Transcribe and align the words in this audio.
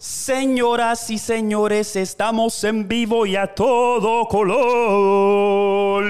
Señoras 0.00 1.10
y 1.10 1.18
señores, 1.18 1.94
estamos 1.94 2.64
en 2.64 2.88
vivo 2.88 3.26
y 3.26 3.36
a 3.36 3.54
todo 3.54 4.26
color. 4.28 6.04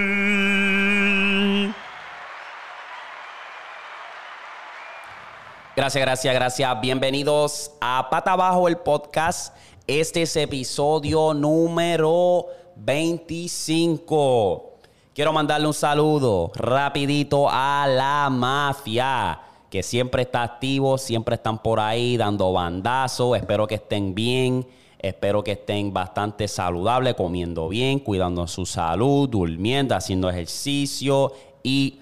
Gracias, 5.75 6.05
gracias, 6.05 6.33
gracias. 6.33 6.81
Bienvenidos 6.81 7.73
a 7.81 8.07
Pata 8.09 8.35
Abajo 8.35 8.69
el 8.69 8.77
podcast. 8.77 9.57
Este 9.89 10.23
es 10.23 10.37
episodio 10.37 11.35
número 11.35 12.47
25. 12.77 14.71
Quiero 15.13 15.33
mandarle 15.33 15.67
un 15.67 15.75
saludo 15.75 16.53
rapidito 16.55 17.49
a 17.51 17.89
la 17.89 18.31
mafia 18.31 19.50
que 19.71 19.85
siempre 19.85 20.23
está 20.23 20.43
activo, 20.43 20.99
siempre 20.99 21.37
están 21.37 21.63
por 21.63 21.79
ahí 21.79 22.17
dando 22.17 22.53
bandazos. 22.53 23.37
Espero 23.37 23.69
que 23.69 23.77
estén 23.77 24.15
bien, 24.17 24.67
espero 24.99 25.45
que 25.45 25.53
estén 25.53 25.93
bastante 25.93 26.49
saludables, 26.49 27.15
comiendo 27.15 27.69
bien, 27.69 28.01
cuidando 28.01 28.47
su 28.49 28.67
salud, 28.67 29.29
durmiendo, 29.29 29.95
haciendo 29.95 30.29
ejercicio 30.29 31.33
y, 31.63 32.01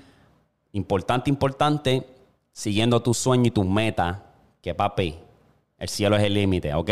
importante, 0.73 1.29
importante, 1.29 2.07
siguiendo 2.53 3.01
tu 3.03 3.13
sueño 3.13 3.45
y 3.49 3.51
tus 3.51 3.67
metas, 3.67 4.17
que 4.63 4.75
papi, 4.75 5.17
el 5.79 5.89
cielo 5.91 6.17
es 6.17 6.23
el 6.25 6.35
límite, 6.35 6.75
¿ok? 6.75 6.91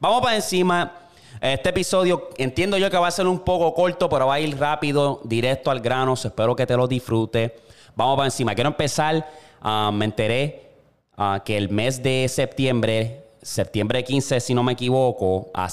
Vamos 0.00 0.22
para 0.22 0.36
encima. 0.36 0.92
Este 1.40 1.68
episodio 1.68 2.30
entiendo 2.38 2.78
yo 2.78 2.90
que 2.90 2.96
va 2.96 3.08
a 3.08 3.10
ser 3.12 3.26
un 3.26 3.40
poco 3.40 3.74
corto, 3.74 4.08
pero 4.08 4.26
va 4.26 4.34
a 4.34 4.40
ir 4.40 4.58
rápido, 4.58 5.20
directo 5.22 5.70
al 5.70 5.80
grano. 5.80 6.14
Espero 6.14 6.56
que 6.56 6.66
te 6.66 6.76
lo 6.76 6.88
disfrutes. 6.88 7.52
Vamos 7.94 8.16
para 8.16 8.26
encima. 8.26 8.54
Quiero 8.54 8.70
empezar 8.70 9.28
Ah, 9.60 9.90
me 9.92 10.04
enteré 10.04 10.70
ah, 11.16 11.42
que 11.44 11.56
el 11.56 11.68
mes 11.70 12.02
de 12.02 12.26
septiembre, 12.28 13.24
septiembre 13.42 14.04
15, 14.04 14.40
si 14.40 14.54
no 14.54 14.62
me 14.62 14.72
equivoco, 14.72 15.48
a, 15.54 15.68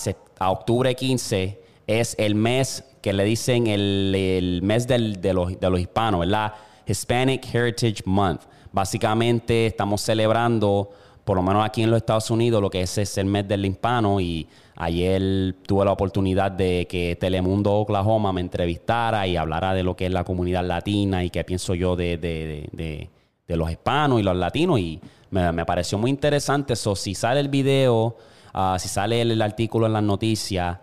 octubre 0.49 0.95
15, 0.95 1.61
es 1.87 2.15
el 2.17 2.35
mes 2.35 2.83
que 3.01 3.13
le 3.13 3.23
dicen 3.23 3.67
el, 3.67 4.59
mes 4.63 4.87
de, 4.87 5.33
los, 5.33 5.59
de 5.59 5.69
los 5.69 5.79
hispanos, 5.79 6.21
¿verdad? 6.21 6.53
Hispanic 6.87 7.53
Heritage 7.53 8.03
Month. 8.05 8.41
Básicamente 8.71 9.67
estamos 9.67 10.01
celebrando, 10.01 10.89
por 11.23 11.37
lo 11.37 11.43
menos 11.43 11.63
aquí 11.63 11.83
en 11.83 11.91
los 11.91 11.97
Estados 11.97 12.29
Unidos, 12.31 12.61
lo 12.61 12.69
que 12.69 12.81
es, 12.81 12.97
es 12.97 13.17
el 13.17 13.25
mes 13.25 13.47
del 13.47 13.65
hispano 13.65 14.19
y 14.19 14.47
ayer 14.75 15.55
tuve 15.65 15.85
la 15.85 15.91
oportunidad 15.91 16.51
de 16.51 16.85
que 16.89 17.15
Telemundo 17.15 17.73
Oklahoma 17.73 18.33
me 18.33 18.41
entrevistara 18.41 19.25
y 19.27 19.37
hablara 19.37 19.73
de 19.73 19.83
lo 19.83 19.95
que 19.95 20.07
es 20.07 20.11
la 20.11 20.23
comunidad 20.23 20.65
latina 20.65 21.23
y 21.23 21.29
qué 21.29 21.43
pienso 21.43 21.75
yo 21.75 21.95
de, 21.95 22.17
de 22.17 22.67
de 22.73 23.09
los 23.47 23.69
hispanos 23.69 24.19
y 24.19 24.23
los 24.23 24.35
latinos 24.35 24.79
y 24.79 24.99
me, 25.29 25.65
pareció 25.65 25.97
muy 25.97 26.09
interesante 26.09 26.73
eso. 26.73 26.95
Si 26.95 27.13
sale 27.13 27.39
el 27.39 27.49
video, 27.49 28.15
ah, 28.53 28.77
si 28.79 28.87
sale 28.87 29.21
el, 29.21 29.41
artículo 29.41 29.85
en 29.85 29.93
las 29.93 30.03
noticias, 30.03 30.77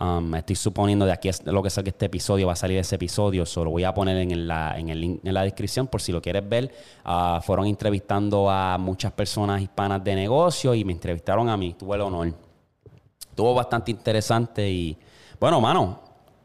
um, 0.00 0.34
estoy 0.34 0.56
suponiendo 0.56 1.06
de 1.06 1.12
aquí 1.12 1.28
es 1.28 1.44
lo 1.46 1.62
que 1.62 1.70
salga 1.70 1.88
este 1.88 2.06
episodio, 2.06 2.46
va 2.46 2.52
a 2.52 2.56
salir 2.56 2.78
ese 2.78 2.96
eepisodio, 2.96 3.46
solo 3.46 3.70
voy 3.70 3.84
a 3.84 3.94
poner 3.94 4.18
en, 4.18 4.46
la, 4.46 4.78
en 4.78 4.90
el 4.90 5.00
link 5.00 5.20
en 5.24 5.34
la 5.34 5.42
descripción 5.42 5.86
por 5.86 6.02
si 6.02 6.12
lo 6.12 6.20
quieres 6.20 6.46
ver. 6.48 6.72
Ah, 7.04 7.40
fueron 7.42 7.66
entrevistando 7.66 8.50
a 8.50 8.76
muchas 8.78 9.12
personas 9.12 9.62
hispanas 9.62 10.02
de 10.04 10.14
negocio 10.14 10.74
y 10.74 10.84
me 10.84 10.92
entrevistaron 10.92 11.48
a 11.48 11.56
mí, 11.56 11.74
tuve 11.74 11.96
el 11.96 12.02
honor. 12.02 12.34
Estuvo 13.18 13.54
bastante 13.54 13.90
interesante 13.90 14.70
y 14.70 14.96
bueno, 15.40 15.60
mano, 15.60 16.00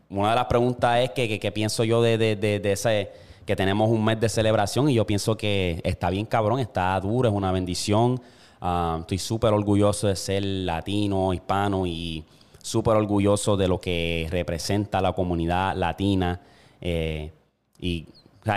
una 0.10 0.32
de 0.32 0.36
las 0.36 0.46
preguntas 0.46 1.00
es 1.02 1.12
que, 1.12 1.40
que, 1.40 1.52
pienso 1.52 1.84
yo 1.84 2.02
de, 2.02 2.18
de, 2.18 2.36
de 2.36 2.72
ese 2.72 3.29
que 3.50 3.56
tenemos 3.56 3.90
un 3.90 4.06
mes 4.06 4.20
de 4.20 4.30
celebración 4.30 4.92
y 4.92 4.94
yo 4.94 5.08
pienso 5.08 5.36
que 5.36 5.82
está 5.84 6.12
bien 6.12 6.28
cabrón, 6.28 6.60
está 6.60 7.00
duro, 7.00 7.30
es 7.30 7.34
una 7.34 7.52
bendición. 7.52 8.22
Ah, 8.62 8.98
estoy 9.00 9.18
súper 9.18 9.54
orgulloso 9.54 10.06
de 10.08 10.16
ser 10.16 10.44
latino, 10.46 11.34
hispano 11.34 11.88
y 11.88 12.24
súper 12.62 12.96
orgulloso 12.96 13.58
de 13.58 13.68
lo 13.68 13.82
que 13.82 14.28
representa 14.30 15.02
la 15.02 15.14
comunidad 15.14 15.76
latina. 15.76 16.40
Eh, 16.80 17.32
y, 17.80 18.06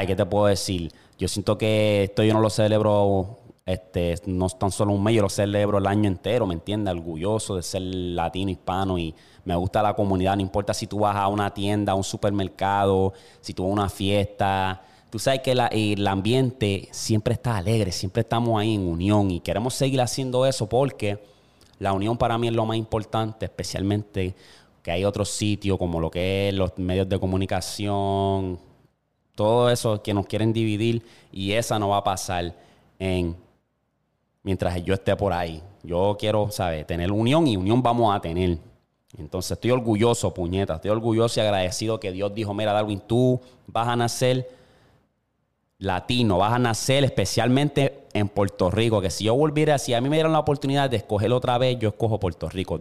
¿qué 0.07 0.15
te 0.15 0.27
puedo 0.27 0.45
decir? 0.45 0.93
Yo 1.19 1.27
siento 1.27 1.57
que 1.57 2.05
esto 2.05 2.23
yo 2.23 2.35
no 2.35 2.41
lo 2.41 2.51
celebro 2.51 3.39
este, 3.65 4.15
no 4.27 4.49
tan 4.49 4.71
solo 4.71 4.93
un 4.93 5.03
mes, 5.03 5.15
yo 5.15 5.23
lo 5.23 5.29
celebro 5.29 5.79
el 5.79 5.87
año 5.87 6.09
entero, 6.09 6.47
¿me 6.47 6.55
entiendes? 6.55 6.95
Orgulloso 6.95 7.57
de 7.57 7.63
ser 7.63 7.83
latino, 7.83 8.51
hispano 8.51 8.99
y 8.99 9.15
me 9.45 9.55
gusta 9.57 9.83
la 9.83 9.95
comunidad, 9.95 10.37
no 10.37 10.43
importa 10.43 10.75
si 10.75 10.87
tú 10.87 11.01
vas 11.01 11.17
a 11.17 11.29
una 11.29 11.53
tienda, 11.53 11.93
a 11.93 11.95
un 11.95 12.05
supermercado, 12.05 13.13
si 13.41 13.55
tú 13.55 13.65
vas 13.65 13.71
a 13.71 13.73
una 13.73 13.89
fiesta. 13.89 14.83
Tú 15.11 15.19
sabes 15.19 15.41
que 15.41 15.53
el 15.53 16.07
ambiente 16.07 16.89
siempre 16.91 17.35
está 17.35 17.57
alegre, 17.57 17.93
siempre 17.93 18.23
estamos 18.23 18.59
ahí 18.61 18.75
en 18.75 18.87
unión 18.87 19.31
y 19.31 19.41
queremos 19.41 19.75
seguir 19.75 20.01
haciendo 20.01 20.47
eso 20.47 20.69
porque 20.69 21.23
la 21.79 21.93
unión 21.93 22.17
para 22.17 22.39
mí 22.39 22.49
es 22.49 22.55
lo 22.55 22.65
más 22.65 22.77
importante, 22.77 23.45
especialmente 23.45 24.35
que 24.83 24.91
hay 24.91 25.05
otros 25.05 25.29
sitios 25.29 25.79
como 25.79 26.01
lo 26.01 26.11
que 26.11 26.49
es 26.49 26.55
los 26.55 26.77
medios 26.79 27.09
de 27.09 27.21
comunicación, 27.21 28.59
todo 29.35 29.71
eso 29.71 30.03
que 30.03 30.15
nos 30.15 30.27
quieren 30.27 30.53
dividir 30.53 31.05
y 31.31 31.53
esa 31.53 31.79
no 31.79 31.91
va 31.91 31.99
a 31.99 32.05
pasar 32.05 32.55
en 32.99 33.37
mientras 34.43 34.83
yo 34.85 34.95
esté 34.95 35.17
por 35.17 35.33
ahí. 35.33 35.63
Yo 35.83 36.17
quiero, 36.19 36.51
¿sabes? 36.51 36.87
Tener 36.87 37.11
unión 37.11 37.47
y 37.47 37.57
unión 37.57 37.83
vamos 37.83 38.15
a 38.15 38.21
tener. 38.21 38.59
Entonces 39.19 39.53
estoy 39.53 39.71
orgulloso, 39.71 40.33
puñeta. 40.33 40.77
Estoy 40.77 40.91
orgulloso 40.91 41.41
y 41.41 41.43
agradecido 41.43 42.01
que 42.01 42.13
Dios 42.13 42.35
dijo, 42.35 42.55
mira, 42.55 42.73
Darwin, 42.73 43.01
tú 43.01 43.41
vas 43.67 43.89
a 43.89 43.97
nacer 43.97 44.49
latino, 45.79 46.39
vas 46.39 46.53
a 46.53 46.59
nacer 46.59 47.03
especialmente 47.05 48.07
en 48.13 48.29
Puerto 48.29 48.71
Rico, 48.71 49.01
que 49.01 49.11
si 49.11 49.25
yo 49.25 49.35
volviera, 49.35 49.79
si 49.79 49.95
a 49.95 50.01
mí 50.01 50.09
me 50.09 50.17
dieran 50.17 50.33
la 50.33 50.39
oportunidad 50.39 50.89
de 50.89 50.99
escoger 50.99 51.33
otra 51.33 51.59
vez, 51.59 51.79
yo 51.79 51.89
escojo 51.89 52.21
Puerto 52.21 52.49
Rico. 52.49 52.79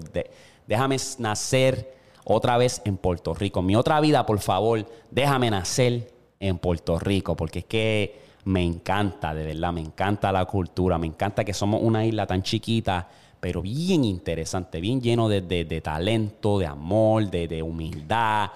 déjame 0.67 0.97
nacer 1.17 1.95
otra 2.23 2.57
vez 2.57 2.81
en 2.85 2.97
Puerto 2.97 3.33
Rico. 3.33 3.63
Mi 3.63 3.75
otra 3.75 3.99
vida, 4.01 4.25
por 4.25 4.39
favor, 4.39 4.85
déjame 5.09 5.49
nacer 5.49 6.11
en 6.39 6.59
Puerto 6.59 6.99
Rico, 6.99 7.35
porque 7.35 7.59
es 7.59 7.65
que 7.65 8.20
me 8.45 8.63
encanta, 8.63 9.33
de 9.33 9.45
verdad, 9.45 9.71
me 9.71 9.81
encanta 9.81 10.31
la 10.31 10.45
cultura, 10.45 10.97
me 10.97 11.07
encanta 11.07 11.43
que 11.43 11.53
somos 11.53 11.81
una 11.83 12.05
isla 12.05 12.25
tan 12.25 12.41
chiquita, 12.41 13.07
pero 13.39 13.61
bien 13.61 14.03
interesante, 14.03 14.79
bien 14.79 15.01
lleno 15.01 15.27
de, 15.29 15.81
talento, 15.81 16.59
de 16.59 16.67
amor, 16.67 17.29
de, 17.29 17.61
humildad. 17.63 18.49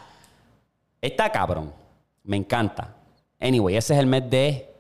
Está 1.02 1.32
cabrón, 1.32 1.72
me 2.24 2.38
encanta. 2.38 2.96
Anyway, 3.40 3.76
ese 3.76 3.94
es 3.94 4.00
el 4.00 4.08
mes 4.08 4.30
de 4.30 4.74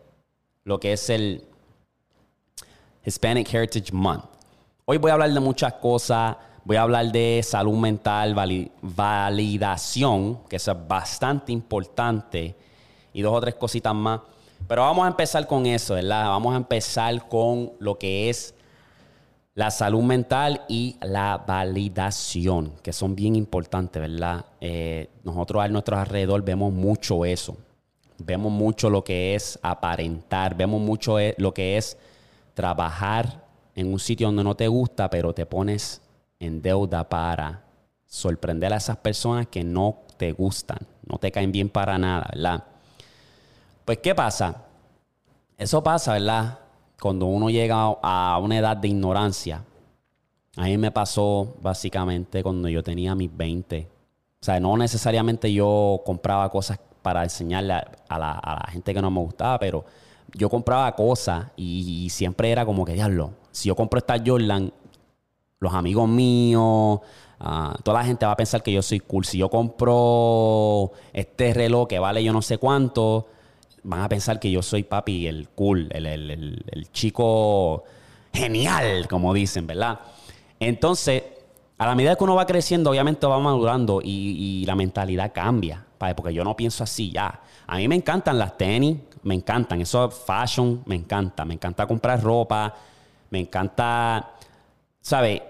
lo 0.64 0.80
que 0.80 0.94
es 0.94 1.10
el 1.10 1.44
Hispanic 3.04 3.54
Heritage 3.54 3.92
Month. 3.92 4.26
Hoy 4.86 4.98
voy 4.98 5.12
a 5.12 5.14
hablar 5.16 5.32
de 5.32 5.40
muchas 5.40 5.74
cosas. 5.74 6.38
Voy 6.64 6.78
a 6.78 6.82
hablar 6.82 7.12
de 7.12 7.42
salud 7.44 7.78
mental, 7.78 8.34
validación, 8.82 10.40
que 10.50 10.56
es 10.56 10.70
bastante 10.88 11.52
importante, 11.52 12.56
y 13.14 13.22
dos 13.22 13.34
o 13.34 13.42
tres 13.42 13.54
cositas 13.54 13.94
más. 13.94 14.22
Pero 14.68 14.82
vamos 14.82 15.06
a 15.06 15.10
empezar 15.10 15.46
con 15.46 15.66
eso, 15.68 15.94
¿verdad? 15.94 16.26
Vamos 16.26 16.54
a 16.54 16.58
empezar 16.58 17.28
con 17.28 17.74
lo 17.80 18.00
que 18.00 18.30
es 18.30 18.56
la 19.54 19.70
salud 19.70 20.02
mental 20.02 20.64
y 20.68 20.98
la 21.02 21.44
validación, 21.46 22.74
que 22.82 22.92
son 22.92 23.16
bien 23.16 23.36
importantes, 23.36 24.02
¿verdad? 24.02 24.46
Eh, 24.60 25.10
nosotros 25.24 25.64
a 25.64 25.68
nuestro 25.68 25.98
alrededor 25.98 26.44
vemos 26.44 26.74
mucho 26.74 27.26
eso. 27.26 27.56
Vemos 28.18 28.52
mucho 28.52 28.90
lo 28.90 29.04
que 29.04 29.36
es 29.36 29.60
aparentar, 29.62 30.58
vemos 30.58 30.82
mucho 30.82 31.20
eh, 31.20 31.36
lo 31.38 31.54
que 31.54 31.78
es 31.78 31.98
trabajar 32.54 33.46
en 33.76 33.94
un 33.94 34.00
sitio 34.00 34.28
donde 34.28 34.44
no 34.44 34.56
te 34.56 34.68
gusta, 34.68 35.10
pero 35.12 35.34
te 35.34 35.46
pones 35.46 36.02
en 36.40 36.62
deuda 36.62 37.08
para 37.08 37.64
sorprender 38.08 38.74
a 38.74 38.78
esas 38.78 38.98
personas 38.98 39.48
que 39.48 39.64
no 39.64 40.02
te 40.18 40.32
gustan, 40.32 40.80
no 41.06 41.20
te 41.20 41.32
caen 41.32 41.52
bien 41.52 41.70
para 41.70 41.98
nada, 41.98 42.28
¿verdad? 42.34 42.64
Pues, 43.86 44.00
¿qué 44.00 44.16
pasa? 44.16 44.64
Eso 45.58 45.84
pasa, 45.84 46.14
¿verdad? 46.14 46.58
Cuando 47.00 47.28
uno 47.28 47.52
llega 47.52 47.76
a 48.02 48.40
una 48.42 48.58
edad 48.58 48.76
de 48.76 48.88
ignorancia. 48.88 49.64
A 50.58 50.64
mí 50.64 50.78
me 50.78 50.92
pasó 50.92 51.56
básicamente 51.62 52.42
cuando 52.42 52.68
yo 52.68 52.82
tenía 52.82 53.14
mis 53.14 53.36
20. 53.36 53.88
O 54.42 54.46
sea, 54.46 54.60
no 54.60 54.76
necesariamente 54.76 55.54
yo 55.54 56.02
compraba 56.04 56.50
cosas 56.50 56.80
para 57.04 57.24
enseñarle 57.24 57.74
a, 58.10 58.18
la, 58.18 58.68
gente 58.72 58.92
que 58.92 59.02
no 59.02 59.12
me 59.12 59.20
gustaba, 59.20 59.60
pero 59.60 59.86
yo 60.34 60.50
compraba 60.50 60.96
cosas 60.96 61.48
y, 61.56 62.10
siempre 62.10 62.50
era 62.52 62.66
como 62.66 62.86
que, 62.86 62.94
diablo, 62.94 63.32
si 63.52 63.68
yo 63.68 63.76
compro 63.76 64.00
esta 64.00 64.16
Jordan, 64.26 64.74
los 65.60 65.74
amigos 65.74 66.10
míos, 66.10 67.02
ah, 67.40 67.76
toda 67.84 68.00
la 68.00 68.06
gente 68.06 68.26
va 68.26 68.32
a 68.32 68.38
pensar 68.38 68.64
que 68.64 68.72
yo 68.72 68.82
soy 68.82 69.00
cool. 69.00 69.26
Si 69.26 69.38
yo 69.38 69.50
compro 69.50 70.92
este 71.14 71.54
reloj 71.54 71.88
que 71.88 72.00
vale 72.00 72.24
yo 72.24 72.34
no 72.34 72.42
sé 72.42 72.58
cuánto, 72.58 73.28
van 73.86 74.02
a 74.02 74.10
pensar 74.10 74.40
que 74.40 74.52
yo 74.52 74.62
soy 74.62 74.84
papi, 74.84 75.28
el 75.28 75.50
cool, 75.50 75.90
el, 75.92 76.88
chico 76.92 77.84
genial, 78.34 79.08
como 79.08 79.34
dicen, 79.34 79.66
¿verdad? 79.66 80.00
Entonces, 80.60 81.24
a 81.78 81.86
la 81.86 81.96
medida 81.96 82.16
que 82.16 82.24
uno 82.24 82.36
va 82.36 82.46
creciendo, 82.46 82.90
obviamente 82.90 83.26
va 83.26 83.40
madurando 83.40 84.02
y, 84.04 84.66
la 84.66 84.76
mentalidad 84.76 85.32
cambia, 85.34 85.86
porque 85.98 86.34
yo 86.34 86.44
no 86.44 86.56
pienso 86.56 86.84
así 86.84 87.12
ya. 87.12 87.42
A 87.68 87.78
mí 87.78 87.88
me 87.88 87.96
encantan 87.96 88.38
las 88.38 88.58
tenis, 88.58 88.98
me 89.24 89.36
encantan, 89.36 89.82
eso 89.82 90.10
fashion, 90.10 90.84
me 90.86 90.96
encanta, 90.96 91.46
me 91.46 91.54
encanta 91.54 91.88
comprar 91.88 92.22
ropa, 92.22 92.74
me 93.30 93.40
encanta, 93.40 94.34
¿sabes? 95.02 95.42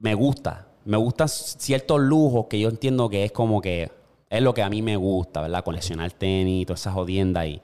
me 0.00 0.14
gusta. 0.14 0.66
Me 0.84 0.96
gustan 0.96 1.28
ciertos 1.28 2.00
lujos 2.00 2.46
que 2.46 2.58
yo 2.58 2.68
entiendo 2.68 3.08
que 3.08 3.24
es 3.24 3.32
como 3.32 3.60
que 3.60 3.92
es 4.30 4.40
lo 4.40 4.54
que 4.54 4.62
a 4.62 4.70
mí 4.70 4.80
me 4.80 4.96
gusta, 4.96 5.42
¿verdad? 5.42 5.64
Coleccionar 5.64 6.12
tenis, 6.12 6.64
todas 6.64 6.80
esas 6.80 6.94
jodiendas. 6.94 7.46
Y 7.46 7.60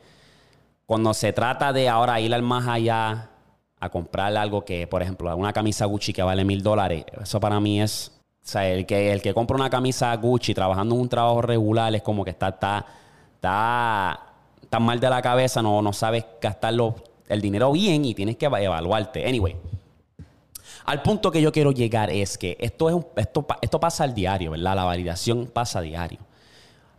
cuando 0.84 1.14
se 1.14 1.32
trata 1.32 1.72
de 1.72 1.88
ahora 1.88 2.20
ir 2.20 2.34
al 2.34 2.42
más 2.42 2.66
allá 2.66 3.30
a 3.78 3.88
comprar 3.88 4.36
algo 4.36 4.64
que, 4.64 4.88
por 4.88 5.00
ejemplo, 5.00 5.34
una 5.36 5.52
camisa 5.52 5.86
Gucci 5.86 6.12
que 6.12 6.22
vale 6.22 6.44
mil 6.44 6.62
dólares, 6.62 7.04
eso 7.22 7.38
para 7.38 7.60
mí 7.60 7.80
es. 7.80 8.12
O 8.44 8.48
sea, 8.48 8.68
el 8.68 8.86
que, 8.86 9.12
el 9.12 9.22
que 9.22 9.32
compra 9.32 9.56
una 9.56 9.70
camisa 9.70 10.14
Gucci 10.16 10.54
trabajando 10.54 10.94
en 10.94 11.00
un 11.02 11.08
trabajo 11.08 11.40
regular 11.40 11.94
es 11.94 12.02
como 12.02 12.24
que 12.24 12.30
está, 12.30 12.48
está, 12.48 12.84
está 14.62 14.78
mal 14.80 15.00
de 15.00 15.10
la 15.10 15.22
cabeza, 15.22 15.62
no, 15.62 15.82
no 15.82 15.92
sabes 15.92 16.24
gastarlo 16.40 16.96
el 17.28 17.40
dinero 17.40 17.72
bien 17.72 18.04
y 18.04 18.14
tienes 18.14 18.36
que 18.36 18.46
evaluarte. 18.46 19.26
Anyway, 19.26 19.56
al 20.84 21.02
punto 21.02 21.30
que 21.30 21.42
yo 21.42 21.52
quiero 21.52 21.72
llegar 21.72 22.10
es 22.10 22.38
que 22.38 22.56
esto, 22.60 22.88
es 22.88 22.96
esto, 23.16 23.46
esto 23.60 23.80
pasa 23.80 24.04
al 24.04 24.14
diario, 24.14 24.52
¿verdad? 24.52 24.76
La 24.76 24.84
validación 24.84 25.46
pasa 25.46 25.80
a 25.80 25.82
diario. 25.82 26.18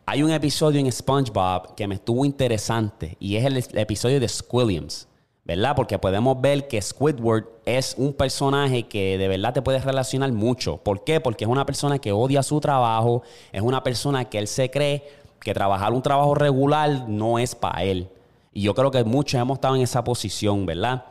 Hay 0.09 0.23
un 0.23 0.31
episodio 0.31 0.79
en 0.79 0.89
SpongeBob 0.89 1.75
que 1.75 1.85
me 1.85 1.95
estuvo 1.95 2.23
interesante 2.23 3.17
y 3.19 3.35
es 3.35 3.43
el, 3.43 3.57
episodio 3.77 4.21
de 4.21 4.29
Squilliams, 4.29 5.05
¿verdad? 5.43 5.75
Porque 5.75 5.99
podemos 5.99 6.39
ver 6.39 6.69
que 6.69 6.81
Squidward 6.81 7.43
es 7.65 7.93
un 7.97 8.13
personaje 8.13 8.83
que 8.83 9.17
de 9.17 9.27
verdad 9.27 9.53
te 9.53 9.61
puedes 9.61 9.83
relacionar 9.83 10.31
mucho. 10.31 10.77
¿Por 10.77 11.03
qué? 11.03 11.19
Porque 11.19 11.43
es 11.43 11.49
una 11.49 11.65
persona 11.65 11.99
que 11.99 12.13
odia 12.13 12.41
su 12.41 12.61
trabajo, 12.61 13.21
es 13.51 13.61
una 13.61 13.83
persona 13.83 14.23
que 14.23 14.37
él 14.37 14.47
se 14.47 14.71
cree 14.71 15.03
que 15.41 15.53
trabajar 15.53 15.91
un 15.91 16.01
trabajo 16.01 16.33
regular 16.35 17.09
no 17.09 17.37
es 17.37 17.53
para 17.53 17.83
él. 17.83 18.07
Y 18.53 18.61
yo 18.61 18.73
creo 18.73 18.89
que 18.89 19.03
muchos 19.03 19.41
hemos 19.41 19.57
estado 19.57 19.75
en 19.75 19.81
esa 19.81 20.05
posición, 20.05 20.65
¿verdad? 20.65 21.03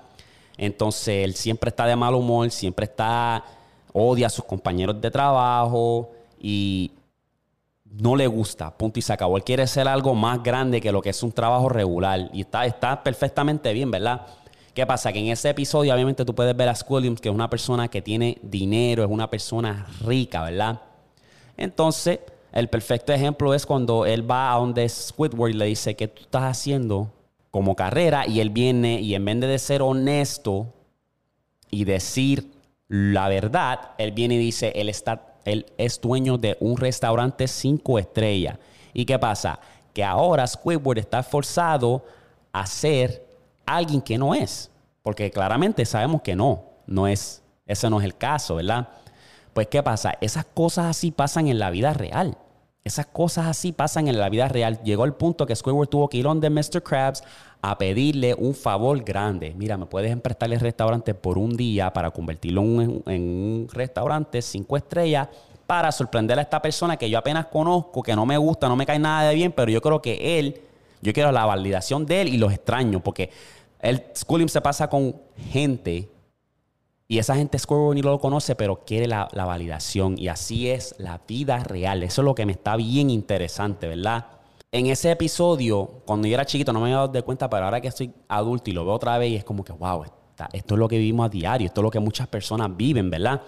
Entonces 0.56 1.22
él 1.22 1.34
siempre 1.34 1.68
está 1.68 1.84
de 1.84 1.96
mal 1.96 2.14
humor, 2.14 2.50
siempre 2.50 2.86
está, 2.86 3.44
odia 3.92 4.28
a 4.28 4.30
sus 4.30 4.46
compañeros 4.46 4.98
de 5.02 5.10
trabajo 5.10 6.12
y 6.40 6.92
no 7.98 8.16
le 8.16 8.26
gusta, 8.26 8.76
punto 8.76 8.98
y 8.98 9.02
se 9.02 9.12
acabó. 9.12 9.36
Él 9.36 9.44
quiere 9.44 9.66
ser 9.66 9.88
algo 9.88 10.14
más 10.14 10.42
grande 10.42 10.80
que 10.80 10.92
lo 10.92 11.02
que 11.02 11.10
es 11.10 11.22
un 11.22 11.32
trabajo 11.32 11.68
regular 11.68 12.30
y 12.32 12.42
está, 12.42 12.66
está 12.66 13.02
perfectamente 13.02 13.72
bien, 13.72 13.90
¿verdad? 13.90 14.26
¿Qué 14.74 14.86
pasa? 14.86 15.12
Que 15.12 15.20
en 15.20 15.28
ese 15.28 15.50
episodio 15.50 15.94
obviamente 15.94 16.24
tú 16.24 16.34
puedes 16.34 16.56
ver 16.56 16.68
a 16.68 16.74
Squilliams, 16.74 17.20
que 17.20 17.28
es 17.28 17.34
una 17.34 17.48
persona 17.48 17.88
que 17.88 18.02
tiene 18.02 18.38
dinero, 18.42 19.04
es 19.04 19.10
una 19.10 19.30
persona 19.30 19.86
rica, 20.04 20.42
¿verdad? 20.42 20.80
Entonces, 21.56 22.20
el 22.52 22.68
perfecto 22.68 23.12
ejemplo 23.12 23.54
es 23.54 23.64
cuando 23.64 24.04
él 24.04 24.30
va 24.30 24.52
a 24.52 24.58
donde 24.58 24.86
Squidward 24.88 25.50
y 25.50 25.54
le 25.54 25.64
dice, 25.66 25.96
¿qué 25.96 26.08
tú 26.08 26.22
estás 26.22 26.42
haciendo? 26.42 27.10
como 27.56 27.74
carrera 27.74 28.26
y 28.26 28.40
él 28.40 28.50
viene 28.50 29.00
y 29.00 29.14
en 29.14 29.24
vez 29.24 29.40
de 29.40 29.58
ser 29.58 29.80
honesto 29.80 30.74
y 31.70 31.84
decir 31.84 32.52
la 32.86 33.30
verdad, 33.30 33.92
él 33.96 34.12
viene 34.12 34.34
y 34.34 34.38
dice, 34.38 34.74
él, 34.76 34.90
está, 34.90 35.35
él 35.46 35.66
es 35.78 36.00
dueño 36.00 36.36
de 36.38 36.56
un 36.60 36.76
restaurante 36.76 37.48
cinco 37.48 37.98
estrellas. 37.98 38.58
¿Y 38.92 39.04
qué 39.04 39.18
pasa? 39.18 39.58
Que 39.94 40.04
ahora 40.04 40.46
Squidward 40.46 40.98
está 40.98 41.22
forzado 41.22 42.04
a 42.52 42.66
ser 42.66 43.26
alguien 43.64 44.00
que 44.00 44.18
no 44.18 44.34
es. 44.34 44.70
Porque 45.02 45.30
claramente 45.30 45.84
sabemos 45.84 46.22
que 46.22 46.34
no, 46.34 46.64
no 46.86 47.06
es, 47.06 47.42
ese 47.66 47.88
no 47.88 48.00
es 48.00 48.04
el 48.04 48.16
caso, 48.16 48.56
¿verdad? 48.56 48.88
Pues 49.52 49.68
¿qué 49.68 49.82
pasa? 49.82 50.14
Esas 50.20 50.44
cosas 50.44 50.86
así 50.86 51.10
pasan 51.10 51.48
en 51.48 51.58
la 51.58 51.70
vida 51.70 51.94
real. 51.94 52.36
Esas 52.84 53.06
cosas 53.06 53.46
así 53.46 53.72
pasan 53.72 54.06
en 54.08 54.18
la 54.18 54.28
vida 54.28 54.48
real. 54.48 54.80
Llegó 54.82 55.04
el 55.04 55.14
punto 55.14 55.46
que 55.46 55.56
Squidward 55.56 55.88
tuvo 55.88 56.08
que 56.08 56.18
ir 56.18 56.24
donde 56.24 56.50
Mr. 56.50 56.82
Krabs 56.82 57.24
a 57.70 57.78
pedirle 57.78 58.34
un 58.34 58.54
favor 58.54 59.02
grande. 59.02 59.54
Mira, 59.56 59.76
¿me 59.76 59.86
puedes 59.86 60.10
emprestar 60.10 60.52
el 60.52 60.60
restaurante 60.60 61.14
por 61.14 61.38
un 61.38 61.56
día 61.56 61.92
para 61.92 62.10
convertirlo 62.10 62.62
en, 62.62 63.02
un 63.06 63.68
restaurante 63.72 64.42
cinco 64.42 64.76
estrellas? 64.76 65.28
Para 65.66 65.90
sorprender 65.90 66.38
a 66.38 66.42
esta 66.42 66.62
persona 66.62 66.96
que 66.96 67.10
yo 67.10 67.18
apenas 67.18 67.46
conozco, 67.46 68.02
que 68.02 68.14
no 68.14 68.24
me 68.24 68.38
gusta, 68.38 68.68
no 68.68 68.76
me 68.76 68.86
cae 68.86 68.98
nada 68.98 69.28
de 69.28 69.34
bien, 69.34 69.52
pero 69.52 69.70
yo 69.70 69.80
creo 69.80 70.00
que 70.00 70.38
él, 70.38 70.60
yo 71.02 71.12
quiero 71.12 71.32
la 71.32 71.44
validación 71.44 72.06
de 72.06 72.22
él 72.22 72.28
y 72.28 72.38
los 72.38 72.52
extraño, 72.52 73.00
porque 73.00 73.30
el 73.80 74.02
schooling 74.14 74.48
se 74.48 74.60
pasa 74.60 74.88
con 74.88 75.16
gente 75.50 76.08
y 77.08 77.18
esa 77.18 77.36
gente 77.36 77.58
Squirrel 77.58 77.94
ni 77.94 78.02
lo 78.02 78.18
conoce, 78.18 78.56
pero 78.56 78.84
quiere 78.84 79.06
la, 79.06 79.28
validación. 79.32 80.18
Y 80.18 80.28
así 80.28 80.68
es 80.68 80.94
la 80.98 81.20
vida 81.26 81.58
real. 81.60 82.02
Eso 82.02 82.22
es 82.22 82.24
lo 82.24 82.34
que 82.34 82.46
me 82.46 82.52
está 82.52 82.76
bien 82.76 83.10
interesante, 83.10 83.86
¿verdad? 83.86 84.26
En 84.76 84.88
ese 84.88 85.10
episodio, 85.10 86.02
cuando 86.04 86.28
yo 86.28 86.34
era 86.34 86.44
chiquito, 86.44 86.70
no 86.70 86.80
me 86.80 86.92
había 86.92 87.08
dado 87.08 87.24
cuenta, 87.24 87.48
pero 87.48 87.64
ahora 87.64 87.80
que 87.80 87.88
estoy 87.88 88.12
adulto 88.28 88.68
y 88.68 88.74
lo 88.74 88.84
veo 88.84 88.92
otra 88.92 89.16
vez, 89.16 89.30
y 89.30 89.36
es 89.36 89.42
como 89.42 89.64
que, 89.64 89.72
wow, 89.72 90.04
esto 90.52 90.74
es 90.74 90.78
lo 90.78 90.86
que 90.86 90.98
vivimos 90.98 91.24
a 91.24 91.28
diario, 91.30 91.66
esto 91.66 91.80
es 91.80 91.82
lo 91.82 91.90
que 91.90 91.98
muchas 91.98 92.28
personas 92.28 92.76
viven, 92.76 93.08
¿verdad? 93.08 93.40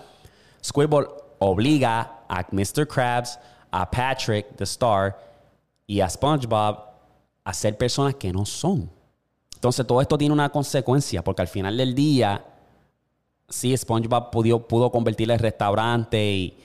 Squirrel 0.64 1.06
obliga 1.38 2.20
a 2.26 2.46
Mr. 2.50 2.88
Krabs, 2.88 3.38
a 3.70 3.90
Patrick, 3.90 4.56
the 4.56 4.64
star, 4.64 5.18
y 5.86 6.00
a 6.00 6.08
SpongeBob 6.08 6.78
a 7.44 7.52
ser 7.52 7.76
personas 7.76 8.14
que 8.14 8.32
no 8.32 8.46
son. 8.46 8.90
Entonces, 9.52 9.86
todo 9.86 10.00
esto 10.00 10.16
tiene 10.16 10.32
una 10.32 10.48
consecuencia, 10.48 11.22
porque 11.22 11.42
al 11.42 11.48
final 11.48 11.76
del 11.76 11.94
día 11.94 12.42
sí, 13.50 13.76
SpongeBob 13.76 14.30
pudo, 14.30 14.66
pudo 14.66 14.90
convertirle 14.90 15.34
el 15.34 15.40
restaurante, 15.40 16.24
y, 16.24 16.58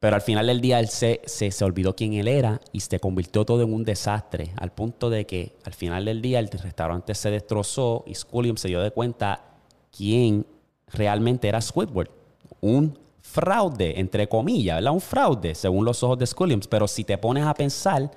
pero 0.00 0.16
al 0.16 0.22
final 0.22 0.46
del 0.46 0.62
día 0.62 0.80
él 0.80 0.88
se, 0.88 1.20
se, 1.26 1.64
olvidó 1.64 1.94
quién 1.94 2.14
él 2.14 2.26
era 2.26 2.58
y 2.72 2.80
se 2.80 2.98
convirtió 2.98 3.44
todo 3.44 3.62
en 3.62 3.72
un 3.72 3.84
desastre, 3.84 4.50
al 4.56 4.72
punto 4.72 5.10
de 5.10 5.26
que 5.26 5.56
al 5.64 5.74
final 5.74 6.06
del 6.06 6.22
día 6.22 6.38
el 6.38 6.48
restaurante 6.48 7.14
se 7.14 7.30
destrozó 7.30 8.02
y 8.06 8.14
Squilliam 8.14 8.56
se 8.56 8.68
dio 8.68 8.80
de 8.80 8.90
cuenta 8.90 9.44
quién 9.94 10.46
realmente 10.88 11.48
era 11.48 11.60
Squidward. 11.60 12.08
Un 12.62 12.98
fraude, 13.20 14.00
entre 14.00 14.26
comillas, 14.26 14.78
¿verdad? 14.78 14.92
Un 14.92 15.02
fraude, 15.02 15.54
según 15.54 15.84
los 15.84 16.02
ojos 16.02 16.18
de 16.18 16.26
Squilliams. 16.26 16.66
Pero 16.66 16.88
si 16.88 17.04
te 17.04 17.18
pones 17.18 17.44
a 17.44 17.52
pensar, 17.52 18.10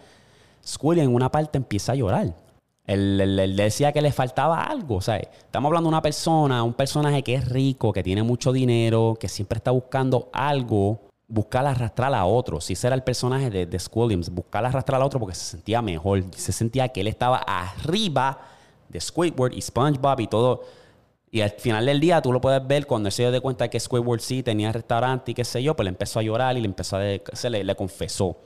Squilliam 0.66 1.10
en 1.10 1.16
una 1.16 1.30
parte 1.30 1.58
empieza 1.58 1.92
a 1.92 1.96
llorar. 1.96 2.34
Él, 2.86 3.54
decía 3.58 3.92
que 3.92 4.02
le 4.02 4.14
faltaba 4.14 4.64
algo. 4.64 4.96
O 4.96 5.02
sea, 5.02 5.18
estamos 5.18 5.68
hablando 5.68 5.90
de 5.90 5.96
una 5.96 6.02
persona, 6.02 6.64
un 6.64 6.74
personaje 6.74 7.24
que 7.24 7.36
es 7.36 7.50
rico, 7.50 7.92
que 7.92 8.04
tiene 8.04 8.24
mucho 8.24 8.54
dinero, 8.54 9.18
que 9.20 9.28
siempre 9.28 9.58
está 9.58 9.72
buscando 9.72 10.30
algo, 10.32 11.02
buscar 11.28 11.66
arrastrar 11.66 12.14
a 12.14 12.26
otro. 12.26 12.62
Si 12.62 12.74
ese 12.74 12.88
era 12.88 12.96
el 12.96 13.04
personaje 13.04 13.50
de, 13.50 13.66
de 13.66 13.80
Squilliams, 13.80 14.30
buscar 14.30 14.66
arrastrar 14.66 15.02
a 15.02 15.06
otro 15.06 15.20
porque 15.20 15.36
se 15.36 15.46
sentía 15.46 15.82
mejor. 15.82 16.24
Se 16.36 16.52
sentía 16.52 16.90
que 16.90 17.02
él 17.02 17.08
estaba 17.08 17.38
arriba 17.38 18.40
de 18.90 19.02
Squidward 19.02 19.54
y 19.54 19.62
SpongeBob 19.62 20.20
y 20.20 20.28
todo. 20.28 20.64
Y 21.32 21.42
al 21.42 21.50
final 21.50 21.86
del 21.88 22.00
día 22.00 22.22
tú 22.22 22.32
lo 22.32 22.40
puedes 22.40 22.66
ver 22.68 22.86
cuando 22.86 23.08
él 23.08 23.12
se 23.12 23.30
dio 23.30 23.42
cuenta 23.42 23.68
que 23.68 23.80
Squidward 23.80 24.20
sí 24.20 24.44
tenía 24.44 24.72
restaurante 24.72 25.32
y 25.32 25.34
qué 25.34 25.44
sé 25.44 25.64
yo, 25.64 25.76
pues 25.76 25.86
le 25.86 25.90
empezó 25.90 26.20
a 26.20 26.22
llorar 26.22 26.56
y 26.56 26.62
le 26.62 26.68
empezó 26.68 26.98
a 26.98 27.02
se 27.34 27.50
le, 27.50 27.64
le 27.64 27.76
confesó. 27.76 28.38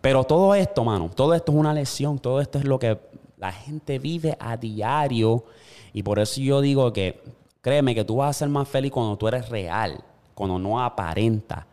Pero 0.00 0.24
todo 0.24 0.54
esto, 0.54 0.84
mano, 0.84 1.08
todo 1.14 1.32
esto 1.32 1.52
es 1.52 1.58
una 1.58 1.72
lesión, 1.72 2.18
todo 2.18 2.40
esto 2.40 2.58
es 2.58 2.64
lo 2.64 2.78
que 2.78 2.98
la 3.38 3.52
gente 3.52 4.00
vive 4.00 4.36
a 4.40 4.56
diario 4.56 5.44
y 5.92 6.02
por 6.02 6.18
eso 6.18 6.40
yo 6.40 6.60
digo 6.60 6.92
que 6.92 7.22
créeme 7.60 7.94
que 7.94 8.04
tú 8.04 8.16
vas 8.16 8.30
a 8.30 8.38
ser 8.40 8.48
más 8.48 8.68
feliz 8.68 8.90
cuando 8.90 9.16
tú 9.16 9.28
eres 9.28 9.48
real, 9.48 10.02
cuando 10.34 10.58
no 10.58 10.82
aparenta. 10.82 11.68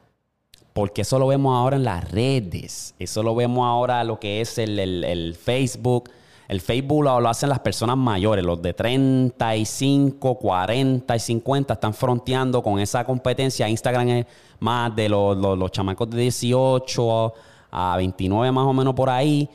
Porque 0.74 1.02
eso 1.02 1.20
lo 1.20 1.28
vemos 1.28 1.56
ahora 1.56 1.76
en 1.76 1.84
las 1.84 2.10
redes, 2.12 2.96
eso 2.98 3.24
lo 3.24 3.36
vemos 3.36 3.66
ahora 3.66 4.04
lo 4.04 4.20
que 4.20 4.40
es 4.42 4.58
el, 4.58 5.38
Facebook. 5.42 6.10
El 6.48 6.62
Facebook 6.62 7.04
lo, 7.04 7.28
hacen 7.28 7.50
las 7.50 7.60
personas 7.60 7.98
mayores, 7.98 8.44
los 8.44 8.62
de 8.62 8.74
35, 8.74 10.36
40 10.36 11.16
y 11.16 11.20
50 11.20 11.74
están 11.74 11.94
fronteando 11.94 12.64
con 12.64 12.80
esa 12.80 13.04
competencia. 13.04 13.68
Instagram 13.68 14.08
es 14.10 14.26
más 14.60 14.96
de 14.96 15.10
los, 15.10 15.38
los 15.38 15.72
chamacos 15.72 16.10
de 16.10 16.22
18 16.22 17.34
a 17.72 17.96
29 17.98 18.52
más 18.52 18.66
o 18.66 18.74
menos 18.74 18.94
por 18.94 19.10
ahí. 19.10 19.50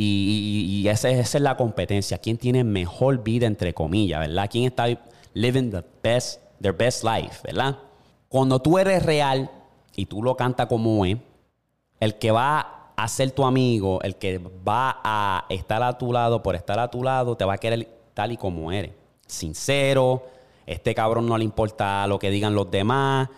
Y, 0.00 0.86
esa, 0.88 1.10
es 1.10 1.34
la 1.40 1.56
competencia. 1.56 2.18
¿Quién 2.18 2.36
tiene 2.36 2.62
mejor 2.62 3.22
vida, 3.22 3.46
entre 3.46 3.74
comillas, 3.74 4.20
verdad? 4.20 4.48
¿Quién 4.50 4.64
está 4.64 4.86
living 5.34 5.70
the 5.70 5.82
best, 6.02 6.40
their 6.60 6.72
best 6.72 7.02
life, 7.02 7.40
verdad? 7.42 7.78
Cuando 8.28 8.60
tú 8.60 8.78
eres 8.78 9.02
real 9.02 9.50
y 9.98 10.06
tú 10.06 10.22
lo 10.22 10.36
cantas 10.36 10.68
como 10.68 11.04
es, 11.04 11.16
el 11.98 12.18
que 12.18 12.30
va 12.30 12.92
a 12.96 13.08
ser 13.08 13.32
tu 13.32 13.44
amigo, 13.44 14.00
el 14.02 14.14
que 14.14 14.38
va 14.38 15.00
a 15.02 15.44
estar 15.48 15.82
a 15.82 15.98
tu 15.98 16.12
lado 16.12 16.40
por 16.40 16.54
estar 16.54 16.78
a 16.78 16.88
tu 16.88 17.02
lado, 17.02 17.36
te 17.36 17.44
va 17.44 17.54
a 17.54 17.58
querer 17.58 17.88
tal 18.14 18.30
y 18.30 18.36
como 18.36 18.70
eres. 18.70 18.92
Sincero, 19.26 20.24
este 20.66 20.94
cabrón 20.94 21.26
no 21.26 21.36
le 21.36 21.42
importa 21.42 22.06
lo 22.06 22.16
que 22.20 22.30
digan 22.30 22.54
los 22.54 22.70
demás, 22.70 23.28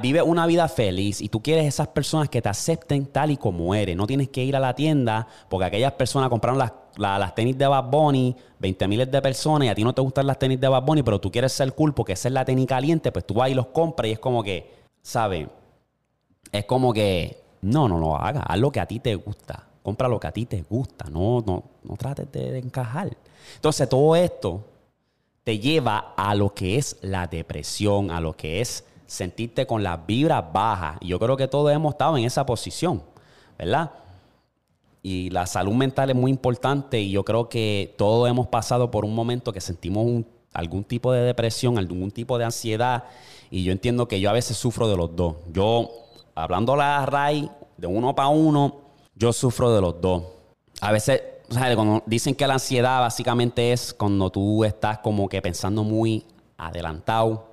vive 0.00 0.22
una 0.22 0.46
vida 0.46 0.68
feliz 0.68 1.20
y 1.20 1.28
tú 1.28 1.42
quieres 1.42 1.66
esas 1.66 1.88
personas 1.88 2.30
que 2.30 2.40
te 2.40 2.48
acepten 2.48 3.04
tal 3.04 3.30
y 3.30 3.36
como 3.36 3.74
eres. 3.74 3.94
No 3.94 4.06
tienes 4.06 4.30
que 4.30 4.42
ir 4.42 4.56
a 4.56 4.60
la 4.60 4.74
tienda 4.74 5.26
porque 5.50 5.66
aquellas 5.66 5.92
personas 5.92 6.30
compraron 6.30 6.58
las, 6.58 6.72
las, 6.96 7.34
tenis 7.34 7.58
de 7.58 7.66
Bad 7.66 7.90
Bunny, 7.90 8.34
20 8.58 8.88
miles 8.88 9.10
de 9.10 9.20
personas 9.20 9.66
y 9.66 9.68
a 9.68 9.74
ti 9.74 9.84
no 9.84 9.94
te 9.94 10.00
gustan 10.00 10.26
las 10.26 10.38
tenis 10.38 10.58
de 10.58 10.66
Bad 10.66 10.82
Bunny, 10.82 11.02
pero 11.02 11.20
tú 11.20 11.30
quieres 11.30 11.52
ser 11.52 11.74
cool 11.74 11.92
porque 11.92 12.14
esa 12.14 12.28
es 12.28 12.32
la 12.32 12.46
tenis 12.46 12.66
caliente, 12.66 13.12
pues 13.12 13.26
tú 13.26 13.34
vas 13.34 13.50
y 13.50 13.54
los 13.54 13.66
compras 13.66 14.08
y 14.08 14.12
es 14.12 14.18
como 14.18 14.42
que, 14.42 14.72
¿sabes? 15.02 15.46
Es 16.52 16.64
como 16.64 16.92
que, 16.92 17.42
no, 17.62 17.88
no 17.88 17.98
lo 17.98 18.16
hagas, 18.16 18.44
haz 18.46 18.58
lo 18.58 18.70
que 18.70 18.80
a 18.80 18.86
ti 18.86 19.00
te 19.00 19.14
gusta. 19.14 19.66
Compra 19.82 20.08
lo 20.08 20.20
que 20.20 20.26
a 20.26 20.32
ti 20.32 20.46
te 20.46 20.62
gusta, 20.62 21.06
no, 21.08 21.42
no, 21.46 21.64
no 21.82 21.96
trates 21.96 22.30
de 22.32 22.58
encajar. 22.58 23.16
Entonces, 23.56 23.88
todo 23.88 24.14
esto 24.14 24.62
te 25.44 25.58
lleva 25.58 26.14
a 26.16 26.34
lo 26.34 26.52
que 26.52 26.76
es 26.76 26.98
la 27.00 27.26
depresión, 27.26 28.10
a 28.10 28.20
lo 28.20 28.36
que 28.36 28.60
es 28.60 28.84
sentirte 29.06 29.66
con 29.66 29.82
las 29.82 30.06
vibras 30.06 30.44
bajas. 30.52 30.98
Y 31.00 31.08
yo 31.08 31.18
creo 31.18 31.36
que 31.36 31.48
todos 31.48 31.72
hemos 31.72 31.94
estado 31.94 32.16
en 32.16 32.24
esa 32.24 32.46
posición, 32.46 33.02
¿verdad? 33.58 33.90
Y 35.02 35.30
la 35.30 35.46
salud 35.46 35.72
mental 35.72 36.10
es 36.10 36.16
muy 36.16 36.30
importante 36.30 37.00
y 37.00 37.10
yo 37.10 37.24
creo 37.24 37.48
que 37.48 37.94
todos 37.96 38.28
hemos 38.28 38.48
pasado 38.48 38.90
por 38.90 39.04
un 39.04 39.14
momento 39.14 39.52
que 39.52 39.60
sentimos 39.60 40.24
algún 40.52 40.84
tipo 40.84 41.12
de 41.12 41.22
depresión, 41.22 41.78
algún 41.78 42.10
tipo 42.10 42.36
de 42.36 42.44
ansiedad 42.44 43.04
y 43.50 43.64
yo 43.64 43.72
entiendo 43.72 44.06
que 44.06 44.20
yo 44.20 44.30
a 44.30 44.34
veces 44.34 44.56
sufro 44.56 44.88
de 44.88 44.96
los 44.96 45.16
dos. 45.16 45.36
Yo, 45.52 45.90
hablando 46.34 46.76
la 46.76 47.04
RAI 47.06 47.50
de 47.76 47.86
uno 47.86 48.14
para 48.14 48.28
uno, 48.28 48.80
yo 49.14 49.32
sufro 49.32 49.74
de 49.74 49.80
los 49.80 50.00
dos. 50.00 50.22
A 50.80 50.92
veces, 50.92 51.22
cuando 51.48 52.02
dicen 52.06 52.34
que 52.34 52.46
la 52.46 52.54
ansiedad 52.54 53.00
básicamente 53.00 53.72
es 53.72 53.92
cuando 53.94 54.30
tú 54.30 54.64
estás 54.64 54.98
como 54.98 55.28
que 55.28 55.42
pensando 55.42 55.84
muy 55.84 56.24
adelantado, 56.56 57.48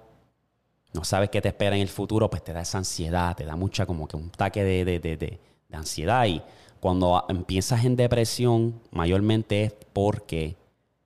no 0.93 1.03
sabes 1.03 1.29
qué 1.29 1.41
te 1.41 1.50
espera 1.50 1.75
en 1.75 1.81
el 1.81 1.89
futuro, 1.89 2.29
pues 2.29 2.43
te 2.43 2.53
da 2.53 2.62
esa 2.62 2.77
ansiedad, 2.77 3.36
te 3.36 3.46
da 3.46 3.55
mucha 3.55 3.86
como 3.86 4.07
que 4.07 4.17
un 4.17 4.29
taque 4.29 4.63
de, 4.63 4.86
de, 4.86 5.00
de, 5.00 5.17
de 5.17 5.39
ansiedad 5.72 6.25
y 6.25 6.41
cuando 6.79 7.25
empiezas 7.29 7.86
en 7.86 7.96
depresión, 7.96 8.79
mayormente 8.91 9.63
es 9.63 9.74
porque 9.93 10.55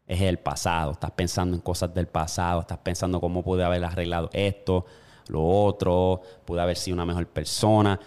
es 0.06 0.22
el 0.22 0.38
pasado. 0.38 0.92
Estás 0.92 1.12
pensando 1.12 1.56
en 1.56 1.62
cosas 1.62 1.94
del 1.94 2.08
pasado, 2.08 2.62
estás 2.62 2.80
pensando 2.80 3.22
cómo 3.22 3.44
pude 3.44 3.64
haber 3.64 3.84
arreglado 3.84 4.30
esto, 4.34 4.86
lo 5.32 5.44
otro, 5.44 6.22
pude 6.46 6.62
haber 6.62 6.78
sido 6.78 6.96
una 6.96 7.06
mejor 7.06 7.26
persona. 7.26 8.00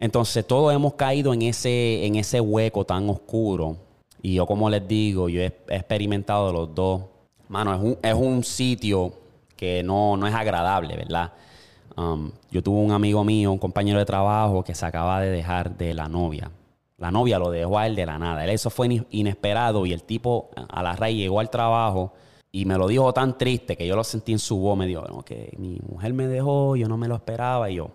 Entonces, 0.00 0.46
todos 0.46 0.74
hemos 0.74 0.94
caído 0.94 1.32
en 1.34 1.42
ese, 1.42 2.04
en 2.06 2.16
ese 2.16 2.40
hueco 2.40 2.84
tan 2.84 3.08
oscuro. 3.08 3.76
Y 4.22 4.34
yo, 4.34 4.46
como 4.46 4.68
les 4.70 4.86
digo, 4.88 5.28
yo 5.28 5.42
he, 5.42 5.52
experimentado 5.68 6.52
los 6.52 6.74
dos. 6.74 7.02
Mano, 7.48 7.74
es 7.74 7.80
un, 7.80 7.98
es 8.02 8.14
un 8.14 8.42
sitio 8.42 9.12
que 9.54 9.82
no, 9.82 10.16
no 10.16 10.26
es 10.26 10.34
agradable, 10.34 10.96
¿verdad? 10.96 11.32
Um, 11.96 12.32
yo 12.50 12.62
tuve 12.62 12.78
un 12.78 12.92
amigo 12.92 13.22
mío, 13.22 13.52
un 13.52 13.58
compañero 13.58 13.98
de 13.98 14.04
trabajo, 14.04 14.64
que 14.64 14.74
se 14.74 14.84
acaba 14.84 15.20
de 15.20 15.30
dejar 15.30 15.76
de 15.76 15.94
la 15.94 16.08
novia. 16.08 16.50
La 16.98 17.10
novia 17.10 17.38
lo 17.38 17.50
dejó 17.50 17.78
a 17.78 17.86
él 17.86 17.94
de 17.94 18.06
la 18.06 18.18
nada. 18.18 18.46
Eso 18.46 18.70
fue 18.70 19.04
inesperado 19.10 19.84
y 19.84 19.92
el 19.92 20.02
tipo 20.02 20.50
a 20.68 20.82
la 20.82 20.96
raíz 20.96 21.18
llegó 21.18 21.40
al 21.40 21.50
trabajo 21.50 22.12
y 22.56 22.64
me 22.64 22.78
lo 22.78 22.88
dijo 22.88 23.12
tan 23.12 23.36
triste 23.36 23.76
que 23.76 23.86
yo 23.86 23.94
lo 23.96 24.02
sentí 24.02 24.32
en 24.32 24.38
su 24.38 24.56
voz. 24.56 24.78
Me 24.78 24.86
dijo, 24.86 25.02
que 25.26 25.54
mi 25.58 25.78
mujer 25.86 26.14
me 26.14 26.26
dejó, 26.26 26.74
yo 26.74 26.88
no 26.88 26.96
me 26.96 27.06
lo 27.06 27.14
esperaba. 27.14 27.68
Y 27.68 27.74
yo, 27.74 27.90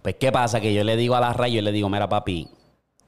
pues, 0.00 0.14
¿qué 0.14 0.30
pasa? 0.30 0.60
Que 0.60 0.72
yo 0.72 0.84
le 0.84 0.96
digo 0.96 1.16
a 1.16 1.20
la 1.20 1.32
raíz, 1.32 1.56
yo 1.56 1.62
le 1.62 1.72
digo, 1.72 1.88
mira, 1.88 2.08
papi, 2.08 2.48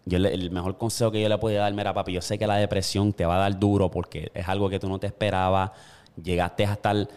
yo 0.06 0.18
el 0.18 0.50
mejor 0.50 0.78
consejo 0.78 1.12
que 1.12 1.22
yo 1.22 1.28
le 1.28 1.38
podía 1.38 1.60
dar, 1.60 1.72
mira, 1.72 1.94
papi, 1.94 2.14
yo 2.14 2.20
sé 2.20 2.36
que 2.36 2.48
la 2.48 2.56
depresión 2.56 3.12
te 3.12 3.24
va 3.24 3.36
a 3.36 3.38
dar 3.38 3.60
duro 3.60 3.92
porque 3.92 4.32
es 4.34 4.48
algo 4.48 4.68
que 4.68 4.80
tú 4.80 4.88
no 4.88 4.98
te 4.98 5.06
esperabas. 5.06 5.70
Llegaste 6.20 6.66
a 6.66 6.72
estar 6.72 7.08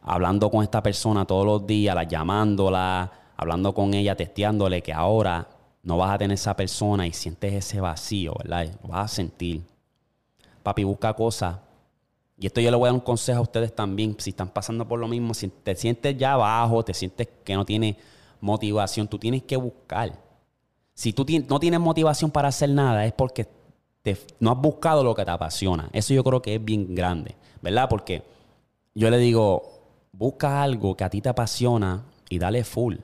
hablando 0.00 0.48
con 0.48 0.62
esta 0.62 0.80
persona 0.80 1.24
todos 1.24 1.44
los 1.44 1.66
días, 1.66 1.96
la 1.96 2.04
llamándola, 2.04 3.10
hablando 3.36 3.74
con 3.74 3.94
ella, 3.94 4.14
testeándole 4.14 4.80
que 4.80 4.92
ahora 4.92 5.48
no 5.82 5.96
vas 5.96 6.12
a 6.12 6.18
tener 6.18 6.36
esa 6.36 6.54
persona 6.54 7.04
y 7.04 7.12
sientes 7.12 7.52
ese 7.52 7.80
vacío, 7.80 8.34
¿verdad? 8.38 8.68
Lo 8.80 8.90
vas 8.90 9.10
a 9.10 9.16
sentir. 9.16 9.62
Papi, 10.62 10.84
busca 10.84 11.12
cosas. 11.14 11.56
Y 12.38 12.46
esto 12.46 12.60
yo 12.60 12.70
le 12.70 12.76
voy 12.76 12.86
a 12.86 12.92
dar 12.92 12.94
un 12.94 13.00
consejo 13.00 13.40
a 13.40 13.42
ustedes 13.42 13.74
también. 13.74 14.14
Si 14.18 14.30
están 14.30 14.48
pasando 14.48 14.86
por 14.86 14.98
lo 15.00 15.08
mismo, 15.08 15.34
si 15.34 15.48
te 15.48 15.74
sientes 15.74 16.16
ya 16.16 16.34
abajo, 16.34 16.84
te 16.84 16.94
sientes 16.94 17.28
que 17.44 17.54
no 17.54 17.64
tienes 17.64 17.96
motivación, 18.40 19.08
tú 19.08 19.18
tienes 19.18 19.42
que 19.42 19.56
buscar. 19.56 20.12
Si 20.94 21.12
tú 21.12 21.26
no 21.48 21.58
tienes 21.58 21.80
motivación 21.80 22.30
para 22.30 22.48
hacer 22.48 22.70
nada, 22.70 23.04
es 23.04 23.12
porque 23.12 23.48
no 24.38 24.52
has 24.52 24.58
buscado 24.58 25.04
lo 25.04 25.14
que 25.14 25.24
te 25.24 25.30
apasiona. 25.30 25.90
Eso 25.92 26.14
yo 26.14 26.24
creo 26.24 26.40
que 26.40 26.54
es 26.54 26.64
bien 26.64 26.94
grande, 26.94 27.36
¿verdad? 27.60 27.88
Porque 27.88 28.22
yo 28.94 29.10
le 29.10 29.18
digo, 29.18 29.80
busca 30.12 30.62
algo 30.62 30.96
que 30.96 31.04
a 31.04 31.10
ti 31.10 31.20
te 31.20 31.28
apasiona 31.28 32.04
y 32.28 32.38
dale 32.38 32.64
full. 32.64 32.96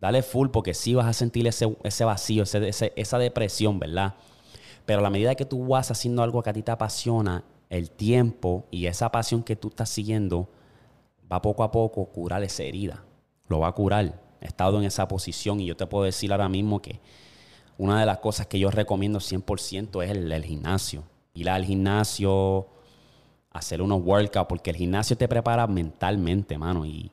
Dale 0.00 0.22
full 0.22 0.48
porque 0.48 0.74
sí 0.74 0.94
vas 0.94 1.06
a 1.06 1.12
sentir 1.12 1.46
ese, 1.46 1.76
ese 1.82 2.04
vacío, 2.04 2.44
esa 2.44 3.18
depresión, 3.18 3.78
¿verdad? 3.78 4.14
Pero 4.84 5.00
a 5.00 5.02
la 5.02 5.10
medida 5.10 5.34
que 5.34 5.46
tú 5.46 5.66
vas 5.66 5.90
haciendo 5.90 6.22
algo 6.22 6.42
que 6.42 6.50
a 6.50 6.52
ti 6.52 6.62
te 6.62 6.70
apasiona, 6.70 7.44
el 7.74 7.90
tiempo 7.90 8.66
y 8.70 8.86
esa 8.86 9.10
pasión 9.10 9.42
que 9.42 9.56
tú 9.56 9.68
estás 9.68 9.88
siguiendo 9.88 10.48
va 11.30 11.42
poco 11.42 11.64
a 11.64 11.72
poco 11.72 12.02
a 12.02 12.14
curar 12.14 12.44
esa 12.44 12.62
herida. 12.62 13.04
Lo 13.48 13.58
va 13.58 13.68
a 13.68 13.72
curar. 13.72 14.20
He 14.40 14.46
estado 14.46 14.78
en 14.78 14.84
esa 14.84 15.08
posición 15.08 15.58
y 15.60 15.66
yo 15.66 15.76
te 15.76 15.86
puedo 15.86 16.04
decir 16.04 16.30
ahora 16.30 16.48
mismo 16.48 16.80
que 16.80 17.00
una 17.76 17.98
de 17.98 18.06
las 18.06 18.18
cosas 18.18 18.46
que 18.46 18.60
yo 18.60 18.70
recomiendo 18.70 19.18
100% 19.18 20.04
es 20.04 20.10
el, 20.10 20.30
el 20.30 20.44
gimnasio. 20.44 21.02
Ir 21.34 21.50
al 21.50 21.64
gimnasio, 21.64 22.68
hacer 23.50 23.82
unos 23.82 24.02
workouts, 24.04 24.46
porque 24.48 24.70
el 24.70 24.76
gimnasio 24.76 25.16
te 25.16 25.26
prepara 25.26 25.66
mentalmente, 25.66 26.56
mano. 26.56 26.86
Y 26.86 27.10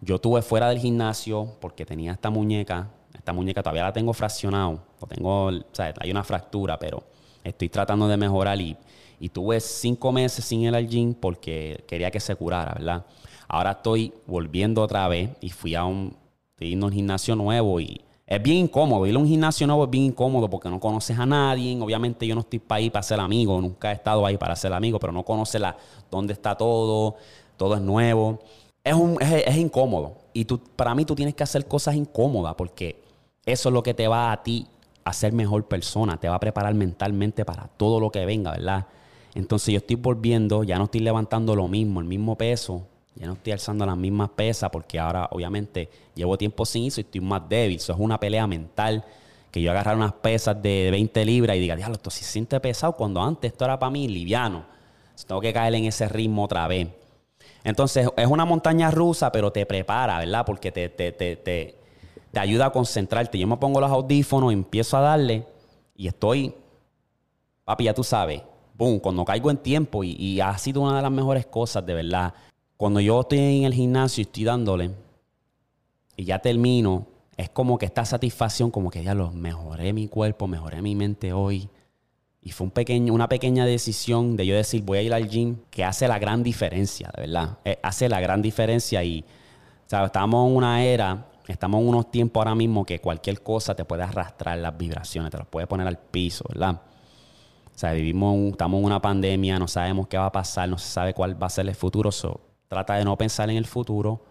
yo 0.00 0.20
tuve 0.20 0.42
fuera 0.42 0.68
del 0.68 0.78
gimnasio 0.78 1.56
porque 1.60 1.84
tenía 1.84 2.12
esta 2.12 2.30
muñeca. 2.30 2.88
Esta 3.12 3.32
muñeca 3.32 3.64
todavía 3.64 3.82
la 3.82 3.92
tengo 3.92 4.12
fraccionado. 4.12 4.80
Tengo, 5.08 5.50
hay 5.98 6.10
una 6.10 6.22
fractura, 6.22 6.78
pero 6.78 7.02
estoy 7.42 7.68
tratando 7.68 8.06
de 8.06 8.16
mejorar 8.16 8.60
y, 8.60 8.76
y 9.20 9.28
tuve 9.28 9.60
cinco 9.60 10.12
meses 10.12 10.44
sin 10.44 10.60
ir 10.60 10.74
al 10.74 10.88
gym 10.88 11.14
porque 11.14 11.84
quería 11.86 12.10
que 12.10 12.20
se 12.20 12.34
curara, 12.36 12.74
¿verdad? 12.74 13.06
Ahora 13.48 13.72
estoy 13.72 14.12
volviendo 14.26 14.82
otra 14.82 15.06
vez 15.08 15.30
y 15.40 15.50
fui 15.50 15.74
a 15.74 15.84
un, 15.84 16.16
estoy 16.50 16.74
a 16.74 16.84
un 16.84 16.92
gimnasio 16.92 17.36
nuevo 17.36 17.80
y 17.80 18.00
es 18.26 18.42
bien 18.42 18.58
incómodo. 18.58 19.06
Ir 19.06 19.14
a 19.14 19.18
un 19.18 19.28
gimnasio 19.28 19.66
nuevo 19.66 19.84
es 19.84 19.90
bien 19.90 20.04
incómodo 20.04 20.48
porque 20.48 20.68
no 20.68 20.80
conoces 20.80 21.18
a 21.18 21.26
nadie. 21.26 21.78
Obviamente 21.80 22.26
yo 22.26 22.34
no 22.34 22.40
estoy 22.40 22.58
para 22.58 22.80
ir 22.80 22.90
para 22.90 23.02
ser 23.02 23.20
amigo, 23.20 23.60
nunca 23.60 23.90
he 23.90 23.94
estado 23.94 24.24
ahí 24.24 24.36
para 24.36 24.56
ser 24.56 24.72
amigo, 24.72 24.98
pero 24.98 25.12
no 25.12 25.22
conoces 25.22 25.62
dónde 26.10 26.32
está 26.32 26.54
todo, 26.56 27.16
todo 27.56 27.74
es 27.74 27.80
nuevo 27.80 28.40
es, 28.84 28.94
un, 28.94 29.20
es, 29.20 29.56
incómodo. 29.56 30.18
Y 30.34 30.44
tú, 30.44 30.60
para 30.76 30.94
mí 30.94 31.04
tú 31.04 31.14
tienes 31.14 31.34
que 31.34 31.42
hacer 31.42 31.66
cosas 31.66 31.94
incómodas 31.96 32.54
porque 32.54 33.02
eso 33.46 33.68
es 33.70 33.72
lo 33.72 33.82
que 33.82 33.94
te 33.94 34.06
va 34.06 34.30
a 34.30 34.42
ti 34.42 34.66
a 35.04 35.12
ser 35.12 35.32
mejor 35.32 35.64
persona, 35.64 36.18
te 36.18 36.28
va 36.28 36.36
a 36.36 36.40
preparar 36.40 36.74
mentalmente 36.74 37.44
para 37.44 37.68
todo 37.76 37.98
lo 37.98 38.10
que 38.10 38.24
venga, 38.24 38.52
¿verdad? 38.52 38.86
Entonces 39.34 39.72
yo 39.72 39.78
estoy 39.78 39.96
volviendo, 39.96 40.62
ya 40.64 40.78
no 40.78 40.84
estoy 40.84 41.00
levantando 41.00 41.56
lo 41.56 41.66
mismo, 41.66 42.00
el 42.00 42.06
mismo 42.06 42.36
peso, 42.36 42.86
ya 43.16 43.26
no 43.26 43.34
estoy 43.34 43.52
alzando 43.52 43.86
las 43.86 43.96
mismas 43.96 44.30
pesas 44.30 44.70
porque 44.70 44.98
ahora 44.98 45.28
obviamente 45.30 45.88
llevo 46.14 46.36
tiempo 46.36 46.66
sin 46.66 46.86
eso 46.86 47.00
y 47.00 47.04
estoy 47.04 47.20
más 47.20 47.48
débil. 47.48 47.76
Eso 47.76 47.92
es 47.92 47.98
una 47.98 48.18
pelea 48.18 48.46
mental 48.46 49.04
que 49.50 49.62
yo 49.62 49.70
agarrar 49.70 49.96
unas 49.96 50.12
pesas 50.14 50.60
de 50.60 50.88
20 50.90 51.24
libras 51.24 51.56
y 51.56 51.60
diga, 51.60 51.76
diablo, 51.76 51.94
esto 51.94 52.10
se 52.10 52.24
siente 52.24 52.58
pesado 52.58 52.94
cuando 52.94 53.22
antes 53.22 53.52
esto 53.52 53.64
era 53.64 53.78
para 53.78 53.90
mí 53.90 54.08
liviano. 54.08 54.64
tengo 55.28 55.40
que 55.40 55.52
caer 55.52 55.74
en 55.76 55.84
ese 55.84 56.08
ritmo 56.08 56.44
otra 56.44 56.66
vez. 56.66 56.88
Entonces, 57.62 58.08
es 58.16 58.26
una 58.26 58.44
montaña 58.44 58.90
rusa, 58.90 59.30
pero 59.30 59.52
te 59.52 59.64
prepara, 59.64 60.18
¿verdad? 60.18 60.44
Porque 60.44 60.72
te, 60.72 60.88
te, 60.88 61.12
te, 61.12 61.36
te, 61.36 61.78
ayuda 62.36 62.66
a 62.66 62.70
concentrarte. 62.70 63.38
Yo 63.38 63.46
me 63.46 63.56
pongo 63.56 63.80
los 63.80 63.90
audífonos, 63.90 64.52
empiezo 64.52 64.96
a 64.96 65.00
darle 65.00 65.46
y 65.96 66.08
estoy, 66.08 66.52
papi, 67.64 67.84
ya 67.84 67.94
tú 67.94 68.02
sabes, 68.02 68.42
boom, 68.74 68.98
cuando 68.98 69.24
caigo 69.24 69.50
en 69.50 69.56
tiempo 69.58 70.04
y, 70.04 70.12
y, 70.12 70.40
ha 70.40 70.56
sido 70.58 70.82
una 70.82 70.96
de 70.96 71.02
las 71.02 71.10
mejores 71.10 71.46
cosas, 71.46 71.84
de 71.86 71.94
verdad. 71.94 72.34
Cuando 72.76 73.00
yo 73.00 73.20
estoy 73.20 73.38
en 73.38 73.64
el 73.64 73.74
gimnasio 73.74 74.22
y 74.22 74.26
estoy 74.26 74.44
dándole 74.44 74.90
y 76.16 76.24
ya 76.24 76.38
termino, 76.40 77.06
es 77.36 77.50
como 77.50 77.78
que 77.78 77.86
esta 77.86 78.04
satisfacción, 78.04 78.70
como 78.70 78.90
que 78.90 79.02
ya 79.02 79.14
lo 79.14 79.30
mejoré 79.30 79.92
mi 79.92 80.08
cuerpo, 80.08 80.46
mejoré 80.46 80.82
mi 80.82 80.94
mente 80.94 81.32
hoy. 81.32 81.68
Y 82.40 82.50
fue 82.50 82.66
un 82.66 82.70
pequeño, 82.70 83.14
una 83.14 83.28
pequeña 83.28 83.64
decisión 83.64 84.36
de 84.36 84.46
yo 84.46 84.54
decir, 84.54 84.82
voy 84.82 84.98
a 84.98 85.02
ir 85.02 85.14
al 85.14 85.28
gym, 85.28 85.56
que 85.70 85.82
hace 85.82 86.06
la 86.06 86.18
gran 86.18 86.42
diferencia, 86.42 87.10
de 87.16 87.22
verdad. 87.22 87.58
Eh, 87.64 87.78
hace 87.82 88.08
la 88.08 88.20
gran 88.20 88.42
diferencia 88.42 89.02
y. 89.02 89.24
Estamos 89.84 90.50
en 90.50 90.56
una 90.56 90.82
era, 90.82 91.26
estamos 91.46 91.80
en 91.80 91.88
unos 91.88 92.10
tiempos 92.10 92.40
ahora 92.40 92.54
mismo 92.56 92.84
que 92.84 92.98
cualquier 93.00 93.42
cosa 93.42 93.76
te 93.76 93.84
puede 93.84 94.02
arrastrar 94.02 94.58
las 94.58 94.76
vibraciones, 94.76 95.30
te 95.30 95.38
las 95.38 95.46
puede 95.46 95.68
poner 95.68 95.86
al 95.86 95.98
piso, 95.98 96.44
¿verdad? 96.48 96.80
O 97.74 97.78
sea, 97.78 97.92
vivimos, 97.92 98.52
estamos 98.52 98.78
en 98.78 98.84
una 98.84 99.02
pandemia, 99.02 99.58
no 99.58 99.66
sabemos 99.66 100.06
qué 100.06 100.16
va 100.16 100.26
a 100.26 100.32
pasar, 100.32 100.68
no 100.68 100.78
se 100.78 100.88
sabe 100.88 101.12
cuál 101.12 101.40
va 101.40 101.48
a 101.48 101.50
ser 101.50 101.66
el 101.66 101.74
futuro. 101.74 102.12
So, 102.12 102.40
trata 102.68 102.94
de 102.94 103.04
no 103.04 103.18
pensar 103.18 103.50
en 103.50 103.56
el 103.56 103.66
futuro. 103.66 104.22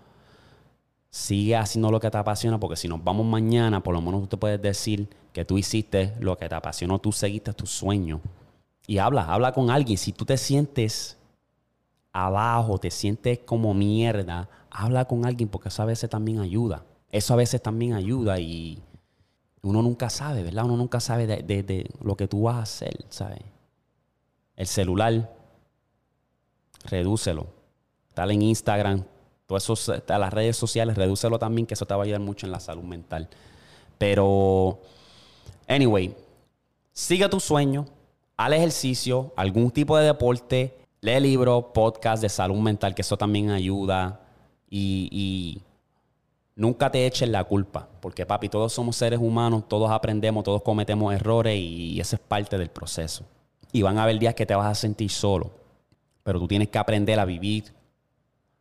Sigue 1.09 1.55
haciendo 1.57 1.91
lo 1.91 1.99
que 1.99 2.09
te 2.09 2.17
apasiona, 2.17 2.59
porque 2.59 2.77
si 2.77 2.87
nos 2.87 3.03
vamos 3.03 3.25
mañana, 3.25 3.83
por 3.83 3.93
lo 3.93 4.01
menos 4.01 4.21
tú 4.21 4.27
te 4.27 4.37
puedes 4.37 4.61
decir 4.61 5.09
que 5.33 5.43
tú 5.43 5.57
hiciste 5.57 6.13
lo 6.19 6.37
que 6.37 6.47
te 6.47 6.55
apasionó, 6.55 6.99
tú 6.99 7.11
seguiste 7.11 7.53
tu 7.53 7.67
sueño. 7.67 8.21
Y 8.87 8.97
habla, 8.97 9.25
habla 9.25 9.51
con 9.51 9.69
alguien. 9.69 9.97
Si 9.97 10.13
tú 10.13 10.25
te 10.25 10.37
sientes 10.37 11.17
abajo, 12.13 12.77
te 12.77 12.91
sientes 12.91 13.39
como 13.39 13.73
mierda, 13.73 14.49
habla 14.71 15.05
con 15.05 15.25
alguien 15.25 15.49
porque 15.49 15.67
eso 15.67 15.83
a 15.83 15.85
veces 15.85 16.09
también 16.09 16.39
ayuda. 16.39 16.85
Eso 17.11 17.33
a 17.33 17.37
veces 17.37 17.61
también 17.61 17.93
ayuda 17.93 18.39
y 18.39 18.81
uno 19.63 19.81
nunca 19.81 20.09
sabe, 20.09 20.43
¿verdad? 20.43 20.65
Uno 20.65 20.77
nunca 20.77 20.99
sabe 20.99 21.25
de, 21.25 21.89
lo 22.01 22.15
que 22.15 22.27
tú 22.27 22.43
vas 22.43 22.55
a 22.55 22.61
hacer, 22.61 23.05
¿sabes? 23.09 23.39
El 24.55 24.67
celular, 24.67 25.33
redúcelo. 26.85 27.47
Dale 28.15 28.35
en 28.35 28.43
Instagram, 28.43 29.03
todas 29.47 29.89
las 30.07 30.33
redes 30.33 30.55
sociales, 30.55 30.95
redúcelo 30.95 31.39
también, 31.39 31.65
que 31.65 31.73
eso 31.73 31.85
te 31.85 31.93
va 31.95 32.01
a 32.01 32.03
ayudar 32.03 32.21
mucho 32.21 32.45
en 32.45 32.51
la 32.51 32.59
salud 32.59 32.83
mental. 32.83 33.27
Pero 33.97 34.79
Anyway, 35.67 36.13
sigue 36.91 37.27
tu 37.29 37.39
sueño, 37.39 37.85
haz 38.35 38.51
ejercicio, 38.51 39.33
algún 39.35 39.71
tipo 39.71 39.97
de 39.97 40.05
deporte, 40.05 40.77
lee 41.01 41.19
libros, 41.19 41.65
podcast 41.73 42.21
de 42.21 42.29
salud 42.29 42.59
mental, 42.59 42.93
que 42.93 43.01
eso 43.01 43.17
también 43.17 43.49
ayuda. 43.49 44.19
Y, 44.69 45.61
Nunca 46.55 46.91
te 46.91 47.07
eches 47.07 47.29
la 47.29 47.43
culpa, 47.43 47.89
porque 47.99 48.25
papi, 48.25 48.47
todos 48.47 48.71
somos 48.71 48.95
seres 48.95 49.19
humanos, 49.19 49.67
todos 49.67 49.89
aprendemos, 49.89 50.43
todos 50.43 50.61
cometemos 50.61 51.13
errores 51.13 51.57
y 51.57 51.99
ese 51.99 52.17
es 52.17 52.21
parte 52.21 52.57
del 52.57 52.69
proceso. 52.69 53.25
Y 53.71 53.81
van 53.81 53.97
a 53.97 54.03
haber 54.03 54.19
días 54.19 54.35
que 54.35 54.45
te 54.45 54.53
vas 54.53 54.67
a 54.67 54.75
sentir 54.75 55.09
solo, 55.09 55.51
pero 56.21 56.39
tú 56.39 56.47
tienes 56.47 56.69
que 56.69 56.77
aprender 56.77 57.19
a 57.19 57.25
vivir, 57.25 57.73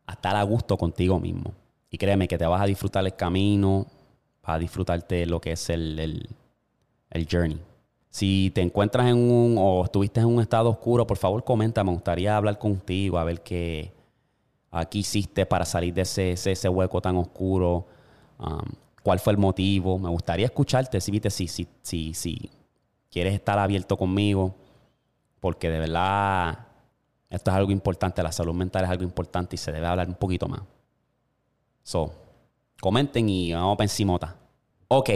a 0.06 0.12
estar 0.12 0.34
a 0.34 0.42
gusto 0.42 0.78
contigo 0.78 1.20
mismo. 1.20 1.52
Y 1.90 1.98
créeme 1.98 2.28
que 2.28 2.38
te 2.38 2.46
vas 2.46 2.62
a 2.62 2.66
disfrutar 2.66 3.04
el 3.04 3.14
camino, 3.14 3.86
vas 4.42 4.56
a 4.56 4.58
disfrutarte 4.58 5.26
lo 5.26 5.38
que 5.38 5.52
es 5.52 5.68
el, 5.68 5.98
el, 5.98 6.28
el 7.10 7.28
journey. 7.30 7.60
Si 8.08 8.50
te 8.54 8.62
encuentras 8.62 9.06
en 9.08 9.16
un 9.16 9.56
o 9.58 9.84
estuviste 9.84 10.20
en 10.20 10.26
un 10.26 10.40
estado 10.40 10.70
oscuro, 10.70 11.06
por 11.06 11.18
favor 11.18 11.44
comenta, 11.44 11.84
me 11.84 11.92
gustaría 11.92 12.36
hablar 12.36 12.58
contigo, 12.58 13.18
a 13.18 13.24
ver 13.24 13.42
qué 13.42 13.92
aquí 14.72 15.00
hiciste 15.00 15.46
para 15.46 15.64
salir 15.64 15.94
de 15.94 16.02
ese, 16.02 16.32
ese, 16.32 16.68
hueco 16.68 17.00
tan 17.00 17.16
oscuro, 17.16 17.86
um, 18.38 18.58
cuál 19.02 19.20
fue 19.20 19.34
el 19.34 19.38
motivo. 19.38 19.98
Me 19.98 20.08
gustaría 20.08 20.46
escucharte, 20.46 21.00
si 21.00 21.12
viste, 21.12 21.30
si, 21.30 21.46
si, 21.46 22.50
quieres 23.10 23.34
estar 23.34 23.58
abierto 23.58 23.96
conmigo, 23.96 24.54
porque 25.38 25.70
de 25.70 25.78
verdad 25.78 26.66
esto 27.28 27.50
es 27.50 27.56
algo 27.56 27.70
importante, 27.70 28.22
la 28.22 28.32
salud 28.32 28.54
mental 28.54 28.84
es 28.84 28.90
algo 28.90 29.04
importante 29.04 29.56
y 29.56 29.58
se 29.58 29.70
debe 29.70 29.86
hablar 29.86 30.08
un 30.08 30.14
poquito 30.14 30.48
más. 30.48 30.62
So, 31.82 32.12
comenten 32.80 33.28
y 33.28 33.52
vamos 33.52 33.76
para 33.76 33.84
encima. 33.84 34.18
Ok, 34.88 35.10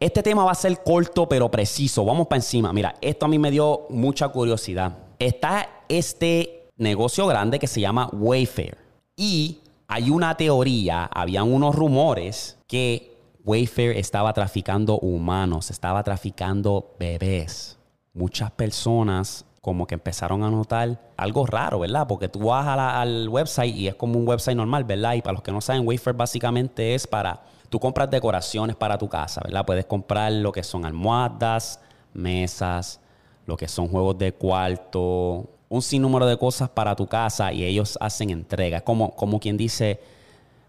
este 0.00 0.22
tema 0.22 0.44
va 0.44 0.52
a 0.52 0.54
ser 0.54 0.82
corto 0.82 1.28
pero 1.28 1.50
preciso. 1.50 2.04
Vamos 2.04 2.26
para 2.26 2.38
encima. 2.38 2.72
Mira, 2.72 2.94
esto 3.00 3.26
a 3.26 3.28
mí 3.28 3.38
me 3.38 3.50
dio 3.50 3.86
mucha 3.90 4.28
curiosidad. 4.28 4.96
Está 5.18 5.84
este 5.88 6.70
negocio 6.76 7.26
grande 7.26 7.58
que 7.58 7.66
se 7.66 7.80
llama 7.80 8.08
Wayfair. 8.12 8.83
Y 9.16 9.60
hay 9.88 10.10
una 10.10 10.36
teoría, 10.36 11.04
habían 11.04 11.52
unos 11.52 11.74
rumores 11.74 12.58
que 12.66 13.16
Wayfair 13.44 13.96
estaba 13.96 14.32
traficando 14.32 14.98
humanos, 14.98 15.70
estaba 15.70 16.02
traficando 16.02 16.94
bebés. 16.98 17.78
Muchas 18.12 18.50
personas 18.50 19.44
como 19.60 19.86
que 19.86 19.94
empezaron 19.94 20.42
a 20.42 20.50
notar 20.50 21.12
algo 21.16 21.46
raro, 21.46 21.78
¿verdad? 21.78 22.06
Porque 22.06 22.28
tú 22.28 22.40
vas 22.40 22.66
al 22.66 23.28
website 23.28 23.74
y 23.74 23.88
es 23.88 23.94
como 23.94 24.18
un 24.18 24.28
website 24.28 24.56
normal, 24.56 24.84
¿verdad? 24.84 25.14
Y 25.14 25.22
para 25.22 25.32
los 25.32 25.42
que 25.42 25.52
no 25.52 25.60
saben, 25.60 25.86
Wayfair 25.86 26.16
básicamente 26.16 26.94
es 26.94 27.06
para, 27.06 27.42
tú 27.70 27.80
compras 27.80 28.10
decoraciones 28.10 28.76
para 28.76 28.98
tu 28.98 29.08
casa, 29.08 29.40
¿verdad? 29.44 29.64
Puedes 29.64 29.86
comprar 29.86 30.32
lo 30.32 30.52
que 30.52 30.62
son 30.62 30.84
almohadas, 30.84 31.80
mesas, 32.12 33.00
lo 33.46 33.56
que 33.56 33.68
son 33.68 33.88
juegos 33.88 34.18
de 34.18 34.32
cuarto, 34.32 35.48
un 35.74 35.82
sinnúmero 35.82 36.26
de 36.26 36.36
cosas 36.36 36.68
para 36.68 36.94
tu 36.94 37.06
casa 37.08 37.52
y 37.52 37.64
ellos 37.64 37.98
hacen 38.00 38.30
entregas. 38.30 38.82
Como, 38.82 39.10
como 39.16 39.40
quien 39.40 39.56
dice 39.56 40.00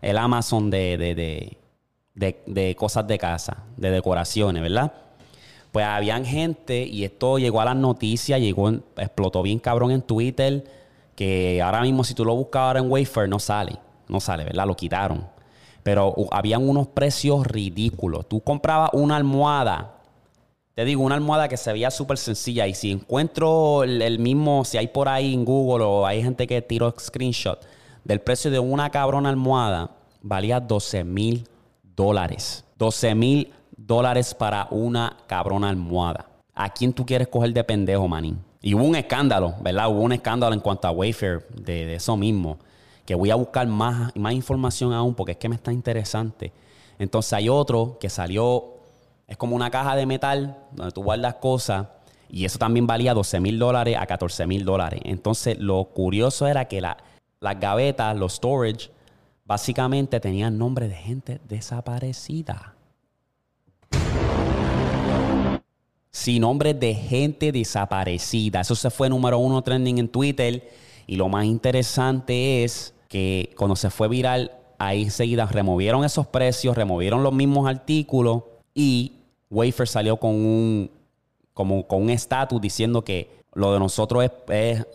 el 0.01 0.17
Amazon 0.17 0.71
de, 0.71 1.57
de, 2.15 2.75
cosas 2.75 3.07
de 3.07 3.17
casa, 3.19 3.63
de 3.77 3.91
decoraciones, 3.91 4.63
¿verdad? 4.63 4.91
Pues 5.71 5.85
habían 5.85 6.25
gente 6.25 6.83
y 6.83 7.03
esto 7.03 7.37
llegó 7.37 7.61
a 7.61 7.65
las 7.65 7.75
noticias, 7.75 8.39
llegó, 8.39 8.71
explotó 8.97 9.43
bien 9.43 9.59
cabrón 9.59 9.91
en 9.91 10.01
Twitter, 10.01 10.63
que 11.15 11.61
ahora 11.61 11.81
mismo 11.81 12.03
si 12.03 12.15
tú 12.15 12.25
lo 12.25 12.35
buscas 12.35 12.61
ahora 12.61 12.79
en 12.79 12.89
Wayfair 12.89 13.29
no 13.29 13.37
sale, 13.37 13.77
no 14.07 14.19
sale, 14.19 14.43
¿verdad? 14.43 14.65
Lo 14.65 14.75
quitaron. 14.75 15.27
Pero 15.83 16.15
habían 16.31 16.67
unos 16.67 16.87
precios 16.87 17.45
ridículos. 17.45 18.27
Tú 18.27 18.41
comprabas 18.41 18.89
una 18.93 19.17
almohada 19.17 19.94
te 20.75 20.83
digo, 20.83 21.03
una 21.03 21.15
almohada 21.15 21.47
que 21.47 21.55
se 21.55 21.71
veía 21.71 21.89
súper 21.89 22.17
sencilla. 22.17 22.67
Y 22.67 22.73
si 22.73 22.91
encuentro 22.91 23.83
el, 23.83 24.19
mismo, 24.19 24.65
si 24.65 24.77
hay 24.77 24.87
por 24.87 25.07
ahí 25.07 25.33
en 25.33 25.45
Google 25.45 25.85
o 25.85 26.05
hay 26.05 26.21
gente 26.21 26.45
que 26.45 26.61
tiró 26.61 26.93
screenshot 26.99 27.65
del 28.03 28.19
precio 28.19 28.51
de 28.51 28.59
una 28.59 28.89
cabrona 28.89 29.29
almohada, 29.29 29.91
valía 30.21 30.59
12 30.59 31.05
mil 31.05 31.47
dólares. 31.95 32.65
12 32.77 33.15
mil 33.15 33.53
dólares 33.77 34.35
para 34.35 34.67
una 34.69 35.15
cabrona 35.27 35.69
almohada. 35.69 36.27
¿A 36.53 36.69
quién 36.69 36.91
tú 36.91 37.05
quieres 37.05 37.29
coger 37.29 37.53
de 37.53 37.63
pendejo, 37.63 38.05
manín? 38.09 38.43
Y 38.61 38.73
hubo 38.73 38.83
un 38.83 38.97
escándalo, 38.97 39.55
¿verdad? 39.61 39.89
Hubo 39.89 40.01
un 40.01 40.11
escándalo 40.11 40.53
en 40.53 40.59
cuanto 40.59 40.89
a 40.89 40.91
Wayfair 40.91 41.47
de, 41.53 41.85
de 41.85 41.95
eso 41.95 42.17
mismo. 42.17 42.57
Que 43.05 43.15
voy 43.15 43.31
a 43.31 43.35
buscar 43.35 43.65
más, 43.67 44.13
más 44.17 44.33
información 44.33 44.91
aún 44.91 45.15
porque 45.15 45.33
es 45.33 45.37
que 45.37 45.47
me 45.47 45.55
está 45.55 45.71
interesante. 45.71 46.51
Entonces 46.99 47.31
hay 47.31 47.47
otro 47.47 47.97
que 47.97 48.09
salió 48.09 48.74
es 49.27 49.37
como 49.37 49.55
una 49.55 49.71
caja 49.71 49.95
de 49.95 50.05
metal 50.05 50.57
donde 50.71 50.91
tú 50.91 51.03
guardas 51.03 51.35
cosas 51.35 51.87
y 52.29 52.45
eso 52.45 52.59
también 52.59 52.87
valía 52.87 53.13
12 53.13 53.39
mil 53.39 53.57
dólares 53.57 53.97
a 53.99 54.05
14 54.05 54.47
mil 54.47 54.65
dólares. 54.65 55.01
Entonces 55.03 55.57
lo 55.59 55.85
curioso 55.85 56.47
era 56.47 56.65
que 56.65 56.81
las 56.81 56.95
gavetas, 57.59 58.17
los 58.17 58.33
storage, 58.33 58.91
básicamente 59.45 60.19
tenían 60.19 60.57
nombre 60.57 60.87
de 60.87 60.95
gente 60.95 61.39
desaparecida. 61.47 62.75
Sí, 66.11 66.39
nombre 66.39 66.73
de 66.73 66.95
gente 66.95 67.51
desaparecida. 67.51 68.61
Eso 68.61 68.75
se 68.75 68.89
fue 68.89 69.09
número 69.09 69.37
uno 69.37 69.61
trending 69.61 69.97
en 69.99 70.07
Twitter. 70.07 70.71
Y 71.07 71.17
lo 71.17 71.29
más 71.29 71.45
interesante 71.45 72.63
es 72.63 72.93
que 73.07 73.53
cuando 73.57 73.75
se 73.75 73.89
fue 73.89 74.07
viral, 74.07 74.51
ahí 74.79 75.03
enseguida 75.03 75.45
removieron 75.45 76.03
esos 76.03 76.25
precios, 76.25 76.75
removieron 76.75 77.21
los 77.21 77.33
mismos 77.33 77.67
artículos 77.67 78.43
y 78.75 79.13
Wafer 79.49 79.87
salió 79.87 80.17
con 80.17 80.31
un 80.35 80.91
como 81.53 81.87
con 81.87 82.03
un 82.03 82.09
estatus 82.09 82.59
diciendo 82.59 83.01
que 83.01 83.43
lo 83.53 83.71
de 83.71 83.79
nosotros 83.79 84.25
es, 84.49 84.85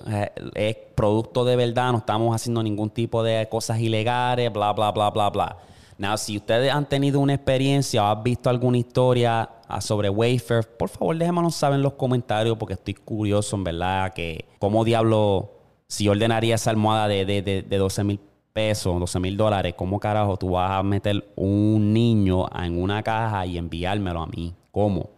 es, 0.54 0.76
producto 0.94 1.46
de 1.46 1.56
verdad, 1.56 1.92
no 1.92 1.98
estamos 1.98 2.36
haciendo 2.36 2.62
ningún 2.62 2.90
tipo 2.90 3.22
de 3.22 3.48
cosas 3.50 3.80
ilegales, 3.80 4.52
bla, 4.52 4.74
bla, 4.74 4.92
bla, 4.92 5.08
bla, 5.08 5.30
bla. 5.30 5.56
Now, 5.96 6.18
si 6.18 6.36
ustedes 6.36 6.70
han 6.70 6.86
tenido 6.86 7.20
una 7.20 7.32
experiencia 7.32 8.04
o 8.04 8.06
han 8.08 8.22
visto 8.22 8.50
alguna 8.50 8.76
historia 8.76 9.48
ah, 9.66 9.80
sobre 9.80 10.10
Wafer, 10.10 10.76
por 10.76 10.90
favor 10.90 11.16
déjenmelo 11.16 11.50
saber 11.50 11.76
en 11.76 11.82
los 11.82 11.94
comentarios 11.94 12.58
porque 12.58 12.74
estoy 12.74 12.94
curioso 12.94 13.56
en 13.56 13.64
verdad 13.64 14.12
que 14.12 14.44
cómo 14.58 14.84
diablo, 14.84 15.52
si 15.88 16.06
ordenaría 16.08 16.56
esa 16.56 16.68
almohada 16.68 17.08
de, 17.08 17.24
de, 17.24 17.40
de, 17.40 17.62
de 17.62 17.78
12 17.78 18.04
mil 18.04 18.20
pesos, 18.60 19.00
12 19.00 19.20
mil 19.20 19.36
dólares, 19.38 19.72
¿cómo 19.74 19.98
carajo 19.98 20.36
tú 20.36 20.50
vas 20.50 20.70
a 20.70 20.82
meter 20.82 21.32
un 21.34 21.94
niño 21.94 22.46
en 22.54 22.80
una 22.80 23.02
caja 23.02 23.46
y 23.46 23.56
enviármelo 23.56 24.20
a 24.20 24.26
mí? 24.26 24.54
¿Cómo? 24.70 25.08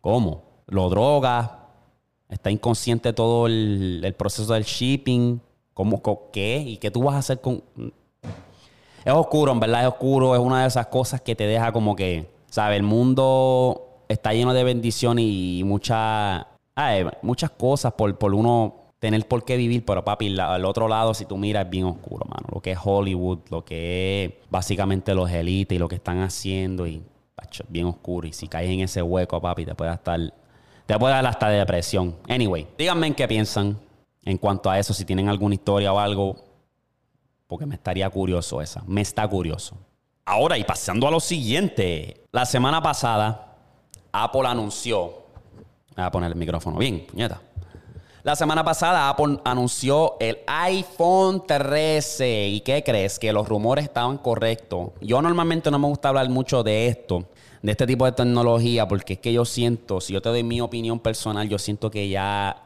¿Cómo? 0.00 0.42
Lo 0.66 0.88
droga, 0.88 1.68
está 2.28 2.50
inconsciente 2.50 3.12
todo 3.12 3.46
el, 3.46 4.12
proceso 4.18 4.52
del 4.52 4.64
shipping. 4.64 5.40
¿Cómo? 5.72 6.02
¿Qué? 6.32 6.64
¿Y 6.66 6.76
qué 6.78 6.90
tú 6.90 7.04
vas 7.04 7.14
a 7.14 7.18
hacer 7.18 7.40
con...? 7.40 7.62
Es 9.04 9.12
oscuro, 9.12 9.52
en 9.52 9.60
verdad 9.60 9.82
es 9.82 9.88
oscuro. 9.88 10.34
Es 10.34 10.40
una 10.40 10.62
de 10.62 10.68
esas 10.68 10.88
cosas 10.88 11.20
que 11.20 11.36
te 11.36 11.46
deja 11.46 11.70
como 11.70 11.94
que, 11.94 12.28
¿sabes? 12.50 12.76
El 12.76 12.82
mundo 12.82 14.02
está 14.08 14.32
lleno 14.32 14.52
de 14.52 14.64
bendiciones 14.64 15.24
y 15.28 15.62
muchas, 15.64 16.44
muchas 17.22 17.50
cosas 17.50 17.92
por, 17.92 18.18
por 18.18 18.34
uno 18.34 18.83
tener 19.04 19.28
por 19.28 19.44
qué 19.44 19.58
vivir, 19.58 19.84
pero 19.84 20.02
papi, 20.02 20.38
al 20.38 20.64
otro 20.64 20.88
lado, 20.88 21.12
si 21.12 21.26
tú 21.26 21.36
miras, 21.36 21.66
es 21.66 21.70
bien 21.70 21.84
oscuro, 21.84 22.24
mano. 22.26 22.48
Lo 22.54 22.62
que 22.62 22.72
es 22.72 22.78
Hollywood, 22.82 23.40
lo 23.50 23.62
que 23.62 24.24
es 24.24 24.32
básicamente 24.48 25.14
los 25.14 25.30
élites 25.30 25.76
y 25.76 25.78
lo 25.78 25.88
que 25.88 25.96
están 25.96 26.22
haciendo, 26.22 26.86
y 26.86 27.02
es 27.36 27.62
bien 27.68 27.86
oscuro. 27.86 28.26
Y 28.26 28.32
si 28.32 28.48
caes 28.48 28.70
en 28.70 28.80
ese 28.80 29.02
hueco, 29.02 29.40
papi, 29.42 29.66
te 29.66 29.74
puede 29.74 29.92
estar. 29.92 30.18
Te 30.86 30.98
puede 30.98 31.12
dar 31.12 31.26
hasta 31.26 31.50
depresión. 31.50 32.16
Anyway, 32.28 32.66
díganme 32.78 33.06
en 33.08 33.14
qué 33.14 33.28
piensan 33.28 33.78
en 34.22 34.38
cuanto 34.38 34.70
a 34.70 34.78
eso, 34.78 34.94
si 34.94 35.04
tienen 35.04 35.28
alguna 35.28 35.54
historia 35.54 35.92
o 35.92 35.98
algo, 35.98 36.36
porque 37.46 37.66
me 37.66 37.74
estaría 37.74 38.08
curioso 38.08 38.62
esa. 38.62 38.82
Me 38.86 39.02
está 39.02 39.28
curioso. 39.28 39.76
Ahora, 40.24 40.56
y 40.56 40.64
pasando 40.64 41.06
a 41.06 41.10
lo 41.10 41.20
siguiente. 41.20 42.24
La 42.32 42.46
semana 42.46 42.82
pasada, 42.82 43.58
Apple 44.12 44.46
anunció. 44.46 45.24
Voy 45.94 46.04
a 46.04 46.10
poner 46.10 46.32
el 46.32 46.36
micrófono 46.38 46.78
bien, 46.78 47.06
puñeta. 47.06 47.40
La 48.24 48.34
semana 48.36 48.64
pasada 48.64 49.08
Apple 49.10 49.38
anunció 49.44 50.16
el 50.18 50.38
iPhone 50.46 51.46
13. 51.46 52.48
¿Y 52.48 52.62
qué 52.62 52.82
crees? 52.82 53.18
Que 53.18 53.34
los 53.34 53.46
rumores 53.46 53.84
estaban 53.84 54.16
correctos. 54.16 54.92
Yo 55.02 55.20
normalmente 55.20 55.70
no 55.70 55.78
me 55.78 55.88
gusta 55.88 56.08
hablar 56.08 56.30
mucho 56.30 56.62
de 56.62 56.86
esto, 56.86 57.28
de 57.60 57.72
este 57.72 57.86
tipo 57.86 58.06
de 58.06 58.12
tecnología, 58.12 58.88
porque 58.88 59.12
es 59.12 59.18
que 59.18 59.30
yo 59.30 59.44
siento, 59.44 60.00
si 60.00 60.14
yo 60.14 60.22
te 60.22 60.30
doy 60.30 60.42
mi 60.42 60.62
opinión 60.62 61.00
personal, 61.00 61.50
yo 61.50 61.58
siento 61.58 61.90
que 61.90 62.08
ya 62.08 62.64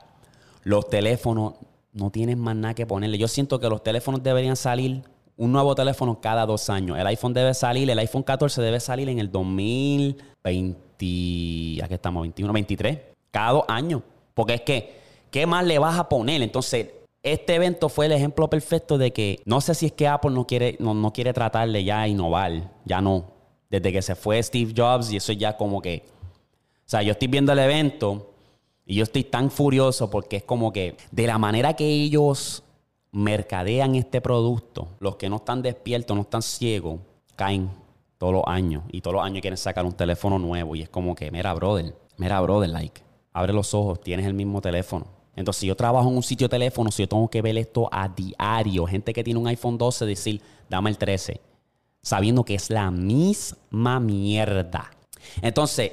los 0.62 0.88
teléfonos 0.88 1.55
no 1.92 2.11
tienen 2.11 2.38
más 2.38 2.55
nada 2.55 2.75
que 2.75 2.87
ponerle. 2.87 3.18
Yo 3.18 3.27
siento 3.27 3.59
que 3.59 3.68
los 3.68 3.83
teléfonos 3.83 4.23
deberían 4.23 4.55
salir 4.55 5.03
un 5.37 5.51
nuevo 5.51 5.75
teléfono 5.75 6.21
cada 6.21 6.47
dos 6.47 6.71
años. 6.71 6.97
El 6.97 7.09
iPhone 7.09 7.35
debe 7.35 7.53
salir, 7.53 7.90
el 7.90 7.99
iPhone 7.99 8.23
14 8.23 8.62
debe 8.62 8.79
salir 8.79 9.09
en 9.09 9.18
el 9.18 9.33
2020, 9.33 11.83
aquí 11.83 11.94
estamos, 11.94 12.23
21, 12.23 12.53
23, 12.53 12.99
cada 13.33 13.51
dos 13.51 13.64
años. 13.66 14.03
Porque 14.35 14.55
es 14.55 14.61
que 14.61 15.08
¿Qué 15.31 15.47
más 15.47 15.64
le 15.64 15.79
vas 15.79 15.99
a 15.99 16.09
poner? 16.09 16.43
Entonces, 16.43 16.88
este 17.23 17.55
evento 17.55 17.88
fue 17.88 18.07
el 18.07 18.12
ejemplo 18.12 18.49
perfecto 18.49 18.97
de 18.97 19.12
que 19.12 19.41
no 19.45 19.61
sé 19.61 19.75
si 19.75 19.87
es 19.87 19.93
que 19.93 20.09
Apple 20.09 20.31
no 20.31 20.47
quiere, 20.47 20.77
no, 20.81 20.95
no 20.95 21.12
quiere 21.12 21.33
tratar 21.33 21.69
de 21.71 21.85
ya 21.85 22.07
innovar, 22.07 22.73
ya 22.85 23.01
no. 23.01 23.25
Desde 23.71 23.93
que 23.93 24.03
se 24.03 24.14
fue 24.14 24.43
Steve 24.43 24.73
Jobs 24.77 25.12
y 25.12 25.17
eso 25.17 25.33
ya 25.33 25.57
como 25.57 25.83
que... 25.83 26.05
O 26.87 26.91
sea, 26.91 27.03
yo 27.03 27.12
estoy 27.12 27.29
viendo 27.29 27.53
el 27.53 27.59
evento 27.59 28.31
y 28.87 28.95
yo 28.95 29.03
estoy 29.03 29.25
tan 29.25 29.51
furioso 29.51 30.09
porque 30.09 30.37
es 30.37 30.45
como 30.45 30.73
que 30.73 30.97
de 31.11 31.27
la 31.27 31.37
manera 31.37 31.75
que 31.75 31.87
ellos 31.87 32.62
mercadean 33.12 33.95
este 33.95 34.21
producto, 34.21 34.88
los 35.01 35.17
que 35.17 35.29
no 35.29 35.37
están 35.37 35.61
despiertos, 35.61 36.17
no 36.17 36.23
están 36.23 36.43
ciegos, 36.43 37.01
caen. 37.37 37.71
todos 38.17 38.33
los 38.33 38.45
años. 38.47 38.85
Y 38.91 39.01
todos 39.01 39.14
los 39.17 39.25
años 39.25 39.43
quieren 39.43 39.59
sacar 39.59 39.85
un 39.85 39.93
teléfono 39.93 40.38
nuevo. 40.38 40.75
Y 40.75 40.83
es 40.83 40.88
como 40.88 41.14
que, 41.14 41.31
mira, 41.31 41.53
brother, 41.55 41.95
mira, 42.17 42.41
brother, 42.41 42.71
like, 42.71 43.03
abre 43.33 43.53
los 43.53 43.75
ojos, 43.75 44.01
tienes 44.01 44.27
el 44.27 44.35
mismo 44.35 44.61
teléfono. 44.61 45.17
Entonces, 45.38 45.61
si 45.61 45.66
yo 45.68 45.77
trabajo 45.77 46.09
en 46.09 46.16
un 46.16 46.22
sitio 46.24 46.48
de 46.48 46.51
teléfono, 46.51 46.90
si 46.90 47.05
yo 47.05 47.09
tengo 47.09 47.29
que 47.29 47.40
ver 47.40 47.57
esto 47.57 47.88
a 47.92 48.09
diario, 48.09 48.87
gente 48.87 49.12
que 49.12 49.22
tiene 49.22 49.38
un 49.38 49.46
iPhone 49.46 49.79
12 49.79 50.05
decir, 50.05 50.42
dame 50.68 50.90
el 50.90 50.98
13, 50.98 51.40
sabiendo 52.03 52.44
que 52.44 52.57
es 52.57 52.70
la 52.70 52.90
misma 52.90 54.01
mierda. 54.01 54.90
Entonces, 55.40 55.92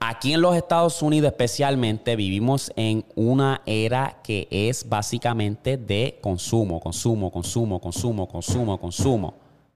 aquí 0.00 0.32
en 0.32 0.40
los 0.40 0.56
Estados 0.56 1.02
Unidos 1.02 1.30
especialmente 1.30 2.16
vivimos 2.16 2.72
en 2.74 3.04
una 3.14 3.60
era 3.66 4.22
que 4.24 4.48
es 4.50 4.88
básicamente 4.88 5.76
de 5.76 6.18
consumo, 6.22 6.80
consumo, 6.80 7.30
consumo, 7.30 7.78
consumo, 7.78 8.26
consumo, 8.26 8.80
consumo. 8.80 9.34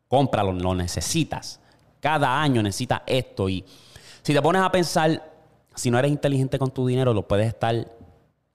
Cómpralo, 0.08 0.52
lo 0.52 0.74
necesitas. 0.74 1.60
Cada 2.00 2.40
año 2.40 2.62
necesitas 2.62 3.02
esto 3.04 3.50
y 3.50 3.66
si 4.22 4.32
te 4.32 4.40
pones 4.40 4.62
a 4.62 4.72
pensar, 4.72 5.30
si 5.74 5.90
no 5.90 5.98
eres 5.98 6.10
inteligente 6.10 6.58
con 6.58 6.70
tu 6.70 6.86
dinero, 6.86 7.12
lo 7.12 7.28
puedes 7.28 7.48
estar 7.48 7.86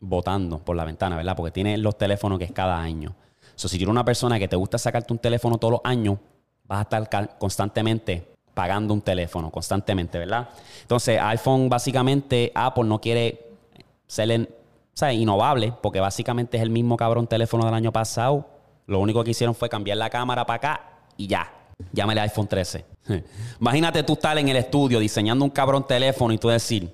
botando 0.08 0.60
por 0.60 0.76
la 0.76 0.86
ventana, 0.86 1.18
¿verdad? 1.18 1.36
Porque 1.36 1.52
tienes 1.52 1.80
los 1.80 1.98
teléfonos 1.98 2.38
que 2.38 2.46
es 2.46 2.52
cada 2.52 2.80
año. 2.80 3.16
So, 3.56 3.68
si 3.68 3.78
tienes 3.78 3.92
una 3.92 4.06
persona 4.06 4.38
que 4.40 4.48
te 4.48 4.56
gusta 4.56 4.78
sacarte 4.78 5.14
un 5.14 5.20
teléfono 5.20 5.58
todos 5.58 5.74
los 5.74 5.82
años, 5.84 6.20
vas 6.66 6.80
a 6.80 6.82
estar 6.82 7.38
constantemente 7.38 8.36
pagando 8.54 8.94
un 8.94 9.02
teléfono, 9.02 9.52
constantemente, 9.52 10.18
¿verdad? 10.18 10.50
Entonces, 10.82 11.20
iPhone, 11.22 11.70
básicamente, 11.70 12.52
Apple 12.56 12.86
no 12.86 13.00
quiere 13.00 13.50
ser 14.08 14.48
innovable, 15.12 15.74
porque 15.82 16.00
básicamente 16.00 16.58
es 16.58 16.64
el 16.64 16.70
mismo 16.70 16.96
cabrón 16.96 17.28
teléfono 17.28 17.66
del 17.66 17.74
año 17.74 17.92
pasado. 17.92 18.48
Lo 18.88 19.00
único 19.00 19.24
que 19.24 19.32
hicieron 19.32 19.56
fue 19.56 19.68
cambiar 19.68 19.98
la 19.98 20.10
cámara 20.10 20.46
para 20.46 20.58
acá 20.58 20.82
y 21.18 21.28
ya. 21.28 21.52
Llámale 21.92 22.22
iPhone 22.22 22.48
13. 22.48 22.86
Imagínate 23.60 24.04
tú 24.04 24.14
estar 24.14 24.38
en 24.38 24.48
el 24.48 24.58
estudio 24.58 25.00
diseñando 25.00 25.44
un 25.44 25.52
cabrón 25.52 25.86
teléfono 25.86 26.34
y 26.34 26.38
tú 26.38 26.48
decir, 26.48 26.94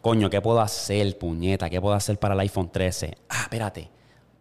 coño, 0.00 0.30
¿qué 0.30 0.40
puedo 0.40 0.60
hacer, 0.60 1.18
puñeta? 1.18 1.68
¿Qué 1.68 1.80
puedo 1.80 1.94
hacer 1.94 2.18
para 2.18 2.34
el 2.34 2.40
iPhone 2.40 2.70
13? 2.70 3.16
Ah, 3.28 3.42
espérate. 3.42 3.90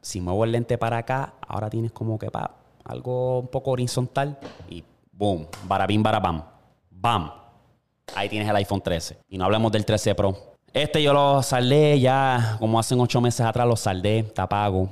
Si 0.02 0.22
muevo 0.22 0.44
el 0.46 0.52
lente 0.52 0.78
para 0.78 0.98
acá, 0.98 1.34
ahora 1.46 1.70
tienes 1.70 1.92
como 1.92 2.18
que 2.18 2.32
pa, 2.32 2.56
algo 2.86 3.40
un 3.40 3.48
poco 3.48 3.72
horizontal 3.72 4.40
y 4.70 4.84
boom, 5.12 5.48
barabim, 5.66 6.02
barabam, 6.02 6.44
bam. 6.90 7.32
Ahí 8.16 8.30
tienes 8.30 8.50
el 8.50 8.56
iPhone 8.56 8.82
13. 8.82 9.20
Y 9.30 9.38
no 9.38 9.46
hablemos 9.46 9.72
del 9.72 9.86
13 9.86 10.16
Pro. 10.16 10.36
Este 10.74 11.04
yo 11.04 11.14
lo 11.14 11.44
saldé 11.44 12.00
ya, 12.00 12.56
como 12.60 12.80
hace 12.80 12.96
ocho 12.96 13.20
meses 13.22 13.42
atrás, 13.42 13.68
lo 13.68 13.76
saldé, 13.76 14.20
está 14.20 14.48
pago. 14.48 14.90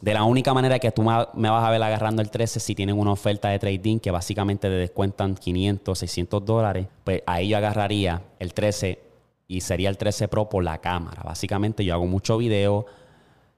De 0.00 0.14
la 0.14 0.24
única 0.24 0.54
manera 0.54 0.78
que 0.78 0.90
tú 0.92 1.02
me 1.02 1.50
vas 1.50 1.64
a 1.64 1.70
ver 1.70 1.82
agarrando 1.82 2.22
el 2.22 2.30
13 2.30 2.58
si 2.58 2.74
tienen 2.74 2.98
una 2.98 3.12
oferta 3.12 3.48
de 3.48 3.58
trading 3.58 3.98
que 3.98 4.10
básicamente 4.10 4.68
te 4.68 4.74
descuentan 4.74 5.34
500, 5.34 5.98
600 5.98 6.44
dólares, 6.44 6.86
pues 7.04 7.22
ahí 7.26 7.48
yo 7.48 7.58
agarraría 7.58 8.22
el 8.38 8.54
13 8.54 9.09
y 9.50 9.62
sería 9.62 9.88
el 9.88 9.98
13 9.98 10.28
Pro 10.28 10.48
por 10.48 10.62
la 10.62 10.78
cámara. 10.78 11.24
Básicamente 11.24 11.84
yo 11.84 11.92
hago 11.92 12.06
mucho 12.06 12.38
video 12.38 12.86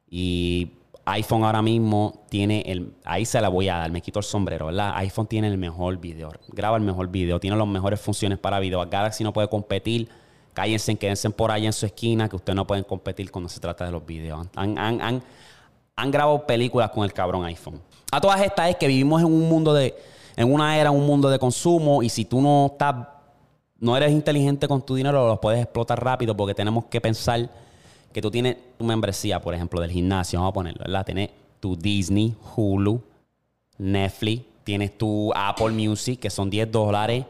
y 0.09 0.73
iPhone 1.05 1.45
ahora 1.45 1.61
mismo 1.61 2.25
tiene 2.31 2.63
el... 2.67 2.95
Ahí 3.05 3.27
se 3.27 3.39
la 3.43 3.51
voy 3.51 3.69
a 3.69 3.77
dar, 3.77 3.91
me 3.91 4.01
quito 4.01 4.19
el 4.19 4.25
sombrero, 4.25 4.67
¿verdad? 4.67 4.95
iPhone 4.97 5.27
tiene 5.27 5.49
el 5.49 5.59
mejor 5.59 5.99
video, 5.99 6.33
graba 6.49 6.79
el 6.79 6.83
mejor 6.83 7.09
video, 7.09 7.39
tiene 7.39 7.59
las 7.59 7.69
mejores 7.69 8.01
funciones 8.01 8.39
para 8.39 8.59
video. 8.59 8.83
Galaxy 8.89 9.23
no 9.23 9.35
puede 9.35 9.51
competir. 9.51 10.09
Cállense, 10.55 10.97
quédense 10.97 11.29
por 11.29 11.51
ahí 11.51 11.67
en 11.67 11.75
su 11.75 11.85
esquina, 11.85 12.27
que 12.27 12.37
ustedes 12.37 12.57
no 12.57 12.67
pueden 12.67 12.85
competir 12.85 13.31
cuando 13.31 13.51
se 13.51 13.61
trata 13.61 13.85
de 13.85 13.93
los 13.93 14.07
videos. 14.07 14.47
Han, 14.57 14.79
han, 14.79 15.23
han, 15.95 16.11
grabado 16.11 16.47
películas 16.47 16.89
con 16.89 17.05
el 17.05 17.13
cabrón 17.13 17.45
iPhone. 17.45 17.83
A 18.11 18.19
todas 18.19 18.41
estas 18.41 18.71
es 18.71 18.77
que 18.77 18.87
vivimos 18.87 19.21
en 19.21 19.27
un 19.27 19.47
mundo 19.47 19.75
de... 19.75 19.95
En 20.37 20.51
una 20.51 20.79
era, 20.79 20.91
un 20.91 21.07
mundo 21.07 21.29
de 21.29 21.39
consumo 21.39 22.03
y 22.03 22.09
si 22.09 22.25
tú 22.25 22.41
no 22.41 22.71
estás 22.73 22.95
no 23.83 23.97
eres 23.97 24.13
inteligente 24.13 24.69
con 24.69 24.81
tu 24.81 24.95
dinero, 24.95 25.27
lo 25.27 25.41
puedes 25.41 25.61
explotar 25.61 26.03
rápido 26.03 26.37
porque 26.37 26.55
tenemos 26.55 26.85
que 26.85 27.01
pensar 27.01 27.51
que 28.13 28.23
tú 28.23 28.31
tienes 28.31 28.57
tu 28.79 28.85
membresía, 28.85 29.41
por 29.41 29.55
ejemplo, 29.55 29.81
del 29.81 29.91
gimnasio, 29.91 30.39
vamos 30.39 30.51
a 30.51 30.55
ponerlo, 30.55 30.85
¿verdad? 30.85 31.05
Tienes 31.05 31.31
tu 31.59 31.75
Disney, 31.75 32.33
Hulu, 32.55 33.03
Netflix, 33.79 34.45
tienes 34.63 34.97
tu 34.97 35.33
Apple 35.35 35.71
Music, 35.71 36.21
que 36.21 36.31
son 36.31 36.49
10 36.49 36.71
dólares, 36.71 37.25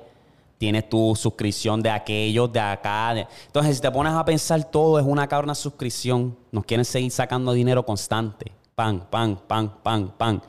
tienes 0.59 0.91
tu 0.91 1.17
suscripción 1.17 1.83
de 1.83 1.89
aquellos, 1.89 2.53
de 2.53 2.61
acá. 2.61 3.27
Entonces, 3.47 3.77
si 3.77 3.83
te 3.83 3.91
pones 3.91 4.13
a 4.13 4.23
pensar, 4.23 4.63
todo 4.71 4.99
es 4.99 5.07
una 5.07 5.27
una 5.43 5.55
suscripción. 5.55 6.37
Nos 6.51 6.67
quieren 6.67 6.85
seguir 6.85 7.11
sacando 7.13 7.55
dinero 7.55 7.83
constante. 7.87 8.53
Pan, 8.75 9.07
pan, 9.09 9.39
pan, 9.49 9.73
pan, 9.83 10.13
pan. 10.19 10.43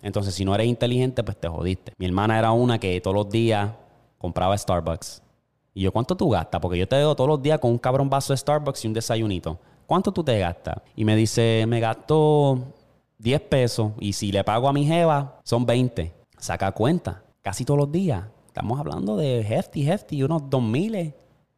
Entonces, 0.00 0.34
si 0.34 0.42
no 0.42 0.54
eres 0.54 0.68
inteligente, 0.68 1.22
pues 1.22 1.38
te 1.38 1.48
jodiste. 1.48 1.92
Mi 1.98 2.06
hermana 2.06 2.38
era 2.38 2.50
una 2.52 2.78
que 2.78 2.98
todos 3.02 3.14
los 3.14 3.28
días 3.28 3.70
compraba 4.16 4.56
Starbucks 4.56 5.22
y 5.72 5.82
yo, 5.82 5.92
¿cuánto 5.92 6.16
tú 6.16 6.30
gastas? 6.30 6.60
Porque 6.60 6.78
yo 6.78 6.88
te 6.88 6.96
veo 6.96 7.14
todos 7.14 7.28
los 7.28 7.42
días 7.42 7.58
con 7.58 7.70
un 7.70 7.78
cabrón 7.78 8.10
vaso 8.10 8.32
de 8.32 8.36
Starbucks 8.36 8.84
y 8.84 8.88
un 8.88 8.94
desayunito. 8.94 9.58
¿Cuánto 9.86 10.12
tú 10.12 10.22
te 10.22 10.38
gastas? 10.38 10.76
Y 10.96 11.04
me 11.04 11.16
dice, 11.16 11.64
me 11.68 11.80
gasto 11.80 12.58
10 13.18 13.40
pesos. 13.42 13.92
Y 14.00 14.12
si 14.12 14.32
le 14.32 14.42
pago 14.44 14.68
a 14.68 14.72
mi 14.72 14.84
jeva, 14.84 15.38
son 15.44 15.66
20. 15.66 16.12
Saca 16.38 16.72
cuenta. 16.72 17.22
Casi 17.42 17.64
todos 17.64 17.78
los 17.78 17.92
días. 17.92 18.24
Estamos 18.46 18.78
hablando 18.78 19.16
de 19.16 19.40
hefty, 19.40 19.88
hefty, 19.88 20.22
unos 20.22 20.48
2 20.50 20.62
miles. 20.62 21.14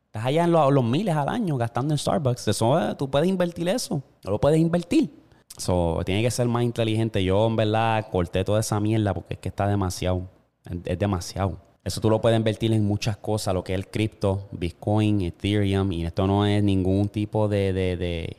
Estás 0.07 0.27
allá 0.27 0.45
en 0.45 0.53
los, 0.53 0.85
miles 0.85 1.17
al 1.17 1.29
año 1.29 1.57
gastando 1.57 1.95
en 1.95 1.99
Starbucks. 1.99 2.49
Eso, 2.49 2.79
eh, 2.79 2.95
tú 2.97 3.11
puedes 3.11 3.29
invertir 3.29 3.69
eso. 3.69 4.03
No 4.25 4.31
lo 4.31 4.41
puedes 4.41 4.61
invertir. 4.61 5.11
So, 5.57 6.01
tiene 6.05 6.23
que 6.23 6.31
ser 6.31 6.49
más 6.49 6.65
inteligente. 6.65 7.25
Yo, 7.25 7.47
en 7.47 7.57
verdad, 7.57 8.07
corté 8.11 8.45
toda 8.45 8.61
esa 8.61 8.79
mierda 8.79 9.15
porque 9.15 9.35
es 9.35 9.41
que 9.41 9.49
está 9.49 9.67
demasiado. 9.67 10.29
Es 10.85 10.99
demasiado. 10.99 11.57
Eso 11.85 12.01
tú 12.01 12.09
lo 12.09 12.21
puedes 12.21 12.37
invertir 12.37 12.73
en 12.73 12.85
muchas 12.85 13.17
cosas, 13.17 13.55
lo 13.55 13.65
que 13.65 13.73
es 13.73 13.79
el 13.79 13.89
cripto, 13.89 14.49
Bitcoin, 14.53 15.23
Ethereum, 15.23 15.91
y 15.91 16.05
esto 16.05 16.27
no 16.29 16.47
es 16.47 16.63
ningún 16.63 17.09
tipo 17.09 17.49
de, 17.49 18.37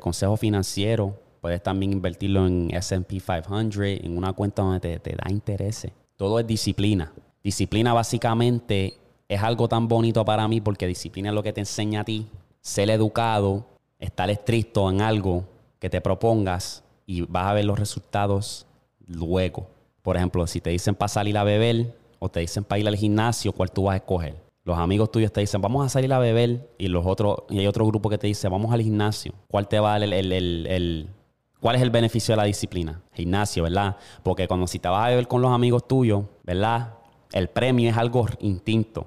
consejo 0.00 0.36
financiero. 0.36 1.18
Puedes 1.40 1.62
también 1.62 1.92
invertirlo 1.92 2.46
en 2.46 2.70
SP 2.76 3.16
500, 3.18 3.76
en 4.04 4.18
una 4.18 4.34
cuenta 4.34 4.62
donde 4.62 4.98
te, 4.98 5.16
da 5.16 5.30
interés. 5.30 5.88
Todo 6.16 6.38
es 6.38 6.46
disciplina. 6.46 7.12
Disciplina 7.42 7.94
básicamente 7.94 8.98
es 9.26 9.42
algo 9.42 9.66
tan 9.66 9.88
bonito 9.88 10.22
para 10.26 10.46
mí 10.46 10.60
porque 10.60 10.86
disciplina 10.86 11.30
es 11.30 11.34
lo 11.34 11.42
que 11.42 11.54
te 11.54 11.60
enseña 11.60 12.02
a 12.02 12.04
ti, 12.04 12.26
ser 12.60 12.90
educado, 12.90 13.64
estar 13.98 14.28
estricto 14.28 14.90
en 14.90 15.00
algo 15.00 15.44
que 15.78 15.88
te 15.88 16.02
propongas 16.02 16.84
y 17.06 17.22
vas 17.22 17.46
a 17.46 17.54
ver 17.54 17.64
los 17.64 17.78
resultados 17.78 18.66
luego. 19.06 19.66
Por 20.02 20.18
ejemplo, 20.18 20.46
si 20.46 20.60
te 20.60 20.70
dicen 20.70 20.94
para 20.94 21.08
salir 21.08 21.38
a 21.38 21.44
beber, 21.44 21.94
o 22.20 22.28
te 22.28 22.40
dicen 22.40 22.62
para 22.62 22.78
ir 22.78 22.86
al 22.86 22.96
gimnasio, 22.96 23.52
¿cuál 23.52 23.72
tú 23.72 23.84
vas 23.84 23.94
a 23.94 23.96
escoger? 23.96 24.36
Los 24.62 24.78
amigos 24.78 25.10
tuyos 25.10 25.32
te 25.32 25.40
dicen, 25.40 25.60
vamos 25.60 25.84
a 25.84 25.88
salir 25.88 26.12
a 26.12 26.18
beber, 26.18 26.70
y 26.78 26.88
los 26.88 27.04
otros, 27.06 27.38
y 27.48 27.58
hay 27.58 27.66
otro 27.66 27.86
grupo 27.86 28.10
que 28.10 28.18
te 28.18 28.26
dice, 28.26 28.46
vamos 28.48 28.72
al 28.72 28.82
gimnasio. 28.82 29.32
¿Cuál 29.48 29.66
te 29.66 29.80
va 29.80 29.94
a 29.94 29.98
dar 29.98 30.12
el, 30.12 30.32
el, 30.32 31.08
cuál 31.60 31.76
es 31.76 31.82
el 31.82 31.90
beneficio 31.90 32.32
de 32.32 32.36
la 32.36 32.44
disciplina? 32.44 33.00
Gimnasio, 33.14 33.62
¿verdad? 33.62 33.96
Porque 34.22 34.46
cuando 34.46 34.66
si 34.66 34.78
te 34.78 34.88
vas 34.88 35.06
a 35.06 35.08
beber 35.08 35.26
con 35.26 35.40
los 35.40 35.50
amigos 35.50 35.88
tuyos, 35.88 36.24
¿verdad? 36.44 36.94
El 37.32 37.48
premio 37.48 37.88
es 37.88 37.96
algo 37.96 38.26
instinto. 38.40 39.06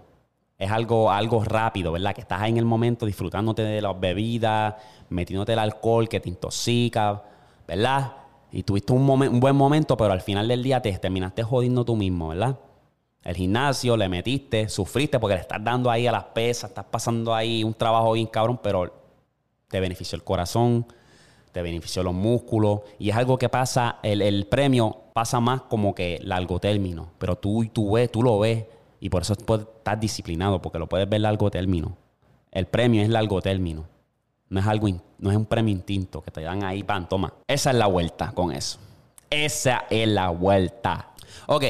Es 0.58 0.72
algo, 0.72 1.12
algo 1.12 1.44
rápido, 1.44 1.92
¿verdad? 1.92 2.16
Que 2.16 2.22
estás 2.22 2.42
ahí 2.42 2.52
en 2.52 2.58
el 2.58 2.66
momento 2.66 3.06
disfrutándote 3.06 3.62
de 3.62 3.82
las 3.82 4.00
bebidas, 4.00 4.76
metiéndote 5.10 5.54
el 5.54 5.60
alcohol 5.60 6.10
que 6.10 6.20
te 6.20 6.30
intoxica, 6.30 7.22
¿verdad? 7.68 8.14
Y 8.52 8.64
tuviste 8.64 8.92
un, 8.92 9.08
un 9.08 9.40
buen 9.40 9.56
momento, 9.56 9.98
pero 9.98 10.14
al 10.14 10.22
final 10.22 10.48
del 10.48 10.64
día 10.64 10.82
te 10.82 10.92
terminaste 10.98 11.44
jodiendo 11.44 11.86
tú 11.86 11.96
mismo, 11.96 12.30
¿verdad? 12.30 12.58
El 13.24 13.36
gimnasio, 13.36 13.96
le 13.96 14.10
metiste, 14.10 14.68
sufriste 14.68 15.20
porque 15.20 15.36
le 15.36 15.42
estás 15.42 15.64
dando 15.64 15.90
ahí 15.90 16.08
a 16.08 16.12
las 16.12 16.26
pesas, 16.26 16.72
estás 16.72 16.86
pasando 16.86 17.34
ahí 17.34 17.64
un 17.64 17.74
trabajo 17.74 18.14
bien 18.14 18.28
cabrón, 18.28 18.60
pero 18.62 18.94
te 19.70 19.80
benefició 19.80 20.16
el 20.18 20.24
corazón, 20.24 20.86
te 21.52 21.62
benefició 21.62 22.04
los 22.04 22.14
músculos 22.14 22.82
y 23.00 23.10
es 23.10 23.16
algo 23.16 23.38
que 23.38 23.48
pasa, 23.48 24.00
el, 24.04 24.46
premio 24.48 24.98
pasa 25.14 25.40
más 25.40 25.62
como 25.62 25.96
que 25.96 26.20
largo 26.24 26.60
término, 26.60 27.12
pero 27.18 27.38
tú, 27.38 27.66
tú, 27.72 27.94
ves, 27.94 28.12
tú 28.12 28.24
lo 28.24 28.40
ves 28.40 28.66
y 29.00 29.10
por 29.10 29.22
eso 29.22 29.34
estás 29.34 30.00
disciplinado 30.00 30.62
porque 30.62 30.80
lo 30.80 30.88
puedes 30.88 31.08
ver 31.08 31.22
largo 31.22 31.50
término. 31.50 31.96
El 32.52 32.68
premio 32.68 33.02
es 33.02 33.10
largo 33.10 33.42
término, 33.42 33.86
no 34.50 34.60
es, 34.60 34.68
algo, 34.68 34.88
no 35.18 35.32
es 35.32 35.38
un 35.38 35.46
premio 35.46 35.74
instinto 35.74 36.22
que 36.22 36.32
te 36.32 36.42
dan 36.42 36.64
ahí, 36.64 36.84
pan, 36.84 37.08
toma. 37.08 37.34
Esa 37.48 37.72
es 37.72 37.76
la 37.76 37.88
vuelta 37.88 38.32
con 38.34 38.52
eso. 38.52 38.80
Esa 39.30 39.86
es 39.90 40.08
la 40.08 40.30
vuelta. 40.30 41.14
Ok, 41.48 41.64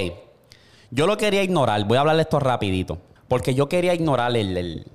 yo 0.93 1.07
lo 1.07 1.17
quería 1.17 1.43
ignorar. 1.43 1.83
Voy 1.85 1.97
a 1.97 2.01
hablarle 2.01 2.21
esto 2.21 2.39
rapidito. 2.39 2.99
Porque 3.27 3.55
yo 3.55 3.67
quería 3.67 3.95
ignorar 3.95 4.35
el, 4.35 4.85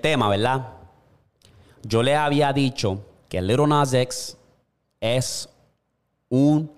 tema, 0.00 0.28
¿verdad? 0.28 0.74
Yo 1.82 2.02
le 2.02 2.14
había 2.14 2.52
dicho 2.52 3.04
que 3.28 3.42
Little 3.42 3.66
Nas 3.66 3.92
X 3.92 4.36
es 5.00 5.48
un, 6.28 6.70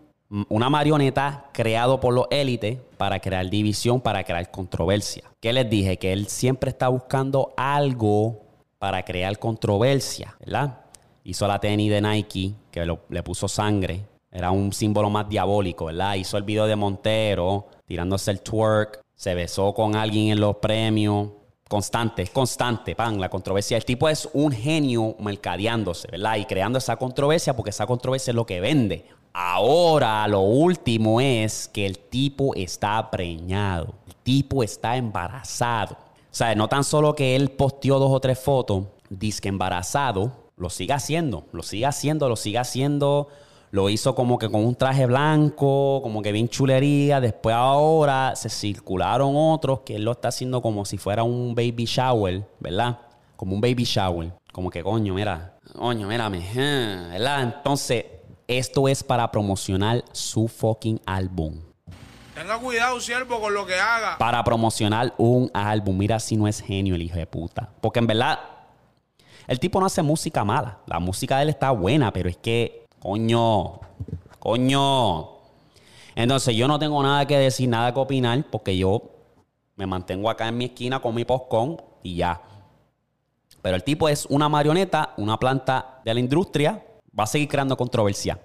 una 0.49 0.71
marioneta 0.71 1.51
creado 1.53 2.01
por 2.01 2.15
los 2.15 2.27
élites 2.31 2.79
para 2.97 3.21
crear 3.21 3.51
división, 3.51 4.01
para 4.01 4.25
crear 4.25 4.51
controversia. 4.51 5.25
¿Qué 5.41 5.53
les 5.53 5.69
dije? 5.69 5.99
Que 5.99 6.13
él 6.15 6.29
siempre 6.29 6.71
está 6.71 6.89
buscando 6.89 7.53
algo 7.57 8.41
para 8.79 9.05
crear 9.05 9.39
controversia, 9.39 10.35
¿verdad? 10.41 10.79
Hizo 11.25 11.47
la 11.47 11.59
tenis 11.59 11.91
de 11.91 12.01
Nike, 12.01 12.55
que 12.71 12.87
le 12.87 13.23
puso 13.23 13.49
sangre. 13.49 14.07
Era 14.31 14.51
un 14.51 14.73
símbolo 14.73 15.11
más 15.11 15.29
diabólico, 15.29 15.87
¿verdad? 15.87 16.15
Hizo 16.15 16.39
el 16.39 16.45
video 16.45 16.67
de 16.67 16.75
Montero, 16.75 17.67
tirándose 17.87 18.31
el 18.31 18.41
twerk. 18.41 19.01
se 19.15 19.35
besó 19.35 19.73
con 19.73 19.95
alguien 19.95 20.33
en 20.33 20.41
los 20.41 20.57
premios. 20.57 21.29
Constante, 21.69 22.23
es 22.23 22.31
constante, 22.31 22.95
pan, 22.95 23.21
la 23.21 23.31
controversia. 23.31 23.77
El 23.77 23.85
tipo 23.85 24.09
es 24.09 24.29
un 24.33 24.53
genio 24.53 25.17
mercadeándose, 25.19 26.09
¿verdad? 26.11 26.37
Y 26.37 26.45
creando 26.45 26.79
esa 26.79 26.97
controversia 26.97 27.55
porque 27.57 27.71
esa 27.71 27.87
controversia 27.87 28.33
es 28.33 28.35
lo 28.35 28.45
que 28.45 28.61
vende. 28.61 29.07
Ahora, 29.33 30.29
lo 30.29 30.41
último 30.41 31.21
es 31.21 31.69
que 31.69 31.87
el 31.87 31.99
tipo 31.99 32.55
está 32.55 33.11
preñado. 33.11 33.95
El 34.07 34.15
tipo 34.17 34.63
está 34.63 34.97
embarazado. 34.97 35.95
O 35.95 36.35
sea, 36.35 36.55
no 36.55 36.69
tan 36.69 36.85
solo 36.85 37.15
que 37.15 37.37
él 37.37 37.51
posteó 37.51 37.99
dos 37.99 38.11
o 38.11 38.21
tres 38.21 38.39
fotos, 38.39 38.85
dice 39.09 39.41
que 39.41 39.49
embarazado, 39.49 40.33
lo 40.57 40.71
sigue 40.71 40.93
haciendo, 40.93 41.47
lo 41.53 41.63
sigue 41.63 41.87
haciendo, 41.87 42.29
lo 42.29 42.37
sigue 42.37 42.59
haciendo. 42.59 43.29
Lo 43.73 43.89
hizo 43.89 44.15
como 44.15 44.39
que 44.39 44.51
con 44.51 44.67
un 44.67 44.75
traje 44.75 45.07
blanco, 45.07 46.01
como 46.03 46.21
que 46.21 46.31
bien 46.31 46.47
chulería. 46.47 47.23
Después 47.23 47.57
ahora 47.57 48.37
se 48.37 48.51
circularon 48.51 49.33
otros 49.35 49.81
que 49.81 49.97
él 49.97 50.05
lo 50.05 50.13
está 50.13 50.29
haciendo 50.29 50.61
como 50.61 50.85
si 50.85 50.99
fuera 50.99 51.23
un 51.23 51.55
baby 51.55 51.87
shower, 51.87 52.47
¿verdad? 52.61 52.99
Como 53.35 53.55
un 53.55 53.63
baby 53.63 53.85
shower. 53.85 54.35
Como 54.53 54.69
que 54.69 54.83
coño, 54.83 55.15
mira, 55.15 55.57
coño, 55.75 56.07
mírame, 56.07 56.47
¿verdad? 57.13 57.45
Entonces, 57.45 58.05
esto 58.47 58.89
es 58.89 59.03
para 59.03 59.31
promocionar 59.33 60.05
su 60.13 60.49
fucking 60.49 61.01
álbum. 61.07 61.55
Tenga 62.35 62.59
cuidado, 62.59 63.01
siervo, 63.01 63.41
con 63.41 63.55
lo 63.55 63.65
que 63.65 63.77
haga. 63.77 64.19
Para 64.19 64.45
promocionar 64.45 65.15
un 65.17 65.51
álbum. 65.55 65.97
Mira 65.97 66.21
si 66.21 66.37
no 66.37 66.47
es 66.47 66.61
genio 66.61 66.95
el 66.95 67.01
hijo 67.01 67.17
de 67.17 67.27
puta. 67.27 67.71
Porque 67.81 68.01
en 68.01 68.07
verdad, 68.07 68.39
el 69.47 69.59
tipo 69.59 69.81
no 69.81 69.87
hace 69.87 70.03
música 70.03 70.45
mala. 70.45 70.81
La 70.87 70.99
música 70.99 71.39
de 71.39 71.45
él 71.45 71.49
está 71.49 71.71
buena, 71.71 72.13
pero 72.13 72.29
es 72.29 72.37
que, 72.37 72.82
coño, 73.03 73.81
coño. 74.39 75.29
Entonces 76.15 76.55
yo 76.55 76.69
no 76.69 76.79
tengo 76.79 77.03
nada 77.03 77.27
que 77.27 77.37
decir, 77.37 77.69
nada 77.69 77.93
que 77.93 77.99
opinar, 77.99 78.45
porque 78.49 78.77
yo 78.77 79.03
me 79.75 79.87
mantengo 79.87 80.31
acá 80.31 80.47
en 80.47 80.57
mi 80.57 80.67
esquina 80.67 81.01
con 81.01 81.15
mi 81.15 81.25
postcón 81.25 81.83
y 82.05 82.17
ya. 82.17 82.41
Pero 83.61 83.75
el 83.75 83.83
tipo 83.83 84.09
es 84.09 84.27
una 84.27 84.49
marioneta, 84.49 85.15
una 85.17 85.37
planta 85.37 86.01
de 86.05 86.15
la 86.15 86.21
industria 86.21 86.85
va 87.19 87.25
a 87.25 87.27
seguir 87.27 87.49
creando 87.49 87.77
controversia. 87.77 88.39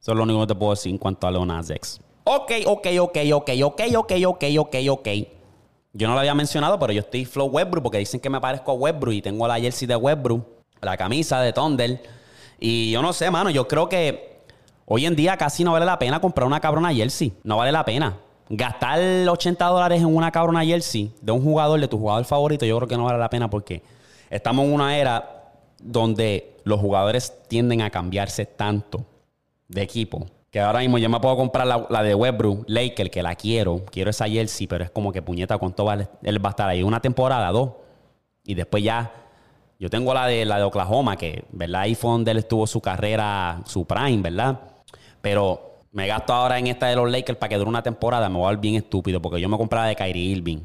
Eso 0.00 0.12
es 0.12 0.16
lo 0.16 0.22
único 0.22 0.40
que 0.40 0.46
te 0.46 0.54
puedo 0.54 0.72
decir 0.72 0.90
en 0.90 0.98
cuanto 0.98 1.26
a 1.26 1.30
Leonas 1.30 1.68
X. 1.68 2.00
Ok, 2.24 2.52
ok, 2.66 2.86
ok, 3.00 3.18
ok, 3.34 3.50
ok, 3.64 3.80
ok, 3.96 4.12
ok, 4.26 4.44
ok, 4.58 4.76
ok. 4.90 5.08
Yo 5.92 6.08
no 6.08 6.14
lo 6.14 6.20
había 6.20 6.34
mencionado, 6.34 6.78
pero 6.78 6.92
yo 6.92 7.00
estoy 7.00 7.26
Flow 7.26 7.48
Westbrook 7.48 7.82
porque 7.82 7.98
dicen 7.98 8.20
que 8.20 8.30
me 8.30 8.40
parezco 8.40 8.72
a 8.72 8.74
Westbrook 8.74 9.14
y 9.14 9.22
tengo 9.22 9.46
la 9.46 9.60
jersey 9.60 9.86
de 9.86 9.96
Westbrook, 9.96 10.42
la 10.80 10.96
camisa 10.96 11.40
de 11.40 11.52
Thunder. 11.52 12.23
Y 12.58 12.90
yo 12.90 13.02
no 13.02 13.12
sé, 13.12 13.30
mano, 13.30 13.50
yo 13.50 13.66
creo 13.68 13.88
que 13.88 14.40
hoy 14.86 15.06
en 15.06 15.16
día 15.16 15.36
casi 15.36 15.64
no 15.64 15.72
vale 15.72 15.86
la 15.86 15.98
pena 15.98 16.20
comprar 16.20 16.46
una 16.46 16.60
cabrona 16.60 16.92
jersey. 16.92 17.32
No 17.42 17.56
vale 17.56 17.72
la 17.72 17.84
pena. 17.84 18.16
Gastar 18.48 19.00
80 19.28 19.64
dólares 19.66 20.00
en 20.00 20.14
una 20.14 20.30
cabrona 20.30 20.64
jersey 20.64 21.12
de 21.20 21.32
un 21.32 21.42
jugador, 21.42 21.80
de 21.80 21.88
tu 21.88 21.98
jugador 21.98 22.24
favorito, 22.24 22.66
yo 22.66 22.76
creo 22.76 22.88
que 22.88 22.96
no 22.96 23.04
vale 23.04 23.18
la 23.18 23.30
pena 23.30 23.48
porque 23.48 23.82
estamos 24.28 24.66
en 24.66 24.72
una 24.72 24.96
era 24.98 25.44
donde 25.80 26.56
los 26.64 26.80
jugadores 26.80 27.32
tienden 27.48 27.82
a 27.82 27.90
cambiarse 27.90 28.46
tanto 28.46 29.04
de 29.68 29.82
equipo. 29.82 30.26
Que 30.50 30.60
ahora 30.60 30.80
mismo 30.80 30.98
yo 30.98 31.08
me 31.08 31.18
puedo 31.18 31.36
comprar 31.36 31.66
la, 31.66 32.02
de 32.02 32.14
Westbrook, 32.14 32.64
Laker, 32.68 33.10
que 33.10 33.22
la 33.22 33.34
quiero. 33.34 33.84
Quiero 33.90 34.10
esa 34.10 34.28
jersey, 34.28 34.66
pero 34.66 34.84
es 34.84 34.90
como 34.90 35.12
que 35.12 35.20
puñeta, 35.20 35.58
¿cuánto 35.58 35.84
vale? 35.84 36.08
Él 36.22 36.44
va 36.44 36.50
a 36.50 36.52
estar 36.52 36.68
ahí 36.68 36.82
una 36.82 37.00
temporada, 37.00 37.50
dos. 37.50 37.70
Y 38.44 38.54
después 38.54 38.82
ya. 38.82 39.12
Yo 39.84 39.90
tengo 39.90 40.14
la 40.14 40.26
de, 40.26 40.46
la 40.46 40.56
de 40.56 40.62
Oklahoma, 40.62 41.14
que, 41.18 41.44
¿verdad? 41.52 41.82
Ahí 41.82 41.94
fue 41.94 42.10
donde 42.10 42.30
él 42.30 42.38
estuvo 42.38 42.66
su 42.66 42.80
carrera, 42.80 43.60
su 43.66 43.84
prime, 43.84 44.22
¿verdad? 44.22 44.58
Pero 45.20 45.74
me 45.92 46.06
gasto 46.06 46.32
ahora 46.32 46.58
en 46.58 46.68
esta 46.68 46.86
de 46.86 46.96
los 46.96 47.10
Lakers 47.10 47.38
para 47.38 47.50
que 47.50 47.58
dure 47.58 47.68
una 47.68 47.82
temporada. 47.82 48.30
Me 48.30 48.38
voy 48.38 48.46
a 48.46 48.50
ver 48.52 48.60
bien 48.60 48.76
estúpido, 48.76 49.20
porque 49.20 49.42
yo 49.42 49.48
me 49.50 49.58
compré 49.58 49.78
la 49.80 49.84
de 49.84 49.94
Kyrie 49.94 50.36
Irving 50.36 50.60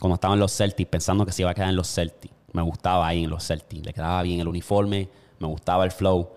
cuando 0.00 0.16
estaba 0.16 0.34
en 0.34 0.40
los 0.40 0.56
Celtics, 0.56 0.90
pensando 0.90 1.24
que 1.24 1.30
se 1.30 1.42
iba 1.42 1.52
a 1.52 1.54
quedar 1.54 1.68
en 1.68 1.76
los 1.76 1.86
Celtics. 1.86 2.34
Me 2.52 2.60
gustaba 2.62 3.06
ahí 3.06 3.22
en 3.22 3.30
los 3.30 3.46
Celtics. 3.46 3.86
Le 3.86 3.92
quedaba 3.92 4.20
bien 4.22 4.40
el 4.40 4.48
uniforme, 4.48 5.08
me 5.38 5.46
gustaba 5.46 5.84
el 5.84 5.92
flow. 5.92 6.28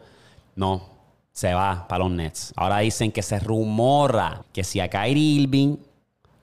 No, 0.56 0.80
se 1.34 1.56
va 1.56 1.88
para 1.88 2.04
los 2.04 2.12
Nets. 2.12 2.54
Ahora 2.56 2.78
dicen 2.78 3.12
que 3.12 3.24
se 3.24 3.40
rumora 3.40 4.46
que 4.54 4.64
si 4.64 4.80
a 4.80 4.88
Kyrie 4.88 5.42
Irving 5.42 5.78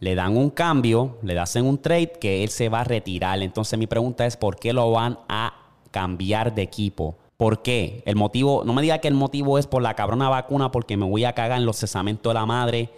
le 0.00 0.16
dan 0.16 0.36
un 0.36 0.50
cambio, 0.50 1.18
le 1.22 1.38
hacen 1.38 1.66
un 1.66 1.78
trade, 1.78 2.14
que 2.20 2.42
él 2.42 2.48
se 2.48 2.68
va 2.68 2.80
a 2.80 2.84
retirar. 2.84 3.40
Entonces 3.40 3.78
mi 3.78 3.86
pregunta 3.86 4.26
es, 4.26 4.36
¿por 4.36 4.56
qué 4.56 4.72
lo 4.72 4.90
van 4.90 5.20
a 5.28 5.54
cambiar 5.90 6.54
de 6.54 6.62
equipo? 6.62 7.16
¿Por 7.36 7.62
qué? 7.62 8.02
El 8.04 8.16
motivo, 8.16 8.62
no 8.64 8.72
me 8.72 8.82
diga 8.82 8.98
que 8.98 9.08
el 9.08 9.14
motivo 9.14 9.58
es 9.58 9.66
por 9.66 9.82
la 9.82 9.94
cabrona 9.94 10.28
vacuna, 10.28 10.72
porque 10.72 10.96
me 10.96 11.06
voy 11.06 11.24
a 11.24 11.34
cagar 11.34 11.58
en 11.58 11.66
los 11.66 11.76
cesamentos 11.76 12.30
de 12.30 12.34
la 12.34 12.46
madre 12.46 12.90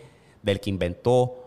del 0.42 0.60
que 0.60 0.70
inventó 0.70 1.44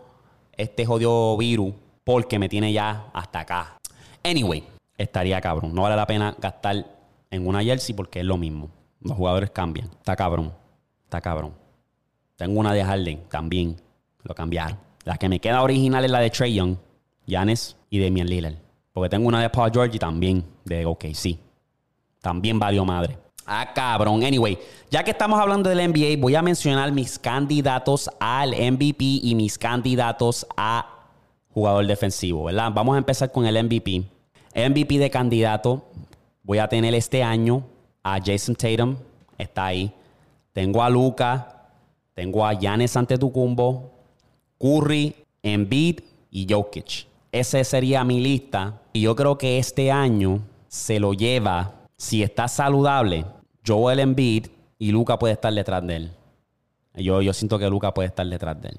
este 0.56 0.86
jodido 0.86 1.36
virus, 1.36 1.74
porque 2.04 2.38
me 2.38 2.48
tiene 2.48 2.72
ya 2.72 3.10
hasta 3.12 3.40
acá. 3.40 3.78
Anyway, 4.22 4.64
estaría 4.96 5.40
cabrón. 5.40 5.74
No 5.74 5.82
vale 5.82 5.96
la 5.96 6.06
pena 6.06 6.36
gastar 6.38 6.86
en 7.30 7.46
una 7.46 7.62
jersey 7.62 7.94
porque 7.94 8.20
es 8.20 8.26
lo 8.26 8.36
mismo. 8.36 8.70
Los 9.00 9.16
jugadores 9.16 9.50
cambian. 9.50 9.88
Está 9.88 10.16
cabrón. 10.16 10.52
Está 11.04 11.20
cabrón. 11.20 11.52
Tengo 12.36 12.58
una 12.58 12.72
de 12.72 12.84
Harden 12.84 13.24
también. 13.28 13.76
Lo 14.22 14.34
cambiaron. 14.34 14.78
La 15.04 15.18
que 15.18 15.28
me 15.28 15.40
queda 15.40 15.62
original 15.62 16.04
es 16.04 16.10
la 16.10 16.20
de 16.20 16.30
Trey 16.30 16.54
Young, 16.54 16.76
Giannis 17.26 17.76
y 17.90 18.00
Damian 18.00 18.26
Lillard. 18.26 18.63
Porque 18.94 19.10
tengo 19.10 19.26
una 19.26 19.42
de 19.42 19.50
Paul 19.50 19.70
George 19.72 19.96
y 19.96 19.98
también 19.98 20.44
de 20.64 20.86
OKC. 20.86 21.36
También 22.22 22.58
valió 22.58 22.84
madre. 22.84 23.18
Ah, 23.44 23.72
cabrón. 23.74 24.22
Anyway, 24.22 24.56
ya 24.88 25.02
que 25.02 25.10
estamos 25.10 25.38
hablando 25.38 25.68
del 25.68 25.90
NBA, 25.90 26.16
voy 26.18 26.36
a 26.36 26.42
mencionar 26.42 26.90
mis 26.92 27.18
candidatos 27.18 28.08
al 28.20 28.50
MVP 28.50 29.04
y 29.22 29.34
mis 29.34 29.58
candidatos 29.58 30.46
a 30.56 31.08
jugador 31.52 31.86
defensivo, 31.86 32.44
¿verdad? 32.44 32.70
Vamos 32.72 32.94
a 32.94 32.98
empezar 32.98 33.30
con 33.32 33.44
el 33.46 33.62
MVP. 33.62 34.04
MVP 34.54 34.98
de 34.98 35.10
candidato, 35.10 35.84
voy 36.44 36.58
a 36.58 36.68
tener 36.68 36.94
este 36.94 37.22
año 37.22 37.64
a 38.02 38.20
Jason 38.24 38.54
Tatum, 38.54 38.96
está 39.36 39.66
ahí. 39.66 39.92
Tengo 40.52 40.82
a 40.82 40.88
Luca, 40.88 41.68
tengo 42.14 42.46
a 42.46 42.54
Giannis 42.54 42.96
Antetokounmpo, 42.96 43.90
Curry, 44.58 45.16
Embiid 45.42 46.00
y 46.30 46.46
Jokic. 46.48 47.08
Esa 47.32 47.62
sería 47.64 48.04
mi 48.04 48.20
lista. 48.20 48.80
Y 48.96 49.00
yo 49.00 49.16
creo 49.16 49.36
que 49.36 49.58
este 49.58 49.90
año 49.90 50.40
se 50.68 51.00
lo 51.00 51.14
lleva, 51.14 51.88
si 51.96 52.22
está 52.22 52.46
saludable, 52.46 53.26
Joel 53.66 53.98
Embiid 53.98 54.46
y 54.78 54.92
Luca 54.92 55.18
puede 55.18 55.34
estar 55.34 55.52
detrás 55.52 55.84
de 55.84 55.96
él. 55.96 56.12
Yo, 56.94 57.20
yo 57.20 57.32
siento 57.32 57.58
que 57.58 57.68
Luca 57.68 57.92
puede 57.92 58.06
estar 58.06 58.24
detrás 58.24 58.62
de 58.62 58.68
él. 58.68 58.78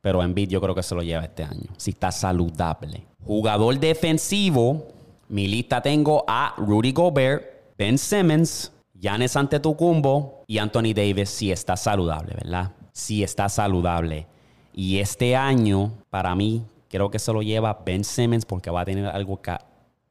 Pero 0.00 0.24
Embiid 0.24 0.48
yo 0.48 0.60
creo 0.60 0.74
que 0.74 0.82
se 0.82 0.96
lo 0.96 1.04
lleva 1.04 1.22
este 1.22 1.44
año, 1.44 1.70
si 1.76 1.92
está 1.92 2.10
saludable. 2.10 3.06
Jugador 3.24 3.78
defensivo, 3.78 4.88
mi 5.28 5.46
lista 5.46 5.80
tengo 5.80 6.24
a 6.26 6.54
Rudy 6.56 6.90
Gobert, 6.90 7.44
Ben 7.78 7.96
Simmons, 7.96 8.72
Giannis 8.92 9.36
Antetokounmpo 9.36 10.42
y 10.48 10.58
Anthony 10.58 10.92
Davis 10.92 11.30
si 11.30 11.52
está 11.52 11.76
saludable, 11.76 12.34
¿verdad? 12.34 12.72
Si 12.90 13.22
está 13.22 13.48
saludable. 13.48 14.26
Y 14.72 14.98
este 14.98 15.36
año, 15.36 15.92
para 16.10 16.34
mí, 16.34 16.64
creo 16.94 17.10
que 17.10 17.18
se 17.18 17.32
lo 17.32 17.42
lleva 17.42 17.82
Ben 17.84 18.04
Simmons 18.04 18.44
porque 18.44 18.70
va 18.70 18.82
a 18.82 18.84
tener 18.84 19.06
algo 19.06 19.42
que 19.42 19.56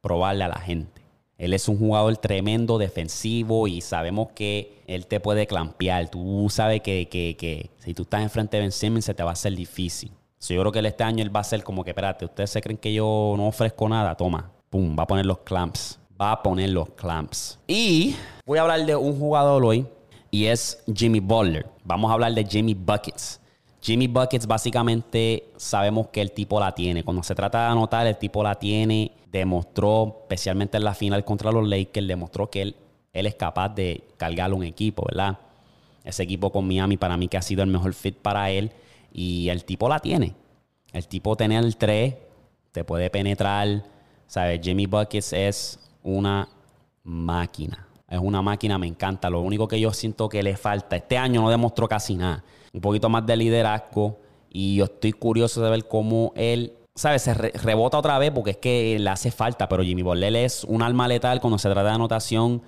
probarle 0.02 0.44
a 0.44 0.50
la 0.50 0.60
gente. 0.60 1.02
Él 1.38 1.54
es 1.54 1.68
un 1.68 1.78
jugador 1.78 2.16
tremendo, 2.18 2.78
defensivo 2.78 3.68
y 3.68 3.82
sabemos 3.82 4.30
que 4.36 4.84
él 4.88 5.08
te 5.08 5.20
puede 5.20 5.48
clampear. 5.48 6.10
Tú 6.10 6.48
sabes 6.50 6.82
que, 6.82 7.08
que, 7.10 7.72
si 7.80 7.94
tú 7.94 8.04
estás 8.04 8.22
enfrente 8.22 8.58
de 8.58 8.62
Ben 8.62 8.72
Simmons 8.72 9.06
se 9.06 9.14
te 9.14 9.24
va 9.24 9.32
a 9.32 9.34
hacer 9.34 9.56
difícil. 9.56 10.12
yo 10.40 10.60
creo 10.60 10.72
que 10.72 10.80
este 10.88 11.04
año 11.04 11.24
él 11.24 11.36
va 11.36 11.40
a 11.40 11.44
ser 11.44 11.64
como 11.64 11.84
que, 11.84 11.92
espérate, 11.92 12.26
ustedes 12.26 12.50
se 12.50 12.62
creen 12.62 12.78
que 12.78 12.94
yo 12.94 13.34
no 13.38 13.48
ofrezco 13.48 13.90
nada, 13.90 14.16
toma, 14.16 14.52
pum, 14.70 14.96
va 14.98 15.04
a 15.04 15.08
poner 15.08 15.26
los 15.26 15.40
clamps 15.40 16.00
va 16.20 16.32
a 16.32 16.44
poner 16.44 16.70
los 16.70 16.90
clamps. 16.92 17.60
Y 17.68 18.16
voy 18.46 18.58
a 18.58 18.62
hablar 18.62 18.86
de 18.86 18.96
un 18.96 19.18
jugador 19.20 19.66
hoy 19.66 19.86
y 20.32 20.46
es 20.46 20.82
Jimmy 20.94 21.20
Butler. 21.20 21.66
Vamos 21.84 22.10
a 22.10 22.14
hablar 22.14 22.34
de 22.34 22.46
Jimmy 22.46 22.74
Buckets. 22.74 23.40
Jimmy 23.84 24.08
Buckets 24.08 24.48
básicamente 24.48 25.50
sabemos 25.58 26.08
que 26.08 26.22
el 26.22 26.32
tipo 26.32 26.58
la 26.58 26.74
tiene. 26.74 27.04
Cuando 27.04 27.22
se 27.22 27.36
trata 27.36 27.66
de 27.66 27.72
anotar, 27.72 28.08
el 28.08 28.18
tipo 28.18 28.42
la 28.42 28.56
tiene. 28.56 29.12
Demostró, 29.30 30.20
especialmente 30.22 30.78
en 30.78 30.86
la 30.86 30.94
final 30.94 31.26
contra 31.26 31.52
los 31.52 31.68
Lakers, 31.68 32.08
demostró 32.08 32.50
que 32.50 32.62
él, 32.62 32.76
él 33.12 33.26
es 33.26 33.36
capaz 33.36 33.68
de 33.70 34.06
cargar 34.16 34.54
un 34.54 34.64
equipo, 34.64 35.04
¿verdad? 35.06 35.38
Ese 36.06 36.24
equipo 36.24 36.50
con 36.50 36.66
Miami 36.66 36.96
para 36.96 37.18
mí 37.18 37.28
que 37.28 37.36
ha 37.36 37.42
sido 37.42 37.62
el 37.62 37.70
mejor 37.70 37.94
fit 37.94 38.16
para 38.16 38.50
él. 38.50 38.72
Y 39.12 39.50
el 39.50 39.66
tipo 39.66 39.90
la 39.90 40.00
tiene. 40.00 40.34
El 40.94 41.06
tipo 41.06 41.36
tiene 41.36 41.58
el 41.58 41.76
3, 41.76 42.16
te 42.72 42.86
puede 42.86 43.10
penetrar. 43.10 43.84
¿Sabes? 44.28 44.62
Jimmy 44.64 44.86
Buckets 44.86 45.34
es 45.34 45.78
una 46.04 46.48
máquina. 47.04 47.86
Es 48.08 48.20
una 48.20 48.42
máquina, 48.42 48.78
me 48.78 48.88
encanta. 48.88 49.30
Lo 49.30 49.42
único 49.42 49.68
que 49.68 49.78
yo 49.78 49.92
siento 49.92 50.30
que 50.30 50.42
le 50.42 50.56
falta, 50.56 50.96
este 50.96 51.18
año 51.18 51.42
no 51.42 51.50
demostró 51.50 51.86
casi 51.90 52.16
nada. 52.16 52.46
Un 52.74 52.82
poquito 52.82 53.08
más 53.10 53.26
de 53.26 53.38
liderazgo. 53.38 54.20
Y 54.50 54.76
yo 54.76 54.86
estoy 54.86 55.14
curioso 55.14 55.64
de 55.64 55.70
ver 55.70 55.88
cómo 55.88 56.34
él, 56.36 56.74
¿sabes? 56.96 57.22
Se 57.22 57.34
rebota 57.34 57.98
otra 57.98 58.20
vez 58.20 58.32
porque 58.32 58.52
es 58.52 58.58
que 58.58 58.98
le 59.00 59.10
hace 59.10 59.32
falta. 59.32 59.70
Pero 59.70 59.84
Jimmy 59.84 60.02
Borlel 60.02 60.36
es 60.36 60.64
un 60.64 60.82
alma 60.82 61.08
letal 61.08 61.40
cuando 61.40 61.58
se 61.58 61.70
trata 61.70 61.90
de 61.90 61.96
anotación. 61.96 62.62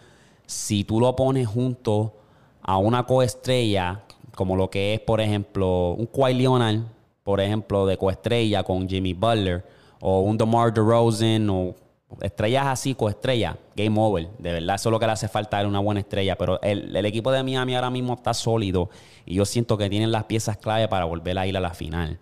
Si 0.45 0.83
tú 0.83 0.99
lo 0.99 1.15
pones 1.15 1.47
junto 1.47 2.15
a 2.61 2.77
una 2.77 3.05
coestrella, 3.05 4.03
como 4.35 4.55
lo 4.55 4.69
que 4.69 4.95
es, 4.95 4.99
por 4.99 5.21
ejemplo, 5.21 5.91
un 5.91 6.05
Kawhi 6.05 6.33
Leonard, 6.33 6.81
por 7.23 7.41
ejemplo, 7.41 7.85
de 7.85 7.97
coestrella 7.97 8.63
con 8.63 8.87
Jimmy 8.87 9.13
Butler, 9.13 9.65
o 9.99 10.21
un 10.21 10.37
DeMar 10.37 10.73
DeRozan, 10.73 11.49
o 11.49 11.75
estrellas 12.21 12.67
así, 12.67 12.95
coestrella, 12.95 13.57
game 13.75 13.99
over. 13.99 14.29
De 14.37 14.53
verdad, 14.53 14.75
eso 14.75 14.89
es 14.89 14.91
lo 14.91 14.99
que 14.99 15.05
le 15.05 15.11
hace 15.11 15.27
falta 15.27 15.59
a 15.59 15.67
una 15.67 15.79
buena 15.79 15.99
estrella. 15.99 16.37
Pero 16.37 16.61
el, 16.61 16.95
equipo 17.05 17.31
de 17.31 17.43
Miami 17.43 17.75
ahora 17.75 17.89
mismo 17.89 18.13
está 18.13 18.33
sólido 18.33 18.89
y 19.25 19.35
yo 19.35 19.45
siento 19.45 19.77
que 19.77 19.89
tienen 19.89 20.11
las 20.11 20.25
piezas 20.25 20.57
clave 20.57 20.87
para 20.87 21.05
volver 21.05 21.37
a 21.37 21.47
ir 21.47 21.57
a 21.57 21.59
la 21.59 21.73
final. 21.73 22.19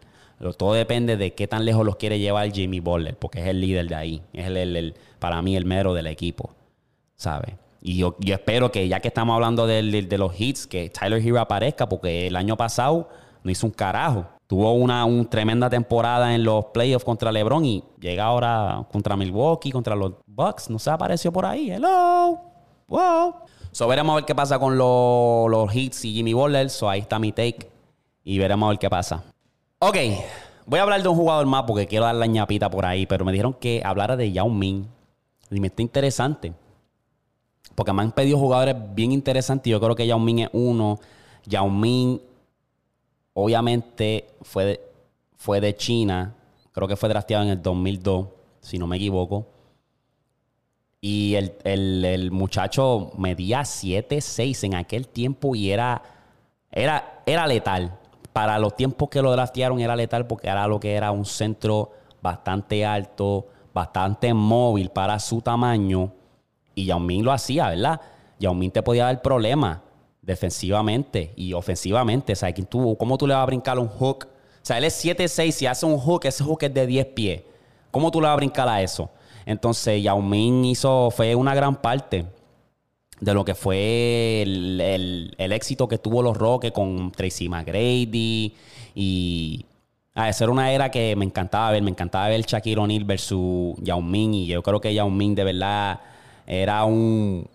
Todo 0.58 0.74
depende 0.74 1.16
de 1.16 1.34
qué 1.34 1.48
tan 1.48 1.64
lejos 1.64 1.86
los 1.86 1.96
quiere 1.96 2.20
llevar 2.20 2.52
Jimmy 2.52 2.82
Butler, 2.82 3.18
porque 3.18 3.40
es 3.40 3.48
el 3.48 3.62
líder 3.62 3.88
de 3.88 3.96
ahí. 3.96 4.22
Es 4.34 4.48
el, 4.48 4.94
para 5.20 5.42
mí 5.42 5.56
el 5.56 5.64
mero 5.64 5.94
del 5.94 6.08
equipo, 6.08 6.54
¿sabes? 7.16 7.56
Y 7.82 7.98
yo, 7.98 8.16
espero 8.26 8.72
que 8.72 8.88
ya 8.88 9.00
que 9.00 9.10
estamos 9.10 9.36
hablando 9.36 9.68
de, 9.68 9.84
de, 9.84 10.02
de, 10.02 10.18
los 10.18 10.40
hits, 10.40 10.68
que 10.68 10.90
Tyler 10.90 11.26
Hero 11.26 11.40
aparezca, 11.40 11.88
porque 11.88 12.28
el 12.28 12.36
año 12.36 12.58
pasado 12.58 13.10
no 13.44 13.52
hizo 13.52 13.68
un 13.68 13.74
carajo. 13.74 14.28
Tuvo 14.48 14.74
una 14.74 15.06
tremenda 15.30 15.70
temporada 15.70 16.36
en 16.36 16.44
los 16.44 16.66
playoffs 16.66 17.06
contra 17.06 17.32
LeBron 17.32 17.66
y 17.66 17.84
llega 18.00 18.26
ahora 18.26 18.86
contra 18.92 19.16
Milwaukee, 19.16 19.72
contra 19.72 19.96
los 19.96 20.14
Bucks. 20.26 20.70
No 20.70 20.80
se 20.80 20.90
apareció 20.90 21.32
por 21.32 21.46
ahí. 21.46 21.72
Hello. 21.72 22.40
Wow. 22.88 23.36
So 23.72 23.88
veremos 23.88 24.14
a 24.14 24.16
ver 24.18 24.26
qué 24.26 24.36
pasa 24.36 24.60
con 24.60 24.78
los, 24.78 25.50
los 25.50 25.76
hits 25.76 26.06
y 26.06 26.14
Jimmy 26.14 26.34
Butler. 26.34 26.70
So 26.70 26.90
ahí 26.90 27.00
está 27.00 27.18
mi 27.18 27.32
take. 27.32 27.72
Y 28.24 28.38
veremos 28.38 28.68
a 28.68 28.70
ver 28.70 28.80
qué 28.80 28.90
pasa. 28.90 29.24
Ok, 29.80 29.98
voy 30.66 30.80
a 30.80 30.84
hablar 30.84 31.02
de 31.02 31.10
un 31.10 31.16
jugador 31.16 31.46
más 31.46 31.64
porque 31.64 31.88
quiero 31.88 32.06
dar 32.06 32.16
la 32.16 32.26
ñapita 32.26 32.70
por 32.70 32.86
ahí, 32.86 33.06
pero 33.06 33.26
me 33.26 33.32
dijeron 33.32 33.54
que 33.54 33.82
hablara 33.84 34.16
de 34.16 34.32
Yao 34.32 34.50
Ming. 34.50 34.86
Y 35.50 35.60
me 35.60 35.68
está 35.68 35.82
interesante. 35.82 36.54
Porque 37.76 37.92
me 37.94 38.02
han 38.04 38.12
pedido 38.12 38.38
jugadores 38.38 38.76
bien 38.94 39.12
interesantes. 39.12 39.72
Yo 39.72 39.80
creo 39.80 39.96
que 39.96 40.06
Yao 40.06 40.20
Ming 40.20 40.40
es 40.40 40.50
uno. 40.54 41.00
Yao 41.46 41.70
Ming, 41.70 42.20
obviamente, 43.34 44.28
fue 44.42 44.66
de, 44.66 44.82
fue 45.36 45.62
de 45.62 45.76
China. 45.76 46.36
Creo 46.72 46.88
que 46.88 46.96
fue 46.96 47.10
drafteado 47.10 47.44
en 47.44 47.50
el 47.50 47.62
2002, 47.62 48.28
si 48.62 48.78
no 48.78 48.88
me 48.88 48.98
equivoco. 48.98 49.48
Y 51.02 51.36
el, 51.36 51.54
el, 51.64 52.06
el 52.06 52.32
muchacho 52.32 53.12
medía 53.18 53.62
7'6 53.62 54.64
en 54.64 54.76
aquel 54.76 55.08
tiempo 55.08 55.54
y 55.56 55.72
era, 55.72 56.02
era, 56.72 57.22
era 57.26 57.46
letal 57.46 58.00
para 58.34 58.58
los 58.58 58.76
tiempos 58.76 59.10
que 59.10 59.22
lo 59.22 59.32
draftearon 59.32 59.80
era 59.80 59.96
letal 59.96 60.26
porque 60.26 60.50
era 60.50 60.68
lo 60.68 60.80
que 60.80 60.94
era 60.96 61.12
un 61.12 61.24
centro 61.24 61.92
bastante 62.22 62.84
alto, 62.84 63.48
bastante 63.74 64.34
móvil 64.34 64.90
para 64.90 65.20
su 65.20 65.42
tamaño. 65.42 66.12
Y 66.74 66.86
Yao 66.86 67.00
Ming 67.00 67.24
lo 67.24 67.32
hacía, 67.32 67.70
¿verdad? 67.70 68.02
Yao 68.40 68.56
Ming 68.56 68.72
te 68.72 68.82
podía 68.82 69.06
dar 69.06 69.22
problemas 69.22 69.80
defensivamente 70.24 71.34
y 71.36 71.54
ofensivamente. 71.54 72.34
O 72.34 72.36
sea, 72.36 72.54
¿cómo 72.98 73.18
tú 73.18 73.28
le 73.28 73.34
vas 73.34 73.44
a 73.44 73.46
brincar 73.46 73.78
un 73.78 73.88
hook? 73.88 74.26
O 74.26 74.66
sea, 74.66 74.78
él 74.78 74.86
es 74.86 75.06
7'6, 75.06 75.52
si 75.52 75.66
hace 75.66 75.86
un 75.86 76.00
hook, 76.00 76.26
ese 76.26 76.44
hook 76.44 76.64
es 76.64 76.74
de 76.74 76.88
10 76.88 77.06
pies. 77.08 77.42
¿Cómo 77.92 78.10
tú 78.10 78.22
le 78.22 78.28
vas 78.28 78.34
a 78.34 78.38
brincar 78.38 78.68
a 78.68 78.82
eso? 78.82 79.10
Entonces, 79.46 80.02
Yao 80.02 80.22
Ming 80.22 80.66
hizo, 80.66 81.12
fue 81.12 81.36
una 81.36 81.54
gran 81.54 81.76
parte 81.76 82.26
de 83.20 83.34
lo 83.34 83.46
que 83.46 83.56
fue 83.56 84.42
el, 84.42 84.82
el, 84.82 85.36
el, 85.38 85.52
éxito 85.52 85.88
que 85.88 85.98
tuvo 85.98 86.22
los 86.22 86.36
Rockets 86.36 86.74
con 86.74 87.12
Tracy 87.12 87.48
McGrady 87.48 88.54
y 88.96 89.66
a 90.16 90.30
esa 90.30 90.46
era 90.46 90.52
una 90.52 90.72
era 90.72 90.92
que 90.92 91.16
me 91.16 91.26
encantaba 91.26 91.72
ver, 91.72 91.84
me 91.84 91.92
encantaba 91.92 92.28
ver 92.28 92.42
Shaquille 92.42 92.80
O'Neal 92.80 93.04
versus 93.04 93.76
Yao 93.82 94.02
Ming 94.02 94.34
y 94.34 94.48
yo 94.48 94.62
creo 94.62 94.82
que 94.82 94.94
Yao 94.94 95.10
Ming 95.10 95.36
de 95.36 95.44
verdad 95.44 96.00
era 96.46 96.84
un, 96.86 97.48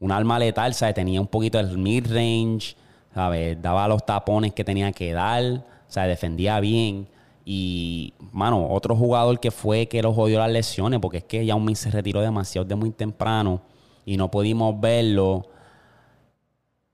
un 0.00 0.12
alma 0.12 0.38
letal, 0.38 0.74
¿sabes? 0.74 0.94
tenía 0.94 1.20
un 1.20 1.26
poquito 1.26 1.58
el 1.58 1.76
mid-range, 1.76 2.76
¿sabes? 3.14 3.60
daba 3.60 3.88
los 3.88 4.04
tapones 4.04 4.52
que 4.52 4.64
tenía 4.64 4.92
que 4.92 5.12
dar, 5.12 5.64
sea, 5.88 6.06
defendía 6.06 6.60
bien. 6.60 7.08
Y, 7.44 8.12
mano, 8.32 8.68
otro 8.70 8.94
jugador 8.94 9.40
que 9.40 9.50
fue 9.50 9.86
que 9.86 10.02
lo 10.02 10.12
jodió 10.12 10.38
las 10.38 10.50
lesiones, 10.50 11.00
porque 11.00 11.18
es 11.18 11.24
que 11.24 11.44
Yao 11.44 11.60
se 11.74 11.90
retiró 11.90 12.20
demasiado 12.20 12.66
de 12.66 12.74
muy 12.74 12.90
temprano 12.90 13.62
y 14.04 14.16
no 14.16 14.30
pudimos 14.30 14.78
verlo. 14.78 15.46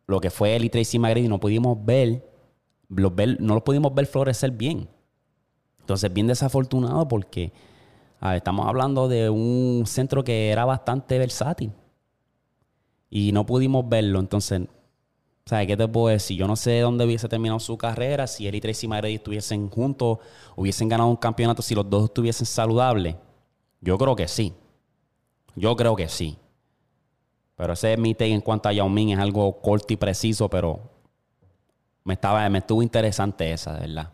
Lo 0.06 0.20
que 0.20 0.30
fue 0.30 0.54
él 0.54 0.64
y 0.64 0.70
Tracy 0.70 0.98
McGrady, 0.98 1.28
no 1.28 1.40
pudimos 1.40 1.84
ver, 1.84 2.24
ver, 2.88 3.40
no 3.40 3.54
lo 3.54 3.64
pudimos 3.64 3.92
ver 3.94 4.06
florecer 4.06 4.52
bien. 4.52 4.88
Entonces, 5.80 6.12
bien 6.12 6.28
desafortunado 6.28 7.08
porque 7.08 7.52
ver, 8.20 8.36
estamos 8.36 8.66
hablando 8.66 9.08
de 9.08 9.28
un 9.28 9.82
centro 9.86 10.22
que 10.22 10.50
era 10.50 10.64
bastante 10.64 11.18
versátil. 11.18 11.72
Y 13.14 13.30
no 13.30 13.46
pudimos 13.46 13.88
verlo. 13.88 14.18
Entonces, 14.18 14.62
¿sabes 15.46 15.68
qué 15.68 15.76
te 15.76 15.86
puedo 15.86 16.08
decir? 16.08 16.36
Yo 16.36 16.48
no 16.48 16.56
sé 16.56 16.80
dónde 16.80 17.04
hubiese 17.04 17.28
terminado 17.28 17.60
su 17.60 17.78
carrera 17.78 18.26
si 18.26 18.48
él 18.48 18.56
y 18.56 18.60
Tracy 18.60 18.88
McGrady 18.88 19.14
estuviesen 19.14 19.70
juntos, 19.70 20.18
hubiesen 20.56 20.88
ganado 20.88 21.08
un 21.08 21.16
campeonato, 21.16 21.62
si 21.62 21.76
los 21.76 21.88
dos 21.88 22.06
estuviesen 22.06 22.44
saludables. 22.44 23.14
Yo 23.80 23.96
creo 23.98 24.16
que 24.16 24.26
sí. 24.26 24.52
Yo 25.54 25.76
creo 25.76 25.94
que 25.94 26.08
sí. 26.08 26.36
Pero 27.54 27.74
ese 27.74 27.92
es 27.92 27.98
mi 28.00 28.14
take 28.14 28.32
en 28.32 28.40
cuanto 28.40 28.68
a 28.68 28.72
Yao 28.72 28.88
Ming. 28.88 29.10
Es 29.10 29.20
algo 29.20 29.60
corto 29.60 29.92
y 29.92 29.96
preciso, 29.96 30.50
pero 30.50 30.80
me, 32.02 32.14
estaba, 32.14 32.48
me 32.48 32.58
estuvo 32.58 32.82
interesante 32.82 33.52
esa, 33.52 33.74
de 33.74 33.86
verdad. 33.86 34.10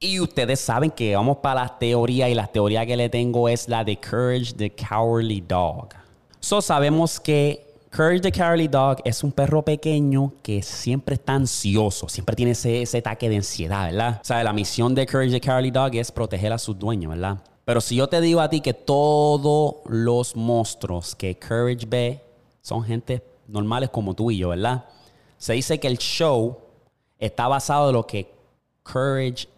Y 0.00 0.20
ustedes 0.20 0.60
saben 0.60 0.92
que 0.92 1.16
vamos 1.16 1.38
para 1.38 1.62
las 1.62 1.78
teorías 1.80 2.30
y 2.30 2.34
la 2.34 2.46
teoría 2.46 2.86
que 2.86 2.96
le 2.96 3.08
tengo 3.08 3.48
es 3.48 3.66
la 3.66 3.82
de 3.82 3.98
Courage 3.98 4.52
the 4.52 4.70
Cowardly 4.70 5.40
Dog. 5.40 5.88
So 6.38 6.62
sabemos 6.62 7.18
que 7.18 7.74
Courage 7.90 8.20
the 8.20 8.30
Cowardly 8.30 8.68
Dog 8.68 8.98
es 9.04 9.24
un 9.24 9.32
perro 9.32 9.64
pequeño 9.64 10.34
que 10.40 10.62
siempre 10.62 11.16
está 11.16 11.34
ansioso, 11.34 12.08
siempre 12.08 12.36
tiene 12.36 12.52
ese, 12.52 12.82
ese 12.82 12.98
ataque 12.98 13.28
de 13.28 13.38
ansiedad, 13.38 13.86
¿verdad? 13.86 14.20
O 14.22 14.24
sea, 14.24 14.44
la 14.44 14.52
misión 14.52 14.94
de 14.94 15.04
Courage 15.04 15.32
the 15.32 15.40
Cowardly 15.40 15.72
Dog 15.72 15.96
es 15.96 16.12
proteger 16.12 16.52
a 16.52 16.58
sus 16.58 16.78
dueños, 16.78 17.10
¿verdad? 17.10 17.42
Pero 17.64 17.80
si 17.80 17.96
yo 17.96 18.08
te 18.08 18.20
digo 18.20 18.40
a 18.40 18.48
ti 18.48 18.60
que 18.60 18.74
todos 18.74 19.78
los 19.86 20.36
monstruos 20.36 21.16
que 21.16 21.36
Courage 21.36 21.86
ve 21.88 22.22
son 22.62 22.84
gente 22.84 23.20
normales 23.48 23.90
como 23.90 24.14
tú 24.14 24.30
y 24.30 24.38
yo, 24.38 24.50
¿verdad? 24.50 24.84
Se 25.38 25.54
dice 25.54 25.80
que 25.80 25.88
el 25.88 25.98
show 25.98 26.56
está 27.18 27.48
basado 27.48 27.88
en 27.88 27.96
lo 27.96 28.06
que 28.06 28.30
Courage 28.84 29.48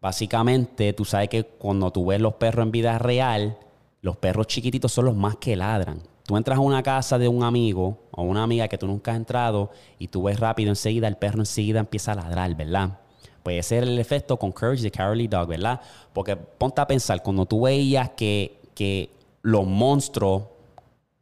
Básicamente, 0.00 0.92
tú 0.92 1.04
sabes 1.04 1.28
que 1.28 1.44
cuando 1.44 1.90
tú 1.90 2.06
ves 2.06 2.20
los 2.20 2.34
perros 2.34 2.64
en 2.64 2.72
vida 2.72 2.98
real, 2.98 3.58
los 4.00 4.16
perros 4.16 4.46
chiquititos 4.46 4.92
son 4.92 5.04
los 5.04 5.16
más 5.16 5.36
que 5.36 5.56
ladran. 5.56 6.00
Tú 6.24 6.36
entras 6.36 6.58
a 6.58 6.60
una 6.60 6.82
casa 6.82 7.18
de 7.18 7.28
un 7.28 7.42
amigo 7.42 7.98
o 8.12 8.22
una 8.22 8.42
amiga 8.42 8.68
que 8.68 8.78
tú 8.78 8.86
nunca 8.86 9.12
has 9.12 9.16
entrado 9.16 9.70
y 9.98 10.08
tú 10.08 10.24
ves 10.24 10.38
rápido 10.40 10.70
enseguida, 10.70 11.08
el 11.08 11.16
perro 11.16 11.40
enseguida 11.40 11.80
empieza 11.80 12.12
a 12.12 12.14
ladrar, 12.16 12.54
¿verdad? 12.54 12.98
Puede 13.42 13.62
ser 13.62 13.82
el 13.82 13.98
efecto 13.98 14.38
con 14.38 14.52
Courage 14.52 14.82
the 14.82 14.90
Cowardly 14.90 15.26
Dog, 15.26 15.48
¿verdad? 15.48 15.80
Porque 16.12 16.36
ponte 16.36 16.80
a 16.80 16.86
pensar, 16.86 17.22
cuando 17.22 17.44
tú 17.44 17.62
veías 17.62 18.10
que, 18.10 18.60
que 18.74 19.10
los 19.42 19.66
monstruos, 19.66 20.44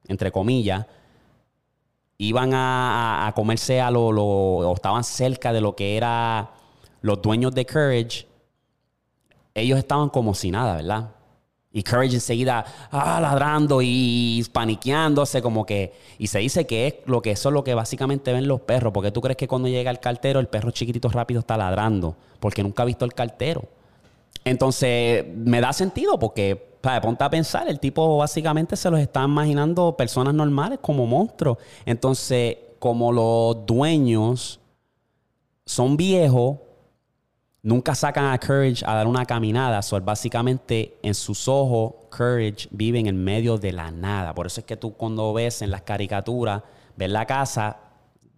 entre 0.07 0.31
comillas, 0.31 0.87
iban 2.19 2.53
a, 2.53 3.27
a 3.27 3.33
comerse 3.33 3.81
a 3.81 3.91
lo, 3.91 4.13
lo, 4.13 4.25
o 4.25 4.75
estaban 4.75 5.03
cerca 5.03 5.53
de 5.53 5.63
lo 5.63 5.75
que 5.75 5.97
era 5.97 6.51
los 7.03 7.23
dueños 7.23 7.55
de 7.55 7.67
Courage, 7.67 8.27
ellos 9.55 9.79
estaban 9.79 10.09
como 10.09 10.35
si 10.35 10.51
nada, 10.51 10.77
¿verdad? 10.77 11.11
Y 11.73 11.85
Courage 11.85 12.15
enseguida 12.15 12.65
ah, 12.91 13.21
ladrando 13.21 13.81
y 13.81 14.45
paniqueándose, 14.53 15.41
como 15.41 15.65
que. 15.65 15.93
Y 16.19 16.27
se 16.27 16.41
dice 16.41 16.67
que 16.67 16.89
es 16.89 16.95
lo 17.07 17.23
que 17.23 17.31
eso 17.31 17.49
es 17.49 17.53
lo 17.53 17.63
que 17.63 17.75
básicamente 17.75 18.33
ven 18.33 18.49
los 18.49 18.61
perros. 18.63 18.93
Porque 18.93 19.13
tú 19.13 19.21
crees 19.21 19.37
que 19.37 19.47
cuando 19.47 19.69
llega 19.69 19.91
el 19.91 20.01
cartero, 20.01 20.41
el 20.41 20.49
perro 20.49 20.73
chiquitito 20.73 21.09
rápido 21.09 21.41
está 21.41 21.57
ladrando. 21.57 22.17
Porque 22.41 22.65
nunca 22.65 22.83
ha 22.83 22.87
visto 22.87 23.05
el 23.05 23.15
cartero. 23.15 23.69
Entonces, 24.45 25.25
me 25.33 25.61
da 25.61 25.73
sentido 25.73 26.19
porque, 26.19 26.57
para 26.81 27.01
ponte 27.01 27.23
a 27.23 27.31
pensar, 27.31 27.69
el 27.69 27.79
tipo 27.79 28.17
básicamente 28.17 28.75
se 28.75 28.91
los 28.91 28.99
está 28.99 29.23
imaginando 29.23 29.97
personas 29.97 30.35
normales 30.35 30.81
como 30.83 31.07
monstruos. 31.07 31.59
Entonces, 31.87 32.57
como 32.81 33.13
los 33.13 33.65
dueños 33.65 34.59
son 35.67 35.97
viejos, 35.97 36.57
Nunca 37.63 37.95
sacan 37.95 38.25
a 38.33 38.39
Courage 38.39 38.83
a 38.87 38.95
dar 38.95 39.07
una 39.07 39.27
caminada. 39.27 39.83
So, 39.83 40.01
básicamente 40.01 40.97
en 41.03 41.15
sus 41.15 41.47
ojos, 41.47 41.93
Courage 42.09 42.69
vive 42.71 42.99
en 42.99 43.07
el 43.07 43.15
medio 43.15 43.59
de 43.59 43.73
la 43.73 43.91
nada. 43.91 44.35
Por 44.35 44.47
eso 44.47 44.61
es 44.61 44.67
que 44.67 44.79
tú 44.79 44.95
cuando 44.95 45.35
ves 45.35 45.61
en 45.61 45.71
las 45.71 45.83
caricaturas, 45.83 46.63
ves 46.97 47.11
la 47.11 47.27
casa, 47.27 47.77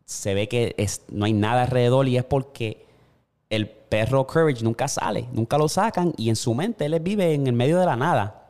se 0.04 0.34
ve 0.34 0.48
que 0.48 0.74
no 1.10 1.24
hay 1.24 1.32
nada 1.34 1.62
alrededor 1.62 2.08
y 2.08 2.16
es 2.16 2.24
porque 2.24 2.84
el 3.48 3.68
perro 3.68 4.26
Courage 4.26 4.64
nunca 4.64 4.88
sale, 4.88 5.28
nunca 5.32 5.56
lo 5.56 5.68
sacan 5.68 6.12
y 6.16 6.28
en 6.28 6.36
su 6.36 6.52
mente 6.54 6.86
él 6.86 6.98
vive 6.98 7.32
en 7.32 7.46
el 7.46 7.52
medio 7.52 7.78
de 7.78 7.86
la 7.86 7.96
nada. 7.96 8.48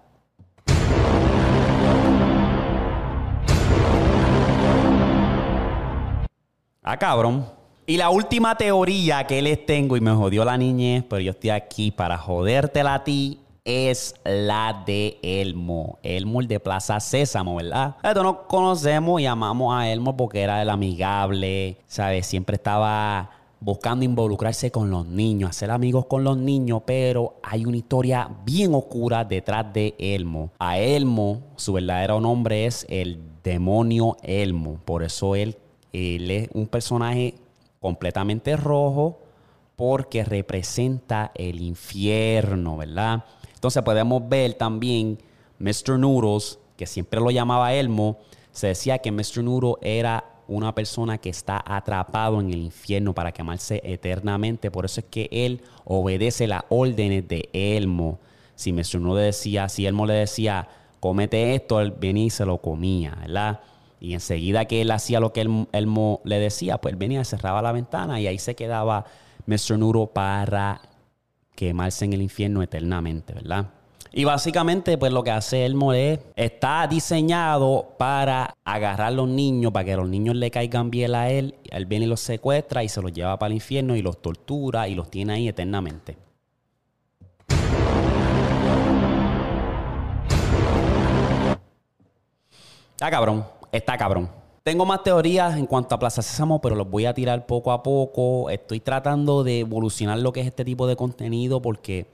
Ah, 6.83 6.97
cabrón. 6.97 7.62
Y 7.93 7.99
la 7.99 8.09
última 8.09 8.57
teoría 8.57 9.27
que 9.27 9.43
les 9.43 9.67
tengo, 9.67 9.99
y 9.99 10.01
me 10.01 10.13
jodió 10.13 10.47
la 10.47 10.57
niñez, 10.57 11.05
pero 11.07 11.21
yo 11.21 11.33
estoy 11.33 11.51
aquí 11.51 11.91
para 11.91 12.17
jodértela 12.17 12.95
a 12.95 13.05
ti 13.05 13.41
es 13.67 14.15
la 14.25 14.83
de 14.87 15.19
Elmo. 15.21 15.99
Elmo 16.03 16.41
el 16.41 16.49
de 16.49 16.59
Plaza 16.59 16.99
Sésamo, 17.01 17.57
¿verdad? 17.57 17.97
Esto 18.03 18.23
nos 18.23 18.37
conocemos 18.49 19.21
y 19.21 19.27
amamos 19.27 19.75
a 19.77 19.93
Elmo 19.93 20.17
porque 20.17 20.41
era 20.41 20.63
el 20.63 20.71
amigable, 20.71 21.77
¿sabes? 21.87 22.25
Siempre 22.27 22.57
estaba 22.57 23.29
buscando 23.61 24.07
involucrarse 24.07 24.71
con 24.71 24.89
los 24.89 25.05
niños, 25.05 25.51
hacer 25.51 25.71
amigos 25.71 26.07
con 26.07 26.25
los 26.25 26.39
niños, 26.39 26.81
pero 26.87 27.35
hay 27.43 27.67
una 27.67 27.77
historia 27.77 28.27
bien 28.47 28.75
oscura 28.75 29.23
detrás 29.23 29.71
de 29.71 29.95
Elmo. 29.99 30.51
A 30.59 30.79
Elmo, 30.79 31.43
su 31.57 31.75
verdadero 31.75 32.23
nombre 32.23 32.65
es 32.65 32.87
el 32.89 33.21
demonio 33.45 34.17
Elmo, 34.23 34.81
por 34.83 35.03
eso 35.03 35.37
él, 35.37 35.59
él 35.93 36.31
es 36.31 36.49
un 36.55 36.69
personaje 36.69 37.35
completamente 37.83 38.57
rojo 38.57 39.19
porque 39.77 40.25
representa 40.25 41.33
el 41.35 41.61
infierno, 41.61 42.77
¿verdad? 42.77 43.25
Entonces 43.55 43.83
podemos 43.83 44.27
ver 44.29 44.55
también 44.55 45.19
Mr. 45.59 45.99
Noodles, 45.99 46.59
que 46.77 46.87
siempre 46.87 47.21
lo 47.21 47.31
llamaba 47.31 47.75
Elmo, 47.75 48.19
se 48.53 48.69
decía 48.69 48.99
que 48.99 49.11
Mr. 49.11 49.43
Noodles 49.43 49.77
era 49.83 50.25
una 50.47 50.75
persona 50.75 51.19
que 51.19 51.31
está 51.31 51.63
atrapado 51.67 52.41
en 52.41 52.51
el 52.51 52.61
infierno 52.61 53.15
para 53.15 53.33
quemarse 53.33 53.81
eternamente. 53.85 54.71
Por 54.71 54.85
eso 54.85 55.01
es 55.01 55.07
que 55.07 55.29
él 55.33 55.63
obedece 55.85 56.47
las 56.47 56.63
órdenes 56.69 57.27
de 57.27 57.49
Elmo. 57.53 58.19
Si 58.55 58.73
Mr. 58.73 59.01
Noodles 59.01 59.37
decía, 59.37 59.69
si 59.69 59.87
Elmo 59.87 60.07
le 60.07 60.15
decía, 60.15 60.69
comete 61.01 61.55
esto, 61.55 61.81
él 61.81 61.93
venía 61.99 62.27
y 62.27 62.31
se 62.31 62.45
lo 62.45 62.59
comía, 62.59 63.17
¿verdad? 63.23 63.61
Y 64.03 64.15
enseguida 64.15 64.65
que 64.65 64.81
él 64.81 64.91
hacía 64.91 65.21
lo 65.21 65.33
que 65.33 65.49
Elmo 65.71 66.21
le 66.25 66.41
decía, 66.41 66.79
pues 66.79 66.93
él 66.93 66.99
venía, 66.99 67.25
cerraba 67.25 67.63
la 67.63 67.71
ventana 67.71 68.21
y 68.21 68.27
ahí 68.27 68.37
se 68.37 68.57
quedaba 68.57 69.05
Mr. 69.47 69.79
Noodle 69.79 70.09
para 70.13 70.81
quemarse 71.55 72.07
en 72.07 72.13
el 72.15 72.21
infierno 72.21 72.65
eternamente, 72.65 73.33
¿verdad? 73.33 73.71
Y 74.11 74.25
básicamente, 74.25 74.99
pues 74.99 75.13
lo 75.13 75.23
que 75.23 75.31
hace 75.31 75.65
Elmo 75.65 75.93
es, 75.93 76.19
está 76.35 76.85
diseñado 76.89 77.95
para 77.97 78.57
agarrar 78.65 79.07
a 79.07 79.11
los 79.13 79.29
niños, 79.29 79.71
para 79.71 79.85
que 79.85 79.95
los 79.95 80.09
niños 80.09 80.35
le 80.35 80.51
caigan 80.51 80.91
bien 80.91 81.15
a 81.15 81.31
él. 81.31 81.55
Él 81.71 81.87
viene 81.87 82.07
y 82.07 82.09
los 82.09 82.21
secuestra 82.21 82.83
y 82.83 82.89
se 82.89 83.01
los 83.01 83.13
lleva 83.13 83.39
para 83.39 83.51
el 83.51 83.55
infierno 83.55 83.95
y 83.95 84.03
los 84.03 84.21
tortura 84.21 84.89
y 84.89 84.97
los 84.97 85.13
tiene 85.13 85.35
ahí 85.35 85.47
eternamente. 85.47 86.17
Está 92.97 93.11
cabrón, 93.13 93.45
está 93.73 93.97
cabrón. 93.97 94.31
Tengo 94.63 94.87
más 94.87 95.03
teorías 95.03 95.57
en 95.57 95.67
cuanto 95.67 95.95
a 95.95 95.99
Plaza 95.99 96.23
Sésamo, 96.23 96.61
pero 96.61 96.77
los 96.77 96.89
voy 96.89 97.07
a 97.07 97.15
tirar 97.15 97.47
poco 97.47 97.73
a 97.73 97.83
poco. 97.83 98.49
Estoy 98.49 98.79
tratando 98.79 99.43
de 99.43 99.61
evolucionar 99.61 100.21
lo 100.21 100.33
que 100.33 100.41
es 100.41 100.47
este 100.47 100.65
tipo 100.65 100.87
de 100.87 100.95
contenido 100.95 101.61
porque 101.61 102.07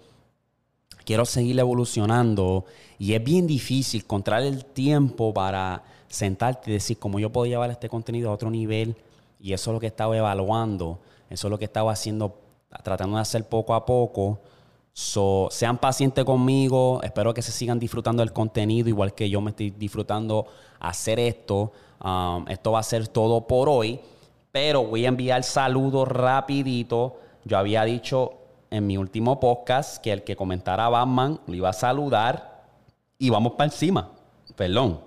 quiero 1.04 1.26
seguir 1.26 1.58
evolucionando 1.58 2.64
y 2.98 3.12
es 3.12 3.22
bien 3.22 3.46
difícil 3.46 4.02
encontrar 4.02 4.42
el 4.42 4.64
tiempo 4.64 5.34
para 5.34 5.82
sentarte 6.08 6.70
y 6.70 6.74
decir 6.74 6.98
cómo 6.98 7.18
yo 7.18 7.30
puedo 7.30 7.46
llevar 7.46 7.70
este 7.70 7.88
contenido 7.88 8.30
a 8.30 8.32
otro 8.32 8.50
nivel 8.50 8.96
y 9.40 9.52
eso 9.52 9.70
es 9.70 9.74
lo 9.74 9.80
que 9.80 9.86
he 9.86 9.88
estado 9.88 10.14
evaluando, 10.14 11.00
eso 11.28 11.48
es 11.48 11.50
lo 11.50 11.58
que 11.58 11.64
he 11.64 11.66
estado 11.66 11.90
haciendo, 11.90 12.38
tratando 12.82 13.16
de 13.16 13.22
hacer 13.22 13.46
poco 13.46 13.74
a 13.74 13.84
poco. 13.84 14.40
sean 14.92 15.78
pacientes 15.78 16.24
conmigo, 16.24 17.00
espero 17.02 17.34
que 17.34 17.42
se 17.42 17.52
sigan 17.52 17.78
disfrutando 17.78 18.22
del 18.22 18.32
contenido 18.32 18.88
igual 18.88 19.14
que 19.14 19.28
yo 19.28 19.40
me 19.40 19.50
estoy 19.50 19.70
disfrutando 19.70 20.46
hacer 20.80 21.18
esto. 21.18 21.72
Um, 22.02 22.46
esto 22.48 22.72
va 22.72 22.80
a 22.80 22.84
ser 22.84 23.08
todo 23.08 23.46
por 23.46 23.68
hoy, 23.68 24.00
pero 24.52 24.84
voy 24.84 25.04
a 25.04 25.08
enviar 25.08 25.42
saludos 25.42 26.08
rapidito. 26.08 27.20
Yo 27.44 27.58
había 27.58 27.84
dicho 27.84 28.34
en 28.70 28.86
mi 28.86 28.96
último 28.96 29.40
podcast 29.40 30.02
que 30.02 30.12
el 30.12 30.24
que 30.24 30.36
comentara 30.36 30.88
Batman 30.88 31.40
lo 31.46 31.54
iba 31.54 31.70
a 31.70 31.72
saludar 31.72 32.66
y 33.18 33.30
vamos 33.30 33.52
para 33.52 33.66
encima. 33.66 34.10
Perdón. 34.56 35.00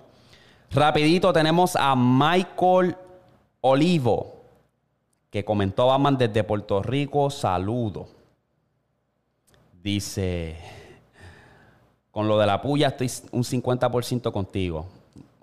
Rapidito 0.70 1.32
tenemos 1.32 1.76
a 1.76 1.94
Michael 1.94 2.96
Olivo 3.60 4.42
que 5.30 5.44
comentó 5.44 5.86
Batman 5.86 6.18
desde 6.18 6.44
Puerto 6.44 6.82
Rico. 6.82 7.30
Saludo. 7.30 8.06
Dice, 9.82 10.56
con 12.10 12.28
lo 12.28 12.38
de 12.38 12.46
la 12.46 12.60
puya 12.60 12.88
estoy 12.88 13.10
un 13.32 13.42
50% 13.42 14.30
contigo. 14.30 14.86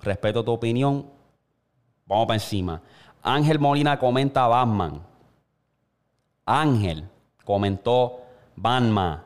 Respeto 0.02 0.43
tu 0.43 0.52
opinión. 0.52 1.06
Vamos 2.06 2.28
para 2.28 2.36
encima. 2.36 2.82
Ángel 3.22 3.60
Molina 3.60 4.00
comenta 4.00 4.47
Batman. 4.47 5.02
Ángel 6.45 7.08
comentó 7.43 8.22
Banma. 8.56 9.26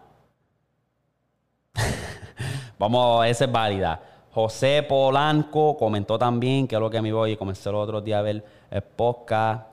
Vamos, 2.80 3.26
esa 3.26 3.46
es 3.46 3.52
válida. 3.52 4.02
José 4.34 4.84
Polanco 4.84 5.78
comentó 5.78 6.18
también, 6.18 6.68
que 6.68 6.76
es 6.76 6.82
lo 6.82 6.90
que 6.90 7.02
me 7.02 7.14
voy 7.14 7.32
y 7.32 7.38
comencé 7.38 7.72
los 7.72 7.84
otros 7.84 8.04
días 8.04 8.20
a 8.20 8.24
ver 8.24 8.44
el 8.70 8.82
podcast, 8.82 9.68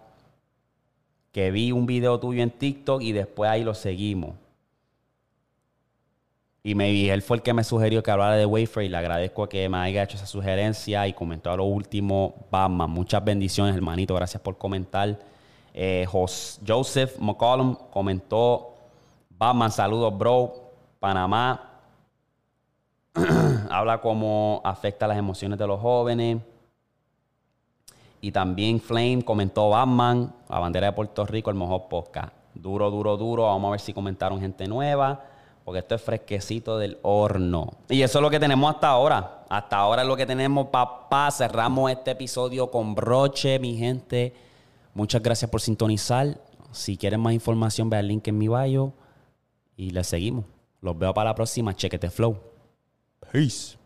que 1.33 1.51
vi 1.51 1.73
un 1.73 1.87
video 1.87 2.21
tuyo 2.21 2.43
en 2.43 2.51
TikTok 2.51 3.03
y 3.03 3.13
después 3.13 3.51
ahí 3.51 3.65
lo 3.65 3.75
seguimos. 3.75 4.35
Y 6.63 6.75
me, 6.75 7.09
él 7.11 7.23
fue 7.23 7.39
el 7.39 7.43
que 7.43 7.55
me 7.55 7.65
sugirió 7.65 8.03
que 8.03 8.11
hablara 8.11 8.37
de 8.37 8.45
Wayfair 8.45 8.87
y 8.87 8.89
le 8.91 8.97
agradezco 8.99 9.49
que 9.49 9.69
me 9.69 9.79
haya 9.79 10.03
hecho 10.03 10.17
esa 10.17 10.27
sugerencia 10.27 11.07
y 11.09 11.15
comentó 11.15 11.51
a 11.51 11.57
lo 11.57 11.65
último. 11.65 12.35
Batman, 12.51 12.91
muchas 12.91 13.25
bendiciones, 13.25 13.75
hermanito. 13.75 14.15
Gracias 14.15 14.43
por 14.43 14.59
comentar. 14.59 15.19
Eh, 15.73 16.07
Joseph 16.67 17.19
McCollum 17.19 17.77
comentó, 17.91 18.75
Batman, 19.31 19.71
saludos, 19.71 20.17
bro. 20.17 20.53
Panamá 20.99 21.81
habla 23.71 23.99
cómo 24.03 24.61
afecta 24.63 25.07
las 25.07 25.17
emociones 25.17 25.59
de 25.59 25.67
los 25.67 25.81
jóvenes. 25.81 26.43
Y 28.21 28.33
también 28.33 28.81
Flame 28.81 29.23
comentó 29.25 29.71
Batman, 29.71 30.31
la 30.49 30.59
bandera 30.59 30.89
de 30.89 30.93
Puerto 30.93 31.25
Rico, 31.25 31.49
el 31.49 31.57
mejor 31.57 31.89
podcast. 31.89 32.35
Duro, 32.53 32.91
duro, 32.91 33.17
duro. 33.17 33.45
Vamos 33.45 33.69
a 33.69 33.71
ver 33.71 33.81
si 33.81 33.95
comentaron 33.95 34.39
gente 34.39 34.67
nueva. 34.67 35.25
Porque 35.65 35.81
esto 35.81 35.95
es 35.95 36.03
fresquecito 36.03 36.79
del 36.79 36.99
horno. 37.03 37.75
Y 37.89 38.03
eso 38.03 38.19
es 38.19 38.23
lo 38.23 38.31
que 38.31 38.41
tenemos 38.41 38.75
hasta 38.75 38.89
ahora. 38.89 39.45
Hasta 39.49 39.77
ahora 39.77 40.03
es 40.03 40.09
lo 40.09 40.17
que 40.17 40.27
tenemos, 40.27 40.69
papá. 40.69 41.31
Cerramos 41.31 41.91
este 41.91 42.13
episodio 42.13 42.71
con 42.71 42.95
broche, 42.95 43.59
mi 43.59 43.77
gente. 43.77 44.35
Muchas 44.95 45.23
gracias 45.23 45.51
por 45.51 45.61
sintonizar. 45.61 46.41
Si 46.73 46.97
quieren 46.97 47.21
más 47.21 47.33
información, 47.33 47.91
ve 47.91 47.99
el 47.99 48.09
link 48.09 48.29
en 48.29 48.39
mi 48.39 48.49
bio 48.49 48.93
y 49.77 49.91
les 49.91 50.07
seguimos. 50.07 50.45
Los 50.81 50.99
veo 50.99 51.13
para 51.13 51.31
la 51.31 51.35
próxima. 51.35 51.75
Chequete 51.75 52.11
Flow. 52.11 52.39
Peace. 53.33 53.80